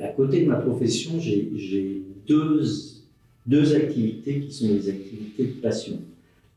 à 0.00 0.08
côté 0.08 0.42
de 0.42 0.46
ma 0.46 0.56
profession, 0.56 1.18
j'ai 1.18 2.02
deux 2.26 2.62
deux 3.46 3.74
activités 3.74 4.40
qui 4.40 4.52
sont 4.52 4.68
des 4.68 4.88
activités 4.88 5.44
de 5.44 5.60
passion. 5.60 6.00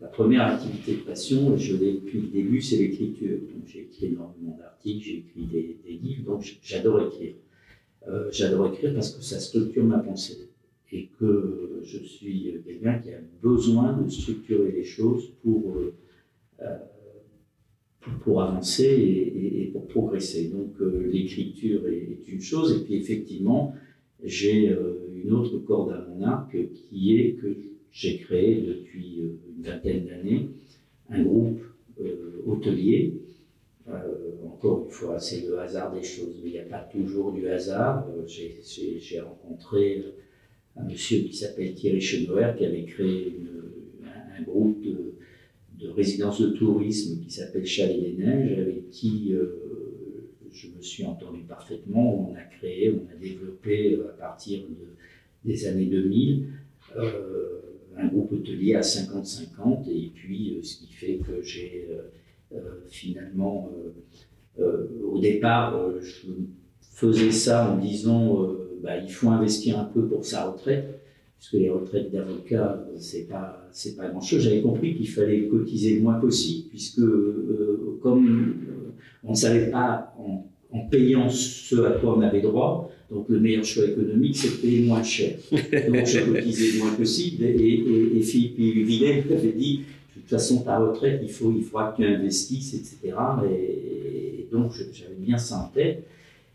La 0.02 0.08
première 0.08 0.44
activité 0.44 0.94
de 0.94 1.02
passion, 1.02 1.58
je 1.58 1.76
l'ai 1.76 1.94
depuis 1.94 2.22
le 2.22 2.28
début, 2.28 2.62
c'est 2.62 2.78
l'écriture. 2.78 3.38
Donc 3.54 3.68
j'ai 3.68 3.82
écrit 3.82 4.08
énormément 4.08 4.58
d'articles, 4.58 5.04
j'ai 5.06 5.18
écrit 5.18 5.46
des, 5.46 6.00
livres, 6.02 6.24
donc 6.26 6.58
j'adore 6.64 7.02
écrire. 7.08 7.34
Euh, 8.08 8.30
j'adore 8.32 8.74
écrire 8.74 8.94
parce 8.94 9.12
que 9.12 9.22
ça 9.22 9.40
structure 9.40 9.84
ma 9.84 10.00
pensée 10.00 10.50
et 10.92 11.10
que 11.20 11.82
je 11.84 11.98
suis 12.00 12.62
quelqu'un 12.66 12.98
qui 13.00 13.12
a 13.12 13.20
besoin 13.42 14.02
de 14.02 14.10
structurer 14.10 14.72
les 14.72 14.86
choses 14.86 15.34
pour, 15.44 15.76
euh, 15.76 15.94
euh, 16.62 16.78
pour, 18.24 18.42
avancer 18.42 18.86
et, 18.86 19.70
pour 19.74 19.88
progresser. 19.88 20.48
Donc 20.48 20.76
l'écriture 20.80 21.86
est, 21.88 22.28
une 22.28 22.42
chose 22.42 22.72
et 22.72 22.86
puis 22.86 22.96
effectivement, 22.96 23.74
j'ai 24.24 24.76
une 25.24 25.32
autre 25.34 25.57
corde 25.59 25.91
à 25.91 26.05
mon 26.09 26.24
arc 26.24 26.55
qui 26.74 27.17
est 27.17 27.34
que 27.34 27.55
j'ai 27.91 28.17
créé 28.17 28.61
depuis 28.61 29.22
euh, 29.22 29.39
une 29.55 29.63
vingtaine 29.63 30.05
d'années 30.05 30.49
un 31.09 31.24
groupe 31.24 31.61
euh, 32.01 32.41
hôtelier. 32.45 33.15
Euh, 33.88 34.36
encore 34.45 34.86
une 34.86 34.91
fois, 34.91 35.20
c'est 35.20 35.47
le 35.47 35.57
hasard 35.59 35.91
des 35.93 36.03
choses, 36.03 36.39
mais 36.43 36.49
il 36.49 36.53
n'y 36.53 36.59
a 36.59 36.63
pas 36.63 36.88
toujours 36.91 37.32
du 37.32 37.47
hasard. 37.47 38.07
j'ai 38.28 39.20
rencontré 39.20 40.03
un 40.76 40.84
monsieur 40.84 41.22
qui 41.22 41.34
s'appelle 41.34 41.74
Thierry 41.74 41.99
Chenauer 41.99 42.53
qui 42.57 42.65
avait 42.65 42.84
créé 42.84 43.36
un, 44.38 44.43
groupe 44.43 44.82
de, 44.84 45.15
de 45.80 45.89
résidence 45.89 46.39
de 46.41 46.49
tourisme 46.49 47.20
qui 47.24 47.32
s'appelle 47.32 47.65
Chalet 47.65 47.99
des 47.99 48.24
Neiges, 48.24 48.59
avec 48.59 48.89
qui 48.91 49.34
je 50.52 50.68
me 50.68 50.82
suis 50.82 51.06
entendu 51.06 51.41
parfaitement. 51.41 52.30
On 52.30 52.36
a 52.36 52.41
créé, 52.41 52.91
on 52.91 53.12
a 53.14 53.18
développé 53.20 54.00
à 54.10 54.18
partir 54.18 54.60
de 54.62 54.95
des 55.45 55.68
années 55.68 55.86
2000, 55.86 56.47
euh, 56.97 57.60
un 57.97 58.08
groupe 58.08 58.32
hôtelier 58.34 58.76
à 58.76 58.82
50-50, 58.82 59.89
et 59.89 60.12
puis 60.14 60.56
euh, 60.56 60.64
ce 60.64 60.78
qui 60.78 60.91
fait 60.91 61.18
que 61.18 61.41
j'ai 61.41 61.88
euh, 62.54 62.58
finalement, 62.89 63.70
au 64.58 65.20
départ, 65.20 65.80
je 66.02 66.28
faisais 66.82 67.32
ça 67.32 67.72
en 67.72 67.78
disant 67.78 68.45
bah, 68.84 68.97
il 68.97 69.10
faut 69.10 69.30
investir 69.30 69.80
un 69.80 69.86
peu 69.86 70.06
pour 70.08 70.26
sa 70.26 70.50
retraite, 70.50 71.00
puisque 71.38 71.54
les 71.54 71.70
retraites 71.70 72.12
d'avocats, 72.12 72.86
c'est 72.97 73.28
pas, 73.28 73.66
c'est 73.72 73.95
pas 73.95 74.10
grand 74.10 74.20
chose. 74.20 74.41
J'avais 74.41 74.62
compris 74.62 74.95
qu'il 74.95 75.08
fallait 75.08 75.47
cotiser 75.47 75.95
le 75.95 76.02
moins 76.02 76.20
possible, 76.20 76.68
puisque 76.70 77.02
comme 78.02 78.58
on 79.24 79.32
ne 79.32 79.36
savait 79.36 79.70
pas 79.70 80.13
en, 80.17 80.45
en, 80.72 80.80
payant 80.88 81.30
ce 81.30 81.76
à 81.84 81.91
quoi 81.91 82.17
on 82.17 82.22
avait 82.22 82.41
droit, 82.41 82.91
donc 83.11 83.28
le 83.30 83.39
meilleur 83.39 83.65
choix 83.65 83.86
économique, 83.86 84.38
c'est 84.38 84.49
de 84.49 84.61
payer 84.61 84.82
moins 84.86 85.01
cher. 85.01 85.38
Donc 85.51 86.05
j'ai 86.05 86.22
cotisé 86.22 86.74
le 86.74 86.80
moins 86.84 86.93
possible. 86.93 87.43
Et, 87.43 87.55
et, 87.57 88.17
et 88.17 88.22
Philippe 88.22 88.57
Villet 88.57 89.24
avait 89.32 89.51
dit, 89.51 89.80
de 89.80 90.22
toute 90.22 90.30
façon, 90.30 90.61
ta 90.61 90.78
retraite, 90.78 91.20
il, 91.24 91.30
faut, 91.30 91.51
il 91.55 91.63
faudra 91.63 91.91
que 91.91 92.03
tu 92.03 92.07
investisses, 92.07 92.76
etc. 92.76 93.15
Et, 93.49 94.47
donc 94.51 94.74
j'avais 94.74 95.15
bien 95.15 95.38
ça 95.38 95.59
en 95.59 95.67
tête. 95.67 96.07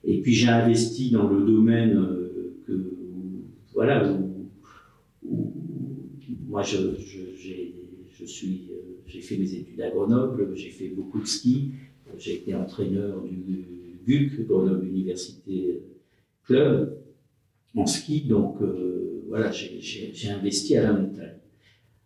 Et 0.05 0.21
puis 0.21 0.33
j'ai 0.33 0.49
investi 0.49 1.11
dans 1.11 1.29
le 1.29 1.45
domaine 1.45 1.97
euh, 1.97 2.57
que, 2.67 2.93
voilà, 3.73 4.13
où, 4.13 5.53
moi 6.49 6.63
je, 6.63 6.77
je, 6.99 8.25
suis, 8.25 8.69
euh, 8.71 9.01
j'ai 9.07 9.21
fait 9.21 9.37
mes 9.37 9.55
études 9.55 9.81
à 9.81 9.91
Grenoble, 9.91 10.51
j'ai 10.55 10.71
fait 10.71 10.89
beaucoup 10.89 11.21
de 11.21 11.27
ski, 11.27 11.71
j'ai 12.19 12.35
été 12.35 12.55
entraîneur 12.55 13.23
du 13.23 14.01
GUC, 14.07 14.47
Grenoble 14.47 14.87
Université 14.87 15.83
club 16.45 16.99
en 17.77 17.87
ski, 17.87 18.23
donc 18.23 18.61
euh, 18.63 19.25
voilà, 19.29 19.51
j'ai 19.51 20.31
investi 20.31 20.77
à 20.77 20.83
la 20.85 20.93
montagne. 20.93 21.39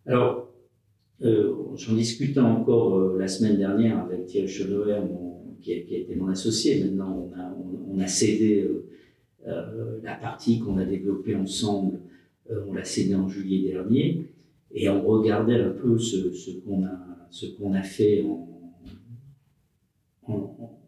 Alors, 0.07 0.53
euh, 1.23 1.53
j'en 1.77 1.95
discutais 1.95 2.41
encore 2.41 2.99
euh, 2.99 3.19
la 3.19 3.29
semaine 3.29 3.59
dernière 3.59 3.99
avec 3.99 4.27
Thierry 4.27 4.49
Chenauer, 4.49 5.01
qui, 5.61 5.73
a, 5.73 5.77
été 5.77 6.15
mon 6.17 6.29
associé. 6.29 6.83
Maintenant, 6.83 7.31
on 7.91 8.01
a, 8.01 8.07
cédé 8.07 8.67
la 9.45 10.15
partie 10.15 10.61
qu'on 10.61 10.79
a 10.79 10.85
développée 10.85 11.35
ensemble, 11.35 12.01
on 12.49 12.73
l'a 12.73 12.85
cédé 12.85 13.15
en 13.15 13.29
juillet 13.29 13.71
dernier, 13.71 14.31
et 14.73 14.89
on 14.89 15.03
regardait 15.03 15.61
un 15.61 15.71
peu 15.71 15.99
ce, 15.99 16.51
qu'on 16.61 16.85
a, 16.85 17.79
a 17.79 17.83
fait 17.83 18.23
en, 18.23 18.48
en 20.29 20.79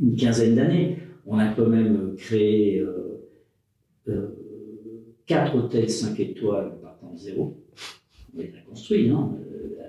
une 0.00 0.16
quinzaine 0.16 0.54
d'années 0.54 0.96
on 1.26 1.38
a 1.38 1.48
quand 1.48 1.66
même 1.66 2.14
créé 2.16 2.78
euh, 2.78 3.28
euh, 4.08 4.28
quatre 5.26 5.56
hôtels 5.56 5.88
5 5.88 6.18
étoiles 6.20 6.78
partant 6.82 7.12
de 7.12 7.18
zéro. 7.18 7.56
On 8.34 8.40
les 8.40 8.48
a 8.48 8.60
construits, 8.68 9.10
hein, 9.10 9.30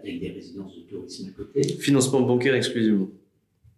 avec 0.01 0.19
des 0.19 0.29
résidences 0.29 0.75
de 0.75 0.81
tourisme 0.81 1.29
à 1.29 1.31
côté. 1.31 1.63
Financement 1.63 2.21
bancaire 2.21 2.55
exclusivement 2.55 3.07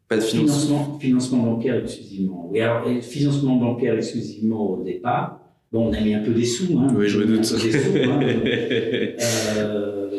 Pas 0.08 0.18
de 0.18 0.22
financement 0.22 0.98
Financement, 1.00 1.44
bancaire 1.44 1.82
exclusivement. 1.84 2.50
Oui, 2.52 2.60
alors, 2.60 2.88
financement 3.02 3.56
bancaire 3.58 3.96
exclusivement 3.96 4.72
au 4.72 4.84
départ. 4.84 5.40
Bon, 5.72 5.90
on 5.90 5.94
a 5.94 6.02
mis 6.02 6.14
un 6.14 6.24
peu 6.24 6.34
des 6.34 6.46
sous. 6.46 6.78
Hein, 6.78 6.94
oui, 6.96 7.08
je 7.08 7.20
me 7.20 7.26
doute. 7.26 7.42
Des 7.42 7.72
sous, 7.72 7.98
hein, 8.10 8.20
euh, 9.58 10.10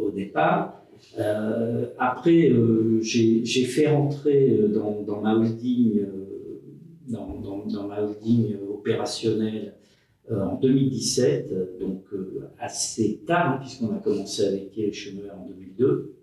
au 0.00 0.10
départ. 0.10 0.83
Euh, 1.18 1.86
après, 1.98 2.50
euh, 2.50 3.00
j'ai 3.00 3.44
fait 3.44 3.88
rentrer 3.88 4.58
dans, 4.72 5.02
dans 5.02 5.20
ma 5.20 5.34
holding, 5.34 6.06
dans, 7.06 7.86
ma 7.86 8.02
holding 8.02 8.56
opérationnelle 8.68 9.74
en 10.30 10.58
2017, 10.58 11.78
donc 11.80 12.04
assez 12.58 13.20
tard, 13.26 13.52
hein, 13.52 13.58
puisqu'on 13.60 13.94
a 13.94 13.98
commencé 13.98 14.44
avec 14.44 14.74
les 14.74 14.92
chemins 14.92 15.28
en 15.38 15.46
2002. 15.46 16.14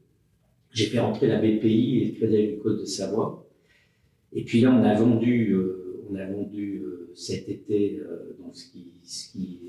J'ai 0.71 0.85
fait 0.85 0.99
rentrer 0.99 1.27
la 1.27 1.39
BPI 1.39 1.99
et 1.99 2.05
le 2.05 2.11
Crédit 2.13 2.37
Agricole 2.37 2.79
de 2.79 2.85
Savoie. 2.85 3.45
Et 4.33 4.43
puis 4.43 4.61
là, 4.61 4.73
on 4.73 4.83
a 4.83 4.93
vendu, 4.95 5.55
on 6.09 6.15
a 6.15 6.25
vendu 6.25 6.83
cet 7.13 7.47
été 7.49 8.01
donc 8.39 8.55
ce 8.55 8.71
qui, 8.71 8.93
ce 9.03 9.31
qui 9.31 9.59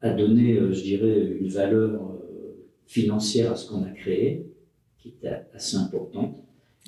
a 0.00 0.10
donné, 0.10 0.56
euh, 0.56 0.72
je 0.72 0.82
dirais, 0.82 1.36
une 1.40 1.48
valeur 1.48 2.02
euh, 2.02 2.66
financière 2.86 3.52
à 3.52 3.56
ce 3.56 3.68
qu'on 3.68 3.82
a 3.84 3.90
créé, 3.90 4.46
qui 4.98 5.08
était 5.08 5.28
assez 5.54 5.76
importante. 5.76 6.36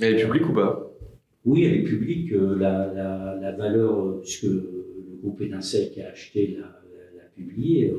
Elle 0.01 0.19
est 0.19 0.25
publique 0.25 0.49
ou 0.49 0.55
pas? 0.55 0.87
Oui, 1.45 1.65
elle 1.65 1.75
est 1.75 1.85
publique. 1.85 2.33
Euh, 2.33 2.57
la, 2.57 2.93
la, 3.41 3.53
valeur, 3.53 4.21
puisque 4.21 4.45
le 4.45 5.19
groupe 5.21 5.41
Étincelle 5.41 5.91
qui 5.91 6.01
a 6.01 6.11
acheté 6.11 6.57
l'a 6.57 7.25
publié, 7.35 7.93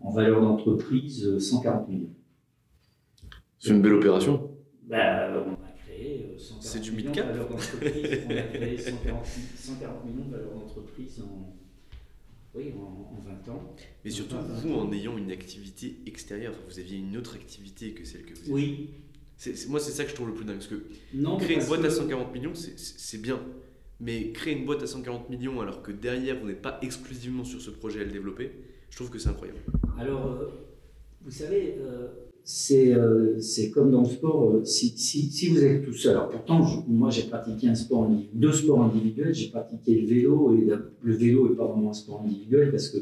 en 0.00 0.10
valeur 0.10 0.40
d'entreprise, 0.40 1.38
140 1.38 1.88
millions. 1.88 2.14
C'est 3.58 3.70
une 3.70 3.82
belle 3.82 3.94
opération 3.94 4.50
ben, 4.82 5.42
On 5.46 5.52
a 5.52 5.72
créé 5.84 6.34
140 6.38 6.92
millions 6.92 7.12
de 7.12 7.20
valeur 7.20 7.48
d'entreprise. 7.48 8.20
on 8.26 8.30
a 8.30 8.42
créé 8.42 8.78
140, 8.78 9.26
140 9.56 10.04
millions 10.04 10.26
de 10.26 10.30
valeur 10.32 10.50
d'entreprise 10.54 11.20
en 11.20 11.56
oui, 12.56 12.72
en, 12.78 13.20
20 13.20 13.52
ans. 13.52 13.74
Mais 14.04 14.10
surtout, 14.10 14.36
vous, 14.38 14.74
en 14.74 14.92
ayant 14.92 15.18
une 15.18 15.30
activité 15.30 15.96
extérieure, 16.06 16.54
vous 16.68 16.78
aviez 16.78 16.98
une 16.98 17.16
autre 17.16 17.34
activité 17.34 17.92
que 17.92 18.04
celle 18.04 18.24
que 18.24 18.34
vous 18.34 18.42
avez. 18.42 18.52
Oui. 18.52 18.90
moi, 19.68 19.80
c'est 19.80 19.92
ça 19.92 20.04
que 20.04 20.10
je 20.10 20.14
trouve 20.14 20.28
le 20.28 20.34
plus 20.34 20.44
dingue. 20.44 20.56
Parce 20.56 20.68
que 20.68 20.86
créer 21.44 21.58
une 21.58 21.66
boîte 21.66 21.84
à 21.84 21.90
140 21.90 22.32
millions, 22.32 22.54
c'est 22.54 23.20
bien. 23.20 23.40
Mais 23.98 24.32
créer 24.32 24.54
une 24.54 24.66
boîte 24.66 24.82
à 24.82 24.86
140 24.86 25.30
millions 25.30 25.60
alors 25.60 25.82
que 25.82 25.90
derrière, 25.90 26.38
vous 26.38 26.46
n'êtes 26.46 26.62
pas 26.62 26.78
exclusivement 26.82 27.44
sur 27.44 27.60
ce 27.60 27.70
projet 27.70 28.00
à 28.00 28.04
le 28.04 28.10
développer, 28.10 28.52
je 28.90 28.96
trouve 28.96 29.10
que 29.10 29.18
c'est 29.18 29.30
incroyable. 29.30 29.60
Alors, 29.98 30.26
euh, 30.26 30.48
vous 31.22 31.30
savez, 31.30 31.76
euh, 31.78 32.08
euh, 32.70 33.40
c'est 33.40 33.70
comme 33.70 33.90
dans 33.90 34.02
le 34.02 34.08
sport, 34.08 34.50
euh, 34.50 34.64
si, 34.64 34.90
si, 34.96 35.30
si, 35.30 35.48
vous 35.48 35.64
êtes 35.64 35.84
tout 35.84 35.92
seul. 35.92 36.12
Alors 36.12 36.28
pourtant, 36.28 36.64
moi 36.86 37.10
j'ai 37.10 37.22
pratiqué 37.22 37.68
un 37.68 37.74
sport, 37.74 38.08
deux 38.32 38.52
sports 38.52 38.82
individuels, 38.82 39.34
j'ai 39.34 39.48
pratiqué 39.48 40.00
le 40.00 40.06
vélo, 40.06 40.56
et 40.56 40.68
le 41.02 41.12
vélo 41.12 41.48
n'est 41.48 41.56
pas 41.56 41.66
vraiment 41.66 41.90
un 41.90 41.94
sport 41.94 42.22
individuel 42.24 42.70
parce 42.70 42.88
que 42.88 42.98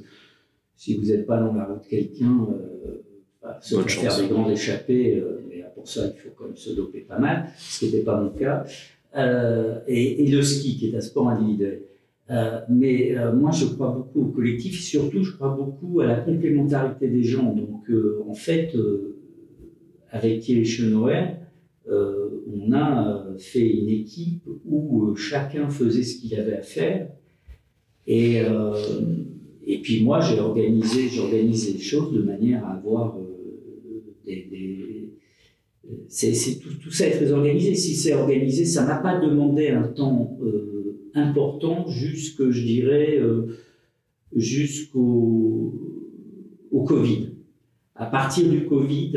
si 0.76 0.96
vous 0.96 1.06
n'êtes 1.06 1.26
pas 1.26 1.38
dans 1.38 1.52
la 1.52 1.66
route 1.66 1.82
de 1.82 1.88
quelqu'un, 1.88 2.46
euh, 2.50 3.02
bah, 3.42 3.58
faire 3.60 4.18
des 4.18 4.28
grandes 4.28 4.50
échappées, 4.50 5.18
euh, 5.18 5.40
mais 5.46 5.62
pour 5.74 5.86
ça 5.86 6.06
il 6.06 6.18
faut 6.18 6.30
quand 6.36 6.46
même 6.46 6.56
se 6.56 6.70
doper 6.70 7.00
pas 7.00 7.18
mal, 7.18 7.48
ce 7.58 7.80
qui 7.80 7.84
n'était 7.86 8.04
pas 8.04 8.18
mon 8.18 8.30
cas, 8.30 8.64
et, 9.86 10.24
et, 10.24 10.30
le 10.30 10.42
ski 10.42 10.78
qui 10.78 10.88
est 10.88 10.96
un 10.96 11.02
sport 11.02 11.28
individuel. 11.28 11.82
mais 12.68 13.14
moi, 13.32 13.52
je 13.52 13.66
crois 13.66 13.90
beaucoup 13.90 14.22
au 14.22 14.32
collectif, 14.32 14.80
surtout, 14.82 15.22
je 15.22 15.32
crois 15.32 15.54
beaucoup 15.54 16.00
à 16.00 16.06
la 16.06 16.16
complémentarité 16.16 17.06
des 17.06 17.22
gens. 17.22 17.54
Donc, 17.54 17.84
en 18.28 18.34
fait, 18.34 18.74
avec 20.14 20.40
Thierry 20.42 20.64
Chenauer, 20.64 21.24
euh, 21.90 22.28
on 22.46 22.70
a 22.70 23.08
euh, 23.08 23.36
fait 23.36 23.68
une 23.68 23.88
équipe 23.88 24.44
où 24.64 25.08
euh, 25.08 25.16
chacun 25.16 25.68
faisait 25.68 26.04
ce 26.04 26.20
qu'il 26.20 26.38
avait 26.38 26.56
à 26.56 26.62
faire. 26.62 27.08
Et, 28.06 28.36
et 29.66 29.78
puis 29.80 30.04
moi, 30.04 30.20
j'ai 30.20 30.38
organisé, 30.38 31.18
organisé 31.18 31.72
les 31.72 31.80
choses 31.80 32.12
de 32.12 32.20
manière 32.20 32.62
à 32.66 32.74
avoir 32.74 33.16
des, 34.26 35.10
c'est, 36.08 36.60
tout, 36.60 36.74
tout, 36.82 36.90
ça 36.90 37.06
est 37.06 37.12
très 37.12 37.32
organisé. 37.32 37.74
Si 37.74 37.94
c'est 37.94 38.12
organisé, 38.12 38.66
ça 38.66 38.84
n'a 38.84 38.96
pas 38.96 39.18
demandé 39.18 39.68
un 39.68 39.84
temps 39.88 40.38
important 41.14 41.88
jusque, 41.88 42.50
je 42.50 42.62
dirais, 42.62 43.18
jusqu'au 44.36 45.72
au 46.70 46.84
Covid. 46.84 47.30
À 47.94 48.04
partir 48.04 48.50
du 48.50 48.66
Covid, 48.66 49.14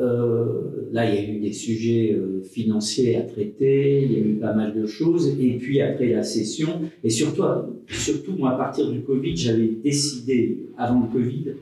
euh, 0.00 0.88
là, 0.92 1.08
il 1.08 1.14
y 1.14 1.18
a 1.18 1.30
eu 1.30 1.40
des 1.40 1.52
sujets 1.52 2.14
euh, 2.14 2.42
financiers 2.42 3.16
à 3.16 3.22
traiter, 3.22 4.02
il 4.02 4.12
y 4.12 4.16
a 4.16 4.18
eu 4.20 4.34
pas 4.36 4.54
mal 4.54 4.74
de 4.74 4.86
choses. 4.86 5.36
Et 5.38 5.58
puis 5.58 5.80
après 5.82 6.08
la 6.08 6.22
session, 6.22 6.80
et 7.04 7.10
surtout, 7.10 7.42
surtout 7.88 8.32
moi, 8.32 8.52
à 8.52 8.56
partir 8.56 8.90
du 8.90 9.00
Covid, 9.02 9.36
j'avais 9.36 9.68
décidé, 9.82 10.58
avant 10.78 11.02
le 11.02 11.12
Covid, 11.12 11.52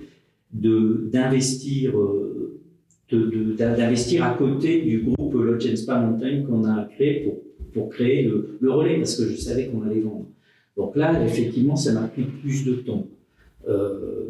d'investir 0.52 1.98
euh, 1.98 2.60
d'investir 3.10 4.22
à 4.22 4.34
côté 4.34 4.82
du 4.82 5.00
groupe 5.00 5.34
Lodge 5.34 5.74
Spa 5.74 5.98
Mountain 5.98 6.42
qu'on 6.42 6.64
a 6.64 6.84
créé 6.94 7.20
pour, 7.20 7.38
pour 7.72 7.88
créer 7.88 8.24
le, 8.24 8.58
le, 8.60 8.70
relais, 8.70 8.98
parce 8.98 9.16
que 9.16 9.30
je 9.30 9.36
savais 9.36 9.66
qu'on 9.66 9.82
allait 9.82 10.00
vendre. 10.00 10.26
Donc 10.76 10.94
là, 10.94 11.24
effectivement, 11.24 11.74
ça 11.74 11.92
m'a 11.92 12.06
pris 12.06 12.24
plus 12.42 12.64
de 12.66 12.74
temps. 12.74 13.06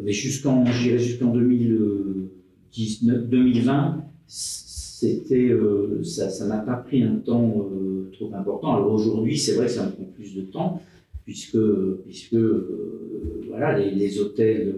mais 0.03 0.13
jusqu'en, 0.13 0.65
jusqu'en 0.65 1.27
2000 1.33 2.29
2020, 2.75 4.03
c'était, 4.27 5.49
euh, 5.49 6.03
ça 6.03 6.45
n'a 6.47 6.59
pas 6.59 6.75
pris 6.75 7.03
un 7.03 7.15
temps 7.15 7.69
euh, 7.71 8.09
trop 8.13 8.33
important. 8.33 8.75
Alors 8.75 8.91
aujourd'hui, 8.91 9.37
c'est 9.37 9.53
vrai 9.53 9.67
que 9.67 9.71
ça 9.71 9.85
me 9.85 9.91
prend 9.91 10.03
plus 10.03 10.35
de 10.35 10.41
temps, 10.41 10.81
puisque, 11.23 11.57
puisque 12.05 12.35
euh, 12.35 13.41
voilà, 13.47 13.79
les, 13.79 14.19
hôtels, 14.19 14.75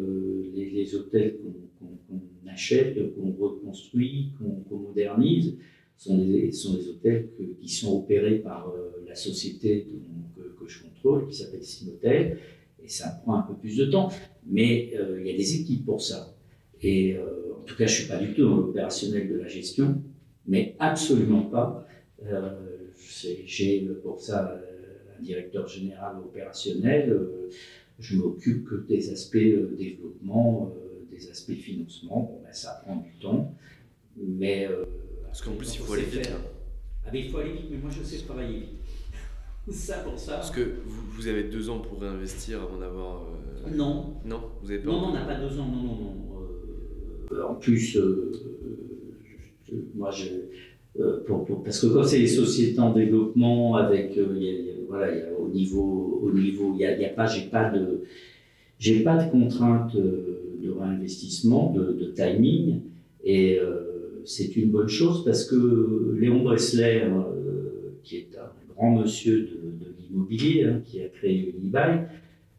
les, 0.53 0.95
hôtels 0.95 1.39
qu'on 1.79 2.49
achète, 2.49 3.15
qu'on 3.15 3.31
reconstruit, 3.31 4.33
qu'on 4.69 4.77
modernise, 4.77 5.57
sont 5.97 6.17
des, 6.17 6.51
sont 6.51 6.75
des 6.75 6.87
hôtels 6.87 7.29
qui 7.59 7.69
sont 7.69 7.97
opérés 7.97 8.39
par 8.39 8.73
la 9.07 9.15
société 9.15 9.87
que, 10.35 10.41
que, 10.41 10.67
je 10.67 10.83
contrôle, 10.83 11.27
qui 11.27 11.35
s'appelle 11.35 11.63
Simotel, 11.63 12.37
et 12.83 12.87
ça 12.87 13.09
prend 13.23 13.35
un 13.35 13.41
peu 13.43 13.53
plus 13.53 13.77
de 13.77 13.85
temps. 13.85 14.09
Mais 14.47 14.93
il 15.19 15.27
y 15.27 15.33
a 15.33 15.37
des 15.37 15.61
équipes 15.61 15.85
pour 15.85 16.01
ça. 16.01 16.35
Et 16.83 17.17
en 17.61 17.63
tout 17.63 17.75
cas, 17.75 17.85
je 17.85 17.93
ne 17.93 17.99
suis 17.99 18.07
pas 18.07 18.17
du 18.17 18.33
tout 18.33 18.43
dans 18.43 18.57
l'opérationnel 18.57 19.29
de 19.29 19.35
la 19.35 19.47
gestion, 19.47 20.01
mais 20.47 20.75
absolument 20.79 21.43
pas. 21.43 21.87
Euh, 22.25 22.49
j'ai 23.45 23.81
pour 24.03 24.19
ça 24.19 24.51
euh, 24.51 25.17
un 25.17 25.21
directeur 25.21 25.67
général 25.67 26.17
opérationnel. 26.17 27.11
Euh, 27.11 27.49
je 27.99 28.17
m'occupe 28.17 28.65
que 28.67 28.75
des 28.87 29.11
aspects 29.11 29.37
développement, 29.37 30.73
des 31.11 31.29
aspects 31.29 31.53
financement. 31.53 32.19
Bon, 32.19 32.41
ben, 32.43 32.51
ça 32.51 32.81
prend 32.83 32.95
du 32.95 33.11
temps, 33.19 33.55
mais. 34.17 34.67
Parce 35.25 35.41
qu'en 35.41 35.53
plus, 35.53 35.75
il 35.75 35.81
faut 35.81 35.93
aller 35.93 36.03
vite. 36.03 36.29
Hein. 36.33 36.41
Ah, 37.05 37.09
mais 37.13 37.21
il 37.21 37.29
faut 37.29 37.37
aller 37.37 37.53
vite, 37.53 37.67
mais 37.69 37.77
moi, 37.77 37.91
je 37.91 38.03
sais 38.03 38.25
travailler 38.25 38.59
vite. 38.59 38.69
ça 39.71 39.99
pour 39.99 40.17
ça. 40.17 40.33
Parce 40.33 40.51
que 40.51 40.61
vous, 40.83 41.11
vous, 41.11 41.27
avez 41.27 41.43
deux 41.43 41.69
ans 41.69 41.79
pour 41.79 42.01
réinvestir 42.01 42.63
avant 42.63 42.77
d'avoir. 42.77 43.27
Non. 43.71 44.15
Non, 44.25 44.49
vous 44.63 44.71
avez 44.71 44.79
pas. 44.79 44.89
Non, 44.89 45.01
non, 45.01 45.07
on 45.09 45.13
n'a 45.13 45.25
pas 45.25 45.35
deux 45.35 45.59
ans. 45.59 45.67
Non, 45.67 45.83
non, 45.83 45.95
non. 45.95 46.30
Euh, 47.33 47.43
en 47.43 47.55
plus, 47.55 47.97
euh, 47.97 48.31
moi, 49.95 50.11
je, 50.11 50.25
euh, 50.99 51.19
parce 51.63 51.81
que 51.81 51.87
quand 51.87 52.03
c'est 52.03 52.19
les 52.19 52.27
sociétés 52.27 52.79
en 52.79 52.93
développement, 52.93 53.75
avec, 53.75 54.17
voilà, 54.87 55.11
au 55.39 55.47
niveau, 55.47 56.21
au 56.23 56.31
niveau, 56.31 56.75
il 56.77 56.85
a, 56.85 56.97
y 56.97 57.05
a, 57.05 57.09
pas, 57.09 57.25
j'ai 57.25 57.49
pas 57.49 57.69
de, 57.69 58.01
j'ai 58.79 59.01
pas 59.01 59.23
de 59.23 59.31
contrainte 59.31 59.95
de 59.95 60.69
réinvestissement, 60.69 61.73
de, 61.73 62.11
timing, 62.13 62.81
et 63.23 63.59
c'est 64.25 64.55
une 64.57 64.69
bonne 64.69 64.89
chose 64.89 65.23
parce 65.23 65.45
que 65.45 66.15
Léon 66.19 66.43
Bressler, 66.43 67.05
qui 68.03 68.17
est 68.17 68.29
un 68.37 68.73
grand 68.73 68.97
monsieur 68.97 69.41
de, 69.41 69.95
l'immobilier, 69.97 70.65
hein, 70.65 70.81
qui 70.83 71.01
a 71.01 71.07
créé 71.07 71.55
Unibail, 71.57 72.07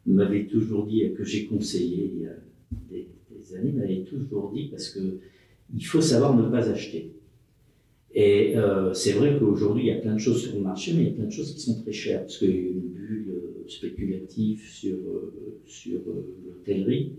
m'avait 0.07 0.45
toujours 0.45 0.87
dit 0.87 1.03
que 1.15 1.23
j'ai 1.23 1.45
conseillé 1.45 2.11
y 2.91 3.05
amis 3.55 3.71
m'avaient 3.71 4.03
toujours 4.03 4.51
dit 4.53 4.67
parce 4.69 4.89
que 4.89 5.19
il 5.75 5.85
faut 5.85 6.01
savoir 6.01 6.35
ne 6.35 6.49
pas 6.49 6.69
acheter. 6.69 7.11
Et 8.15 8.55
euh, 8.55 8.93
c'est 8.93 9.13
vrai 9.13 9.37
qu'aujourd'hui, 9.39 9.83
il 9.83 9.87
y 9.87 9.91
a 9.91 9.99
plein 9.99 10.13
de 10.13 10.19
choses 10.19 10.43
sur 10.43 10.55
le 10.55 10.61
marché, 10.61 10.93
mais 10.95 11.01
il 11.01 11.07
y 11.07 11.11
a 11.11 11.13
plein 11.13 11.25
de 11.25 11.31
choses 11.31 11.53
qui 11.53 11.61
sont 11.61 11.81
très 11.81 11.91
chères, 11.91 12.21
parce 12.21 12.37
qu'il 12.37 12.49
y 12.49 12.53
a 12.53 12.69
une 12.69 12.81
bulle 12.81 13.27
euh, 13.29 13.67
spéculative 13.67 14.61
sur, 14.61 14.95
euh, 14.95 15.59
sur 15.65 15.99
l'hôtellerie. 16.45 17.13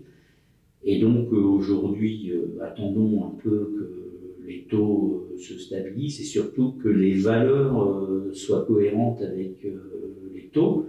Et 0.83 0.99
donc 0.99 1.33
aujourd'hui, 1.33 2.31
attendons 2.61 3.25
un 3.25 3.35
peu 3.41 3.73
que 3.75 4.45
les 4.47 4.67
taux 4.69 5.31
se 5.35 5.57
stabilisent 5.57 6.21
et 6.21 6.23
surtout 6.23 6.73
que 6.73 6.89
les 6.89 7.13
valeurs 7.13 8.29
soient 8.33 8.65
cohérentes 8.67 9.23
avec 9.23 9.65
les 10.31 10.47
taux. 10.53 10.85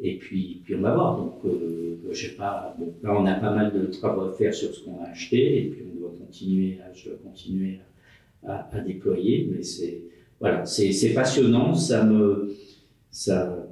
Et 0.00 0.16
puis, 0.16 0.60
puis 0.64 0.74
on 0.74 0.80
va 0.80 0.94
voir. 0.94 1.18
Donc, 1.18 1.34
euh, 1.46 1.96
pas. 2.36 2.76
Bon, 2.78 2.92
là, 3.02 3.18
on 3.18 3.26
a 3.26 3.34
pas 3.34 3.54
mal 3.54 3.72
de 3.72 3.86
travaux 3.86 4.22
à 4.22 4.32
faire 4.32 4.52
sur 4.52 4.74
ce 4.74 4.84
qu'on 4.84 5.00
a 5.02 5.08
acheté, 5.08 5.58
et 5.58 5.64
puis 5.70 5.84
on 5.90 6.00
doit 6.00 6.12
continuer 6.18 6.78
à, 6.82 6.92
je 6.92 7.10
dois 7.10 7.18
à, 8.46 8.68
à, 8.76 8.80
déployer. 8.80 9.48
Mais 9.50 9.62
c'est 9.62 10.02
voilà, 10.38 10.66
c'est 10.66 11.14
passionnant. 11.14 11.74
Ça 11.74 12.04
me, 12.04 12.54
ça, 13.10 13.66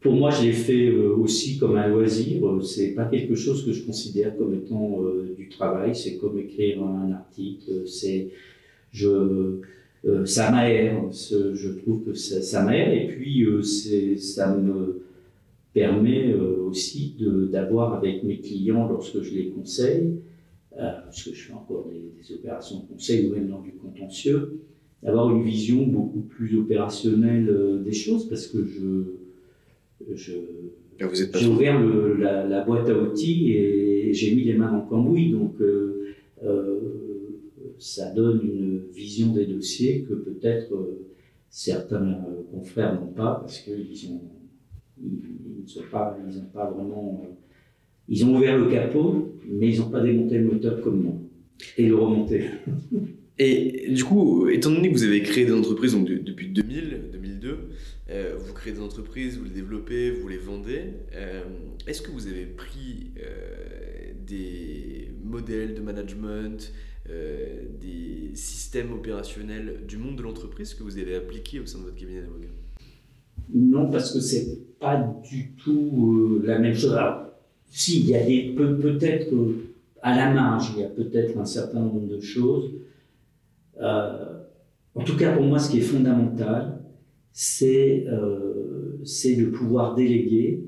pour 0.00 0.12
moi, 0.14 0.30
je 0.30 0.44
l'ai 0.44 0.52
fait 0.52 0.88
euh, 0.88 1.14
aussi 1.14 1.58
comme 1.58 1.76
un 1.76 1.88
loisir. 1.88 2.42
C'est 2.62 2.92
pas 2.92 3.04
quelque 3.04 3.34
chose 3.34 3.64
que 3.64 3.72
je 3.72 3.84
considère 3.84 4.36
comme 4.36 4.54
étant 4.54 5.02
euh, 5.02 5.34
du 5.36 5.50
travail. 5.50 5.94
C'est 5.94 6.16
comme 6.16 6.38
écrire 6.38 6.82
un 6.82 7.12
article. 7.12 7.86
C'est, 7.86 8.28
je, 8.92 9.60
ça 10.24 10.50
m'aère. 10.50 11.02
Je 11.12 11.68
trouve 11.80 12.04
que 12.04 12.14
ça, 12.14 12.40
ça 12.40 12.64
m'aère. 12.64 12.94
Et 12.94 13.08
puis, 13.08 13.46
ça 14.18 14.56
me 14.56 15.02
permet 15.72 16.34
aussi 16.34 17.16
d'avoir 17.52 17.94
avec 17.94 18.22
mes 18.24 18.40
clients, 18.40 18.88
lorsque 18.88 19.22
je 19.22 19.34
les 19.34 19.48
conseille, 19.48 20.20
parce 20.76 21.22
que 21.22 21.34
je 21.34 21.46
fais 21.46 21.52
encore 21.52 21.88
des, 21.88 22.12
des 22.20 22.34
opérations 22.34 22.80
de 22.80 22.92
conseil 22.92 23.28
ou 23.28 23.34
même 23.34 23.48
dans 23.48 23.60
du 23.60 23.72
contentieux, 23.72 24.60
d'avoir 25.02 25.34
une 25.34 25.44
vision 25.44 25.86
beaucoup 25.86 26.20
plus 26.20 26.58
opérationnelle 26.58 27.82
des 27.84 27.92
choses, 27.92 28.28
parce 28.28 28.46
que 28.46 28.64
je 28.64 29.04
j'ai 30.14 31.46
ouvert 31.48 31.80
la, 32.18 32.64
boîte 32.64 32.88
à 32.88 32.98
outils 32.98 33.52
et 33.52 34.12
j'ai 34.12 34.34
mis 34.34 34.44
les 34.44 34.54
mains 34.54 34.76
le 34.76 34.88
cambouis. 34.88 35.30
Donc, 35.30 35.60
euh, 35.60 36.14
euh, 36.44 36.78
ça 37.78 38.10
donne 38.10 38.40
une 38.42 38.82
vision 38.92 39.32
des 39.32 39.46
dossiers 39.46 40.02
que 40.02 40.14
peut-être 40.14 40.74
euh, 40.74 41.06
certains 41.48 42.18
confrères 42.52 43.00
n'ont 43.00 43.12
pas 43.12 43.38
parce 43.40 43.58
qu'ils 43.60 44.10
ont, 44.12 44.20
ils, 45.02 45.68
sont 45.68 45.82
pas, 45.90 46.16
pas 46.52 46.70
vraiment. 46.70 47.26
ils 48.08 48.24
ont 48.24 48.36
ouvert 48.36 48.58
le 48.58 48.70
capot, 48.70 49.34
mais 49.48 49.70
ils 49.70 49.80
n'ont 49.80 49.90
pas 49.90 50.00
démonté 50.00 50.38
le 50.38 50.44
moteur 50.44 50.80
comme 50.80 51.02
moi 51.02 51.14
et 51.76 51.86
le 51.86 51.94
remonté. 51.94 52.44
Et 53.42 53.90
du 53.90 54.04
coup, 54.04 54.50
étant 54.50 54.70
donné 54.70 54.90
que 54.90 54.92
vous 54.92 55.04
avez 55.04 55.22
créé 55.22 55.46
des 55.46 55.54
entreprises 55.54 55.94
donc, 55.94 56.06
depuis 56.06 56.48
2000, 56.48 57.08
2002, 57.10 57.70
euh, 58.10 58.34
vous 58.38 58.52
créez 58.52 58.74
des 58.74 58.82
entreprises, 58.82 59.38
vous 59.38 59.44
les 59.44 59.50
développez, 59.50 60.10
vous 60.10 60.28
les 60.28 60.36
vendez, 60.36 60.82
euh, 61.14 61.42
est-ce 61.86 62.02
que 62.02 62.10
vous 62.10 62.26
avez 62.26 62.44
pris 62.44 63.12
euh, 63.18 64.12
des 64.26 65.08
modèles 65.24 65.74
de 65.74 65.80
management, 65.80 66.72
des 67.80 68.30
systèmes 68.34 68.92
opérationnels 68.92 69.80
du 69.88 69.96
monde 69.96 70.16
de 70.16 70.22
l'entreprise 70.22 70.74
que 70.74 70.84
vous 70.84 70.96
avez 70.98 71.16
appliqués 71.16 71.58
au 71.58 71.66
sein 71.66 71.78
de 71.78 71.84
votre 71.84 71.96
cabinet 71.96 72.20
d'avocat? 72.20 72.46
Non, 73.54 73.90
parce 73.90 74.12
que 74.12 74.20
c'est 74.20 74.78
pas 74.78 74.96
du 75.28 75.52
tout 75.56 76.40
la 76.44 76.58
même 76.58 76.74
chose. 76.74 76.94
Alors, 76.94 77.26
si, 77.66 78.00
il 78.00 78.10
y 78.10 78.14
a 78.14 78.24
des, 78.24 78.54
peut-être 78.54 79.32
à 80.02 80.16
la 80.16 80.32
marge, 80.32 80.72
il 80.76 80.82
y 80.82 80.84
a 80.84 80.88
peut-être 80.88 81.38
un 81.38 81.44
certain 81.44 81.80
nombre 81.80 82.08
de 82.08 82.20
choses 82.20 82.72
euh, 83.80 84.42
en 84.94 85.04
tout 85.04 85.16
cas, 85.16 85.34
pour 85.34 85.44
moi, 85.44 85.58
ce 85.58 85.70
qui 85.70 85.78
est 85.78 85.82
fondamental, 85.82 86.80
c'est 87.32 88.06
euh, 88.08 88.98
de 89.00 89.46
pouvoir 89.46 89.94
déléguer 89.94 90.64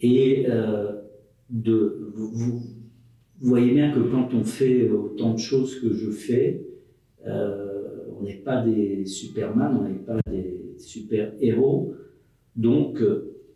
et 0.00 0.46
euh, 0.48 0.92
de. 1.50 2.10
Vous, 2.14 2.62
voyez 3.40 3.72
bien 3.72 3.92
que 3.92 4.00
quand 4.00 4.34
on 4.34 4.44
fait 4.44 4.88
autant 4.90 5.34
de 5.34 5.38
choses 5.38 5.80
que 5.80 5.92
je 5.92 6.10
fais, 6.10 6.64
on 7.26 8.22
n'est 8.22 8.42
pas 8.44 8.64
des 8.64 9.04
Superman, 9.04 9.76
on 9.80 9.88
n'est 9.88 9.98
pas 9.98 10.18
des 10.30 10.71
super-héros. 10.82 11.94
Donc, 12.56 13.02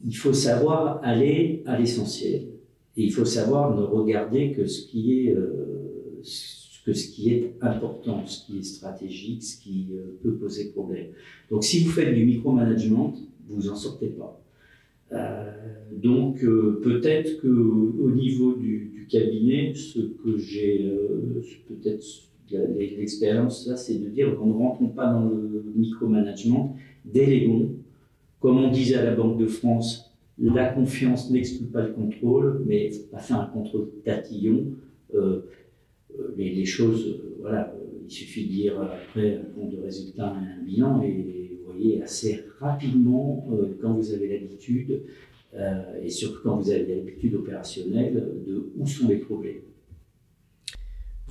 il 0.04 0.16
faut 0.16 0.32
savoir 0.32 1.00
aller 1.02 1.62
à 1.66 1.78
l'essentiel. 1.78 2.48
Et 2.96 3.04
il 3.04 3.12
faut 3.12 3.26
savoir 3.26 3.76
ne 3.76 3.82
regarder 3.82 4.52
que 4.52 4.66
ce 4.66 4.86
qui 4.86 5.26
est 5.26 5.36
que 6.86 6.92
ce 6.92 7.08
qui 7.08 7.32
est 7.32 7.54
important, 7.60 8.24
ce 8.26 8.46
qui 8.46 8.58
est 8.58 8.62
stratégique, 8.62 9.42
ce 9.42 9.60
qui 9.60 9.88
euh, 9.92 10.16
peut 10.22 10.34
poser 10.34 10.70
problème. 10.70 11.08
Donc 11.50 11.64
si 11.64 11.82
vous 11.82 11.90
faites 11.90 12.14
du 12.14 12.24
micromanagement, 12.24 13.12
vous 13.48 13.62
n'en 13.64 13.74
sortez 13.74 14.06
pas. 14.06 14.40
Euh, 15.12 15.52
donc 15.92 16.44
euh, 16.44 16.80
peut-être 16.84 17.40
que 17.40 17.48
au 17.48 18.10
niveau 18.12 18.54
du, 18.54 18.92
cabinet, 19.08 19.72
ce 19.72 20.00
que 20.00 20.36
j'ai 20.36 20.84
peut-être 21.68 22.04
l'expérience 22.50 23.72
c'est 23.76 23.98
de 23.98 24.08
dire 24.08 24.36
qu'on 24.36 24.46
ne 24.46 24.54
rentrons 24.54 24.88
pas 24.88 25.12
dans 25.12 25.24
le 25.24 25.64
micromanagement, 25.74 26.76
déléguons. 27.04 27.70
Comme 28.40 28.58
on 28.58 28.70
disait 28.70 28.96
à 28.96 29.04
la 29.04 29.14
Banque 29.14 29.38
de 29.38 29.46
France, 29.46 30.06
la 30.38 30.68
confiance 30.68 31.30
n'exclut 31.30 31.66
pas 31.66 31.82
le 31.82 31.92
contrôle, 31.92 32.62
mais 32.66 32.86
il 32.86 32.92
faut 32.92 33.06
pas 33.10 33.18
faire 33.18 33.40
un 33.40 33.46
contrôle 33.46 33.88
tatillon. 34.04 34.66
Euh, 35.14 35.42
les, 36.36 36.64
choses, 36.64 37.06
euh, 37.06 37.36
voilà, 37.40 37.74
euh, 37.74 37.84
il 38.04 38.10
suffit 38.10 38.46
de 38.46 38.52
lire 38.52 38.80
après 38.80 39.36
un 39.36 39.44
compte 39.54 39.70
de 39.70 39.80
résultats 39.80 40.34
et 40.40 40.60
un 40.60 40.64
bilan 40.64 41.02
et 41.02 41.58
vous 41.58 41.72
voyez 41.72 42.02
assez 42.02 42.44
rapidement, 42.58 43.46
quand 43.80 43.94
vous 43.94 44.12
avez 44.12 44.28
l'habitude, 44.28 45.02
et 46.02 46.08
surtout 46.08 46.40
quand 46.42 46.56
vous 46.56 46.70
avez 46.70 46.86
l'habitude 46.86 47.34
opérationnelle, 47.34 48.32
de 48.46 48.70
où 48.76 48.86
sont 48.86 49.08
les 49.08 49.16
problèmes. 49.16 49.62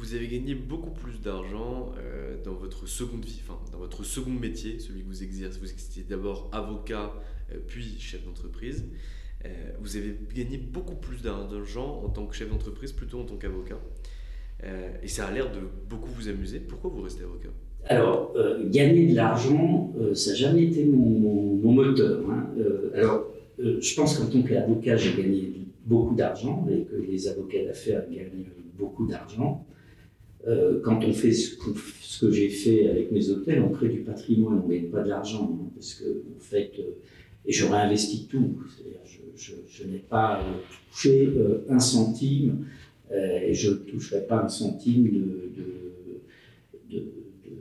Vous 0.05 0.13
avez 0.13 0.27
gagné 0.27 0.53
beaucoup 0.53 0.91
plus 0.91 1.19
d'argent 1.19 1.91
dans 2.43 2.53
votre 2.53 2.87
seconde 2.87 3.25
vie, 3.25 3.41
enfin 3.41 3.59
dans 3.71 3.79
votre 3.79 4.03
second 4.03 4.29
métier, 4.29 4.77
celui 4.77 5.01
que 5.01 5.07
vous 5.07 5.23
exercez. 5.23 5.59
Vous 5.59 5.71
étiez 5.71 6.03
d'abord 6.03 6.47
avocat, 6.51 7.11
puis 7.65 7.97
chef 7.97 8.23
d'entreprise. 8.23 8.85
vous 9.79 9.97
avez 9.97 10.15
gagné 10.35 10.57
beaucoup 10.57 10.95
plus 10.95 11.23
d'argent 11.23 12.03
en 12.05 12.09
tant 12.09 12.27
que 12.27 12.35
chef 12.35 12.51
d'entreprise 12.51 12.91
plutôt 12.91 13.19
en 13.19 13.23
tant 13.23 13.37
qu'avocat. 13.37 13.79
Euh, 14.63 14.89
et 15.03 15.07
ça 15.07 15.27
a 15.27 15.31
l'air 15.31 15.51
de 15.51 15.59
beaucoup 15.89 16.09
vous 16.09 16.29
amuser. 16.29 16.59
Pourquoi 16.59 16.89
vous 16.89 17.01
restez 17.01 17.23
avocat? 17.23 17.49
Alors, 17.85 18.33
euh, 18.35 18.67
gagner 18.69 19.07
de 19.07 19.15
l'argent, 19.15 19.93
euh, 19.99 20.13
ça 20.13 20.31
n'a 20.31 20.35
jamais 20.37 20.63
été 20.63 20.85
mon, 20.85 21.71
moteur. 21.71 22.21
Hein. 22.29 22.47
alors, 22.93 23.25
je 23.57 23.95
pense 23.95 24.17
qu'en 24.17 24.27
tant 24.27 24.41
qu'avocat, 24.43 24.95
j'ai 24.95 25.21
gagné 25.21 25.51
beaucoup 25.85 26.15
d'argent 26.15 26.67
et 26.71 26.83
que 26.83 26.95
les 26.95 27.27
avocats 27.27 27.65
d'affaires 27.65 28.05
gagnent 28.09 28.45
beaucoup 28.77 29.07
d'argent. 29.07 29.65
Quand 30.83 31.03
on 31.03 31.11
fait 31.11 31.31
ce, 31.31 31.55
que 32.19 32.31
j'ai 32.31 32.49
fait 32.49 32.87
avec 32.87 33.11
mes 33.11 33.29
hôtels, 33.29 33.61
on 33.61 33.69
crée 33.69 33.89
du 33.89 34.01
patrimoine, 34.01 34.61
on 34.63 34.67
ne 34.67 34.73
gagne 34.73 34.89
pas 34.89 35.01
de 35.01 35.09
l'argent. 35.09 35.59
Hein, 35.59 35.71
parce 35.73 35.95
que, 35.95 36.23
en 36.35 36.39
fait, 36.39 36.71
et 37.45 37.51
je 37.51 37.65
réinvestis 37.65 38.27
tout. 38.29 38.57
Je, 39.35 39.51
je 39.67 39.83
n'ai 39.83 39.99
pas 39.99 40.41
touché 40.91 41.29
un 41.69 41.79
centime 41.79 42.65
euh, 43.11 43.39
et 43.39 43.53
je 43.53 43.71
ne 43.71 43.75
toucherai 43.75 44.21
pas 44.21 44.43
un 44.43 44.47
centime 44.47 45.03
de, 45.03 45.51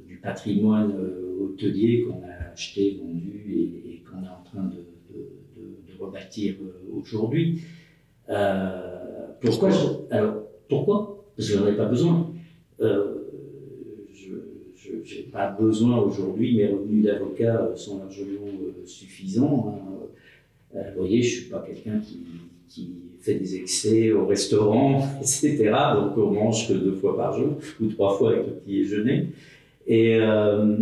du 0.07 0.17
patrimoine 0.23 0.93
euh, 0.93 1.45
hôtelier 1.45 2.05
qu'on 2.05 2.23
a 2.23 2.53
acheté, 2.53 2.99
vendu 2.99 3.53
et, 3.87 4.03
qu'on 4.09 4.25
est 4.25 4.29
en 4.29 4.43
train 4.45 4.65
de, 4.65 4.85
rebâtir 5.99 6.57
euh, 6.61 6.99
aujourd'hui. 6.99 7.63
pourquoi 9.41 9.71
Alors, 10.11 10.43
pourquoi? 10.69 11.25
Parce 11.37 11.49
que 11.49 11.55
je 11.55 11.61
n'en 11.61 11.69
ai 11.69 11.77
pas 11.77 11.87
besoin. 11.87 12.33
Je 12.81 14.35
n'ai 15.17 15.23
pas 15.33 15.51
besoin 15.51 15.99
aujourd'hui, 15.99 16.57
mes 16.57 16.69
revenus 16.69 17.05
d'avocat 17.05 17.71
sont 17.77 17.99
largement 17.99 18.47
suffisants. 18.87 19.81
Hein. 20.75 20.81
vous 20.95 21.01
voyez, 21.01 21.23
je 21.23 21.37
ne 21.37 21.41
suis 21.43 21.51
pas 21.51 21.65
quelqu'un 21.67 21.99
qui, 22.01 22.21
qui 22.69 22.91
fait 23.25 23.35
des 23.35 23.57
excès 23.57 24.13
au 24.13 24.27
restaurant, 24.27 25.09
etc. 25.21 25.73
Donc 25.95 26.19
on 26.19 26.31
mange 26.31 26.69
que 26.69 26.75
deux 26.75 26.95
fois 26.95 27.17
par 27.17 27.39
jour 27.39 27.57
ou 27.81 27.87
trois 27.87 28.17
fois 28.17 28.33
avec 28.33 28.47
le 28.47 28.53
petit 28.55 28.83
déjeuner. 28.83 29.29
Et, 29.87 30.17
euh, 30.21 30.77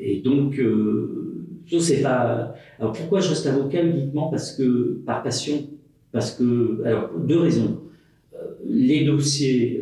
et 0.00 0.16
donc, 0.20 0.58
euh, 0.58 1.44
je 1.66 1.78
sais 1.78 2.02
pas. 2.02 2.54
Alors 2.78 2.92
pourquoi 2.92 3.20
je 3.20 3.28
reste 3.30 3.46
avocat 3.46 3.82
uniquement 3.82 4.28
Parce 4.28 4.52
que 4.52 4.98
par 5.06 5.22
passion? 5.22 5.68
Parce 6.12 6.32
que, 6.32 6.82
alors 6.84 7.10
deux 7.18 7.38
raisons. 7.38 7.78
Euh, 8.34 8.38
les 8.64 9.04
dossiers, 9.04 9.80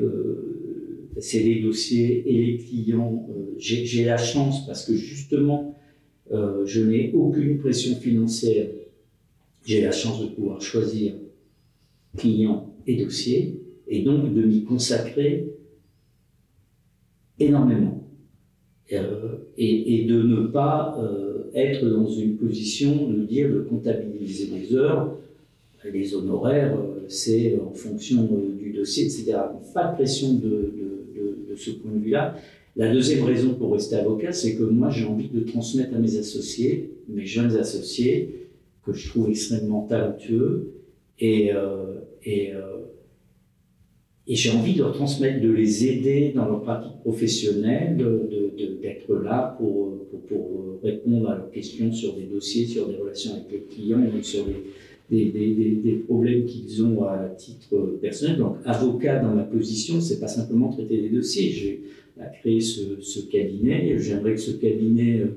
c'est 1.21 1.41
les 1.41 1.61
dossiers 1.63 2.25
et 2.27 2.47
les 2.47 2.59
clients. 2.59 3.29
J'ai 3.59 4.05
la 4.05 4.17
chance 4.17 4.67
parce 4.67 4.85
que 4.85 4.95
justement, 4.95 5.79
je 6.31 6.81
n'ai 6.83 7.13
aucune 7.13 7.59
pression 7.59 7.97
financière. 7.97 8.69
J'ai 9.65 9.81
la 9.83 9.93
chance 9.93 10.21
de 10.23 10.29
pouvoir 10.29 10.61
choisir 10.61 11.15
clients 12.17 12.75
et 12.87 12.97
dossiers, 12.97 13.61
et 13.89 14.03
donc 14.03 14.33
de 14.33 14.43
m'y 14.43 14.65
consacrer 14.65 15.53
énormément. 17.39 18.03
Euh, 18.93 19.39
et, 19.59 20.05
de 20.05 20.23
ne 20.23 20.47
pas 20.47 20.97
euh, 21.01 21.51
être 21.55 21.85
dans 21.85 22.09
une 22.09 22.37
position 22.37 23.09
de 23.11 23.25
dire 23.25 23.53
de 23.53 23.61
comptabiliser 23.63 24.49
les 24.57 24.77
heures, 24.77 25.17
les 25.93 26.15
honoraires, 26.15 26.77
euh, 26.77 27.05
c'est 27.09 27.59
en 27.61 27.73
fonction 27.73 28.29
du 28.59 28.73
dossier, 28.73 29.07
etc. 29.07 29.39
Pas 29.75 29.91
de 29.91 29.95
pression 29.97 30.35
de, 30.35 30.73
de 31.17 31.57
ce 31.57 31.71
point 31.71 31.93
de 31.93 31.99
vue-là. 31.99 32.37
La 32.77 32.93
deuxième 32.93 33.25
raison 33.25 33.55
pour 33.55 33.73
rester 33.73 33.97
avocat, 33.97 34.33
c'est 34.33 34.55
que 34.55 34.63
moi 34.63 34.91
j'ai 34.91 35.07
envie 35.07 35.29
de 35.29 35.41
transmettre 35.41 35.95
à 35.95 35.99
mes 35.99 36.19
associés, 36.19 36.91
mes 37.09 37.25
jeunes 37.25 37.57
associés, 37.57 38.49
que 38.85 38.93
je 38.93 39.09
trouve 39.09 39.31
extrêmement 39.31 39.87
talentueux, 39.87 40.75
et, 41.19 41.55
euh, 41.55 41.95
euh, 42.27 42.83
et 44.27 44.35
j'ai 44.35 44.51
envie 44.51 44.75
de 44.75 44.81
leur 44.81 44.93
transmettre, 44.93 45.41
de 45.41 45.51
les 45.51 45.87
aider 45.87 46.33
dans 46.35 46.45
leur 46.45 46.63
pratique 46.63 47.01
professionnelle, 47.01 47.97
d'être 48.83 49.15
là 49.15 49.57
pour, 49.59 49.95
pour, 50.29 50.81
répondre 50.83 51.31
à 51.31 51.37
leurs 51.37 51.51
questions 51.51 51.91
sur 51.91 52.15
des 52.15 52.25
dossiers, 52.25 52.67
sur 52.67 52.87
des 52.87 52.97
relations 52.97 53.33
avec 53.33 53.51
les 53.51 53.61
clients, 53.61 54.03
sur 54.23 54.45
des, 54.45 54.55
des, 55.11 56.03
problèmes 56.07 56.45
qu'ils 56.45 56.85
ont 56.85 57.05
à 57.05 57.29
titre 57.37 57.99
personnel. 58.01 58.39
Donc, 58.39 58.57
avocat 58.65 59.19
dans 59.21 59.35
ma 59.35 59.45
position, 59.45 60.01
c'est 60.01 60.21
pas 60.21 60.29
simplement 60.29 60.69
traiter 60.69 61.01
des 61.01 61.11
dossiers. 61.11 61.51
J'ai 61.51 61.83
créé 62.41 62.61
ce, 62.61 63.01
ce 63.01 63.21
cabinet. 63.21 63.99
J'aimerais 63.99 64.35
que 64.35 64.41
ce 64.41 64.53
cabinet 64.53 65.21
euh, 65.21 65.29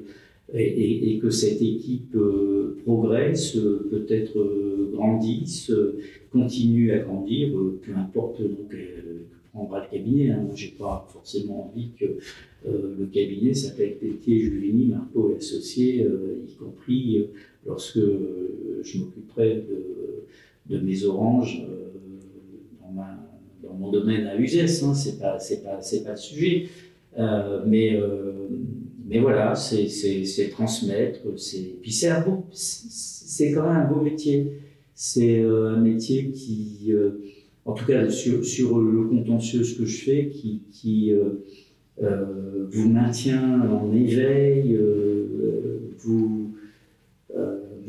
et, 0.54 1.20
que 1.22 1.30
cette 1.30 1.62
équipe 1.62 2.16
euh, 2.16 2.78
progresse, 2.84 3.56
euh, 3.56 3.88
peut-être 3.90 4.40
euh, 4.40 4.90
grandisse, 4.94 5.72
continue 6.32 6.92
à 6.92 7.00
grandir, 7.00 7.50
peu 7.82 7.94
importe 7.96 8.42
donc 8.42 8.76
prendra 9.52 9.84
le 9.84 9.98
cabinet. 9.98 10.30
Hein. 10.30 10.42
Moi, 10.44 10.54
j'ai 10.56 10.74
pas 10.78 11.08
forcément 11.12 11.72
envie 11.72 11.90
que 12.00 12.06
le 12.68 13.06
cabinet 13.08 13.54
s'appelle 13.54 13.98
Pelletier, 13.98 14.40
Juvigny, 14.40 14.86
Marco 14.86 15.32
et 15.32 15.38
Associés, 15.38 16.06
y 16.48 16.54
compris 16.56 17.26
lorsque 17.66 18.00
je 18.00 18.98
m'occuperai 18.98 19.66
de, 20.70 20.80
mes 20.80 21.04
oranges 21.04 21.64
dans, 22.82 22.92
ma, 22.92 23.18
dans, 23.64 23.74
mon 23.74 23.92
domaine 23.92 24.28
à 24.28 24.38
Uzès. 24.38 24.84
Hein. 24.84 24.94
C'est 24.94 25.20
pas, 25.20 25.38
pas, 25.64 25.80
pas 26.04 26.12
le 26.12 26.18
sujet. 26.18 26.68
mais 27.66 28.00
mais 29.10 29.20
voilà, 29.20 29.56
c'est 29.56 30.50
transmettre. 30.52 31.22
Puis 31.82 31.92
c'est 31.92 33.52
quand 33.54 33.64
même 33.64 33.76
un 33.76 33.92
beau 33.92 34.02
métier. 34.02 34.54
C'est 34.94 35.40
euh, 35.40 35.76
un 35.76 35.80
métier 35.80 36.30
qui, 36.30 36.90
euh, 36.90 37.22
en 37.66 37.74
tout 37.74 37.86
cas 37.86 38.08
sur, 38.10 38.78
le 38.78 39.04
contentieux, 39.06 39.64
ce 39.64 39.80
que 39.80 39.86
je 39.86 40.04
fais, 40.04 40.28
qui, 40.28 40.62
qui 40.72 41.12
euh, 41.14 42.68
vous 42.70 42.90
maintient 42.90 43.62
en 43.62 43.92
éveil, 43.96 44.78
vous, 46.00 46.54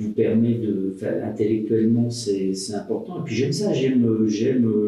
vous 0.00 0.12
permet 0.12 0.54
de. 0.54 0.94
intellectuellement, 1.24 2.10
c'est 2.10 2.54
important. 2.74 3.20
Et 3.20 3.24
puis 3.24 3.34
j'aime 3.34 3.52
ça, 3.52 3.72
j'aime 3.72 4.02
le, 4.02 4.26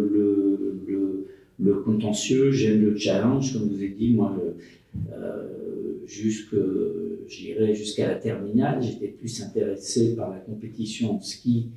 le, 0.08 1.26
le, 1.58 1.74
contentieux, 1.74 2.50
j'aime 2.50 2.82
le 2.82 2.96
challenge, 2.96 3.52
comme 3.52 3.68
vous 3.68 3.76
avez 3.76 3.88
dit, 3.88 4.12
moi 4.12 4.36
jusque, 6.06 6.56
jusqu'à 7.26 8.08
la 8.08 8.14
terminale, 8.16 8.82
j'étais 8.82 9.08
plus 9.08 9.42
intéressé 9.42 10.14
par 10.14 10.30
la 10.30 10.38
compétition 10.38 11.16
en 11.16 11.20
ski 11.20 11.70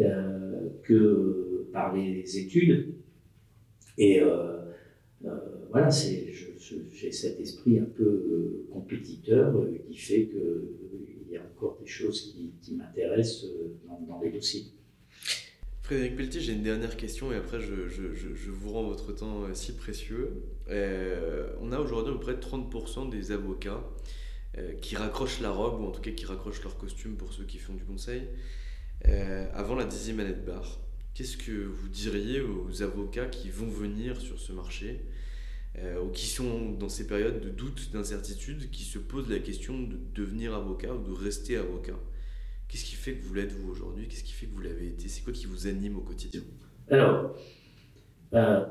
euh, 0.00 0.68
que 0.84 1.66
par 1.72 1.94
les 1.94 2.38
études. 2.38 2.94
Et 3.98 4.20
euh, 4.20 4.58
euh, 5.24 5.30
voilà, 5.70 5.90
c'est, 5.90 6.26
j'ai 6.92 7.12
cet 7.12 7.40
esprit 7.40 7.78
un 7.78 7.84
peu 7.84 8.66
compétiteur 8.72 9.66
qui 9.88 9.96
fait 9.96 10.26
qu'il 10.26 11.09
y 11.34 11.36
a 11.36 11.42
encore 11.42 11.78
des 11.80 11.86
choses 11.86 12.34
qui, 12.60 12.74
m'intéressent 12.74 13.46
dans, 13.86 14.00
dans 14.00 14.20
les 14.20 14.30
dossiers. 14.30 14.66
Frédéric 15.90 16.14
Pelletier, 16.14 16.40
j'ai 16.40 16.52
une 16.52 16.62
dernière 16.62 16.96
question 16.96 17.32
et 17.32 17.34
après 17.34 17.60
je, 17.60 18.48
vous 18.48 18.72
rends 18.72 18.84
votre 18.84 19.10
temps 19.10 19.42
euh, 19.42 19.54
si 19.54 19.74
précieux. 19.74 20.44
Euh, 20.68 21.52
on 21.60 21.72
a 21.72 21.80
aujourd'hui 21.80 22.12
à 22.12 22.16
peu 22.16 22.20
près 22.20 22.34
30% 22.34 23.10
des 23.10 23.32
avocats 23.32 23.82
euh, 24.56 24.74
qui 24.74 24.94
raccrochent 24.94 25.40
la 25.40 25.50
robe 25.50 25.80
ou 25.80 25.86
en 25.86 25.90
tout 25.90 26.00
cas 26.00 26.12
qui 26.12 26.26
raccrochent 26.26 26.62
leur 26.62 26.78
costume 26.78 27.16
pour 27.16 27.32
ceux 27.32 27.42
qui 27.42 27.58
font 27.58 27.74
du 27.74 27.82
conseil 27.82 28.22
avant 29.52 29.74
la 29.74 29.84
dixième 29.84 30.20
année 30.20 30.34
de 30.34 30.46
barre. 30.46 30.78
Qu'est-ce 31.14 31.36
que 31.36 31.50
vous 31.50 31.88
diriez 31.88 32.40
aux 32.40 32.82
avocats 32.82 33.26
qui 33.26 33.48
vont 33.48 33.66
venir 33.66 34.20
sur 34.20 34.38
ce 34.38 34.52
marché? 34.52 35.00
Ou 35.76 36.08
qui 36.08 36.26
sont 36.26 36.72
dans 36.72 36.88
ces 36.88 37.06
périodes 37.06 37.40
de 37.40 37.48
doute, 37.48 37.90
d'incertitude, 37.92 38.70
qui 38.70 38.82
se 38.82 38.98
posent 38.98 39.30
la 39.30 39.38
question 39.38 39.80
de 39.80 39.96
devenir 40.14 40.54
avocat 40.54 40.94
ou 40.94 41.02
de 41.02 41.12
rester 41.12 41.56
avocat 41.56 41.98
Qu'est-ce 42.70 42.84
qui 42.84 42.94
fait 42.94 43.14
que 43.14 43.24
vous 43.24 43.34
l'êtes 43.34 43.52
vous 43.52 43.72
aujourd'hui? 43.72 44.06
Qu'est-ce 44.06 44.22
qui 44.22 44.32
fait 44.32 44.46
que 44.46 44.54
vous 44.54 44.60
l'avez 44.60 44.86
été? 44.86 45.08
C'est 45.08 45.24
quoi 45.24 45.32
qui 45.32 45.46
vous 45.46 45.66
anime 45.66 45.96
au 45.96 46.02
quotidien? 46.02 46.40
Alors, 46.88 47.34
euh, 48.32 48.64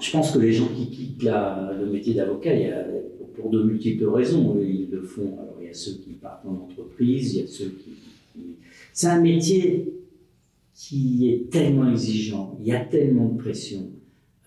je 0.00 0.12
pense 0.12 0.30
que 0.30 0.38
les 0.38 0.52
gens 0.52 0.68
qui 0.68 0.90
quittent 0.90 1.24
le 1.24 1.86
métier 1.86 2.14
d'avocat, 2.14 2.54
il 2.54 2.68
y 2.68 2.70
a, 2.70 2.86
pour 3.34 3.50
de 3.50 3.64
multiples 3.64 4.06
raisons, 4.06 4.56
ils 4.60 4.88
le 4.90 5.02
font. 5.02 5.38
Alors, 5.40 5.56
il 5.60 5.66
y 5.66 5.70
a 5.70 5.74
ceux 5.74 5.94
qui 5.94 6.10
partent 6.10 6.46
en 6.46 6.54
entreprise, 6.54 7.34
il 7.34 7.40
y 7.40 7.44
a 7.44 7.46
ceux 7.48 7.70
qui. 7.70 7.90
C'est 8.92 9.08
un 9.08 9.20
métier 9.20 9.92
qui 10.72 11.30
est 11.30 11.50
tellement 11.50 11.90
exigeant, 11.90 12.56
il 12.60 12.68
y 12.68 12.72
a 12.72 12.84
tellement 12.84 13.28
de 13.28 13.38
pression. 13.38 13.90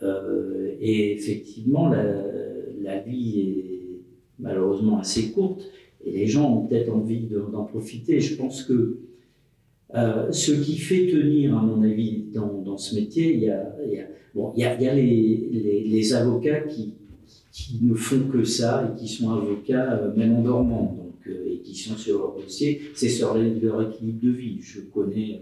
Euh, 0.04 0.76
et 0.80 1.14
effectivement, 1.14 1.90
la, 1.90 3.00
vie 3.00 3.40
est 3.40 4.02
malheureusement 4.40 5.00
assez 5.00 5.32
courte 5.32 5.64
et 6.06 6.12
les 6.12 6.28
gens 6.28 6.52
ont 6.52 6.68
peut-être 6.68 6.94
envie 6.94 7.28
d'en 7.52 7.64
profiter. 7.64 8.20
Je 8.20 8.36
pense 8.36 8.64
que 8.64 8.98
euh, 9.96 10.32
ce 10.32 10.52
qui 10.52 10.78
fait 10.78 11.08
tenir, 11.08 11.58
à 11.58 11.62
mon 11.62 11.82
avis, 11.84 12.26
dans, 12.34 12.78
ce 12.78 12.96
métier, 12.96 13.34
il 13.34 13.44
y 13.44 13.50
a, 13.50 13.74
bon, 14.34 14.52
il 14.58 14.62
y 14.62 14.66
a, 14.66 14.96
les, 14.96 15.48
les, 15.52 15.84
les, 15.84 16.14
avocats 16.14 16.62
qui, 16.62 16.96
ne 17.82 17.94
font 17.94 18.28
que 18.32 18.44
ça 18.44 18.92
et 18.92 19.00
qui 19.00 19.08
sont 19.08 19.30
avocats 19.30 19.94
euh, 19.94 20.16
même 20.16 20.36
en 20.36 20.42
dormant, 20.42 20.98
donc, 20.98 21.36
et 21.48 21.60
qui 21.60 21.76
sont 21.76 21.96
sur 21.96 22.18
leur 22.18 22.36
dossier. 22.36 22.82
C'est 22.96 23.10
sur 23.10 23.36
leur 23.36 23.90
équilibre 23.90 24.20
de 24.22 24.32
vie. 24.32 24.58
Je 24.62 24.82
connais 24.82 25.42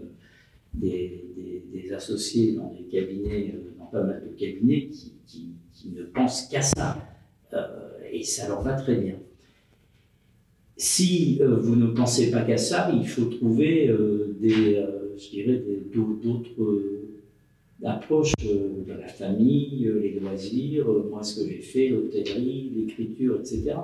des, 0.74 1.24
des, 1.72 1.92
associés 1.92 2.52
dans 2.52 2.72
des 2.72 2.84
cabinets, 2.84 3.54
pas 3.92 4.02
mal 4.02 4.22
de 4.24 4.38
cabinets, 4.38 4.88
qui, 5.26 5.52
ne 5.94 6.04
pensent 6.04 6.48
qu'à 6.48 6.62
ça. 6.62 6.96
et 8.12 8.22
ça 8.22 8.48
leur 8.48 8.62
va 8.62 8.74
très 8.74 8.96
bien. 8.96 9.16
Si 10.76 11.38
euh, 11.40 11.56
vous 11.56 11.76
ne 11.76 11.86
pensez 11.88 12.30
pas 12.30 12.42
qu'à 12.42 12.56
ça, 12.56 12.90
il 12.92 13.06
faut 13.06 13.26
trouver 13.26 13.88
euh, 13.88 14.36
des, 14.40 14.76
euh, 14.76 15.16
je 15.16 15.30
dirais, 15.30 15.62
d'autres 15.94 16.50
approches 17.84 18.32
de 18.40 18.92
la 18.92 19.08
famille, 19.08 19.90
les 20.02 20.18
loisirs, 20.18 20.86
moi 21.10 21.22
ce 21.22 21.40
que 21.40 21.48
j'ai 21.48 21.60
fait, 21.60 21.88
l'hôtellerie, 21.88 22.72
l'écriture, 22.74 23.38
etc. 23.40 23.74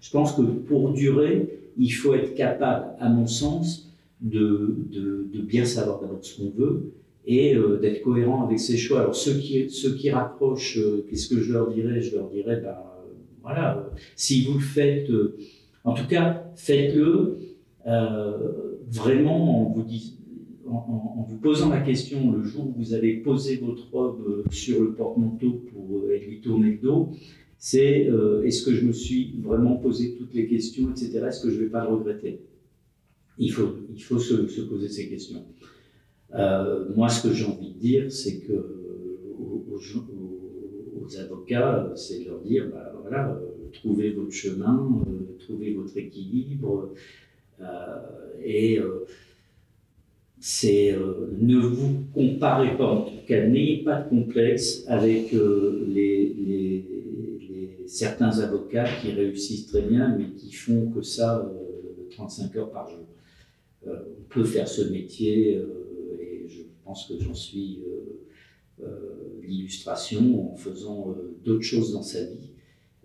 Je 0.00 0.10
pense 0.10 0.32
que 0.32 0.42
pour 0.42 0.92
durer, 0.92 1.48
il 1.78 1.90
faut 1.90 2.14
être 2.14 2.34
capable, 2.34 2.86
à 2.98 3.08
mon 3.08 3.26
sens, 3.26 3.92
de, 4.20 4.76
de 4.92 5.40
bien 5.40 5.64
savoir 5.64 6.00
d'abord 6.00 6.18
ce 6.22 6.36
qu'on 6.36 6.50
veut 6.50 6.92
et 7.26 7.56
d'être 7.80 8.02
cohérent 8.02 8.44
avec 8.44 8.58
ses 8.58 8.76
choix. 8.76 9.00
Alors 9.00 9.14
ceux 9.16 9.38
qui, 9.38 9.70
ceux 9.70 9.94
qui 9.94 10.10
raccrochent, 10.10 10.78
qu'est-ce 11.08 11.28
que 11.28 11.40
je 11.40 11.52
leur 11.52 11.72
dirais? 11.72 12.00
Je 12.00 12.16
leur 12.16 12.28
dirais, 12.28 12.60
ben 12.60 12.76
voilà, 13.42 13.90
si 14.14 14.44
vous 14.44 14.54
le 14.54 14.60
faites 14.60 15.10
en 15.84 15.92
tout 15.92 16.06
cas, 16.06 16.50
faites-le 16.56 17.38
euh, 17.86 18.78
vraiment 18.90 19.66
en 19.66 19.72
vous, 19.72 19.84
en, 20.66 21.26
vous, 21.28 21.36
posant 21.36 21.68
la 21.68 21.82
question 21.82 22.32
le 22.32 22.42
jour 22.42 22.68
où 22.68 22.72
vous 22.72 22.94
avez 22.94 23.18
posé 23.18 23.56
votre 23.56 23.90
robe 23.92 24.24
euh, 24.26 24.44
sur 24.50 24.82
le 24.82 24.94
porte-manteau 24.94 25.62
pour 25.70 25.98
euh, 25.98 26.16
lui 26.26 26.40
tourner 26.40 26.70
le 26.70 26.78
dos. 26.78 27.10
C'est 27.58 28.10
est-ce 28.44 28.62
que 28.62 28.74
je 28.74 28.84
me 28.84 28.92
suis 28.92 29.36
vraiment 29.42 29.76
posé 29.76 30.16
toutes 30.18 30.34
les 30.34 30.46
questions, 30.46 30.90
etc. 30.90 31.24
Est-ce 31.28 31.42
que 31.42 31.50
je 31.50 31.56
ne 31.56 31.60
vais 31.62 31.70
pas 31.70 31.82
le 31.82 31.94
regretter? 31.94 32.40
Il 33.38 33.50
faut, 33.50 33.76
il 33.94 34.02
faut 34.02 34.18
se, 34.18 34.46
se 34.48 34.60
poser 34.60 34.88
ces 34.90 35.08
questions. 35.08 35.46
Moi, 36.96 37.08
ce 37.08 37.26
que 37.26 37.34
j'ai 37.34 37.44
envie 37.44 37.72
de 37.74 37.78
dire, 37.78 38.12
c'est 38.12 38.40
que 38.40 38.52
aux, 39.38 39.64
aux, 41.00 41.16
avocats, 41.18 41.92
c'est 41.94 42.24
de 42.24 42.30
leur 42.30 42.40
dire, 42.40 42.68
bah, 42.72 42.92
voilà, 43.02 43.38
trouvez 43.74 44.10
votre 44.10 44.32
chemin, 44.32 44.88
euh, 45.06 45.36
trouvez 45.38 45.74
votre 45.74 45.96
équilibre. 45.96 46.90
Euh, 47.60 47.64
et 48.42 48.78
euh, 48.78 49.04
c'est 50.40 50.94
ne 51.40 51.56
vous 51.58 52.04
comparez 52.12 52.76
pas, 52.76 52.86
en 52.86 53.02
tout 53.02 53.26
cas, 53.26 53.46
n'ayez 53.46 53.82
pas 53.82 54.02
de 54.02 54.10
complexe 54.10 54.84
avec 54.88 55.32
les, 55.32 56.84
certains 57.86 58.40
avocats 58.40 58.88
qui 59.00 59.12
réussissent 59.12 59.68
très 59.68 59.82
bien, 59.82 60.14
mais 60.18 60.26
qui 60.36 60.52
font 60.52 60.90
que 60.90 61.00
ça 61.00 61.50
35 62.10 62.56
heures 62.56 62.70
par 62.70 62.90
jour. 62.90 63.06
on 63.86 64.22
peut 64.28 64.44
faire 64.44 64.68
ce 64.68 64.82
métier, 64.90 65.58
pense 66.84 67.06
que 67.06 67.18
j'en 67.18 67.34
suis 67.34 67.80
l'illustration 69.42 70.52
en 70.52 70.56
faisant 70.56 71.14
d'autres 71.44 71.62
choses 71.62 71.92
dans 71.92 72.02
sa 72.02 72.24
vie 72.24 72.54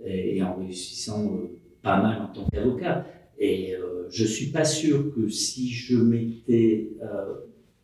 et, 0.05 0.41
en 0.41 0.55
réussissant 0.55 1.33
euh, 1.33 1.59
pas 1.81 2.01
mal 2.01 2.21
en 2.21 2.27
tant 2.33 2.49
qu'avocat. 2.49 3.05
Et 3.37 3.73
euh, 3.75 4.07
je 4.09 4.23
ne 4.23 4.27
suis 4.27 4.47
pas 4.47 4.65
sûr 4.65 5.13
que 5.13 5.29
si 5.29 5.69
je 5.69 5.97
m'étais 5.97 6.91
euh, 7.01 7.35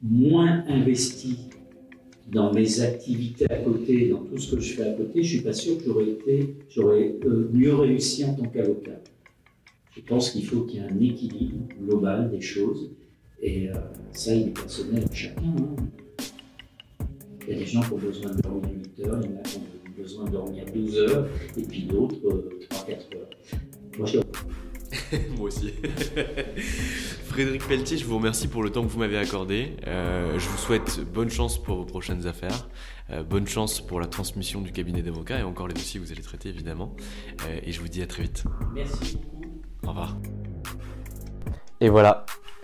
moins 0.01 0.63
investi 0.67 1.37
dans 2.31 2.51
mes 2.51 2.81
activités 2.81 3.45
à 3.51 3.57
côté, 3.57 4.09
dans 4.09 4.23
tout 4.23 4.37
ce 4.37 4.55
que 4.55 4.61
je 4.61 4.73
fais 4.73 4.83
à 4.83 4.93
côté, 4.93 5.23
je 5.23 5.33
ne 5.33 5.37
suis 5.37 5.41
pas 5.41 5.53
sûr 5.53 5.77
que 5.77 5.83
j'aurais 5.85 6.09
été, 6.09 6.55
j'aurais 6.69 7.15
mieux 7.53 7.75
réussi 7.75 8.25
en 8.25 8.33
tant 8.33 8.47
qu'avocat. 8.47 8.99
Je 9.95 10.01
pense 10.01 10.31
qu'il 10.31 10.45
faut 10.45 10.61
qu'il 10.61 10.81
y 10.81 10.83
ait 10.83 10.87
un 10.87 10.99
équilibre 10.99 11.67
global 11.79 12.29
des 12.31 12.41
choses, 12.41 12.91
et 13.45 13.69
ça, 14.11 14.33
il 14.33 14.47
est 14.47 14.51
personnel 14.51 15.03
à 15.09 15.15
chacun. 15.15 15.41
Hein. 15.41 15.75
Il 17.47 17.53
y 17.53 17.55
a 17.55 17.59
des 17.59 17.65
gens 17.65 17.81
qui 17.81 17.93
ont 17.93 17.97
besoin 17.97 18.31
de 18.31 18.41
dormir 18.41 18.71
8 18.97 19.05
heures, 19.05 19.19
il 19.23 19.29
y 19.29 19.33
en 19.33 19.37
a 19.37 19.41
qui 19.43 19.57
ont 19.57 20.01
besoin 20.01 20.25
de 20.25 20.31
dormir 20.31 20.65
12 20.73 20.97
heures, 20.97 21.27
et 21.57 21.61
puis 21.61 21.83
d'autres 21.83 22.15
3-4 22.69 22.91
heures. 22.91 23.29
Moi, 23.97 24.07
je 24.07 24.19
Moi 25.37 25.47
aussi. 25.47 25.73
Frédéric 27.25 27.67
Pelletier, 27.67 27.97
je 27.97 28.05
vous 28.05 28.17
remercie 28.17 28.47
pour 28.47 28.63
le 28.63 28.69
temps 28.69 28.83
que 28.83 28.87
vous 28.87 28.99
m'avez 28.99 29.17
accordé. 29.17 29.75
Euh, 29.87 30.39
je 30.39 30.47
vous 30.47 30.57
souhaite 30.57 31.01
bonne 31.13 31.29
chance 31.29 31.61
pour 31.61 31.77
vos 31.77 31.85
prochaines 31.85 32.27
affaires, 32.27 32.69
euh, 33.09 33.23
bonne 33.23 33.47
chance 33.47 33.81
pour 33.81 33.99
la 33.99 34.07
transmission 34.07 34.61
du 34.61 34.71
cabinet 34.71 35.01
d'avocats 35.01 35.39
et 35.39 35.43
encore 35.43 35.67
les 35.67 35.73
dossiers 35.73 35.99
que 35.99 36.05
vous 36.05 36.11
allez 36.11 36.21
traiter 36.21 36.49
évidemment. 36.49 36.95
Euh, 37.47 37.59
et 37.63 37.71
je 37.71 37.81
vous 37.81 37.87
dis 37.87 38.01
à 38.01 38.07
très 38.07 38.23
vite. 38.23 38.43
Merci 38.73 39.17
beaucoup. 39.17 39.45
Au 39.83 39.89
revoir. 39.89 40.17
Et 41.81 41.89
voilà, 41.89 42.25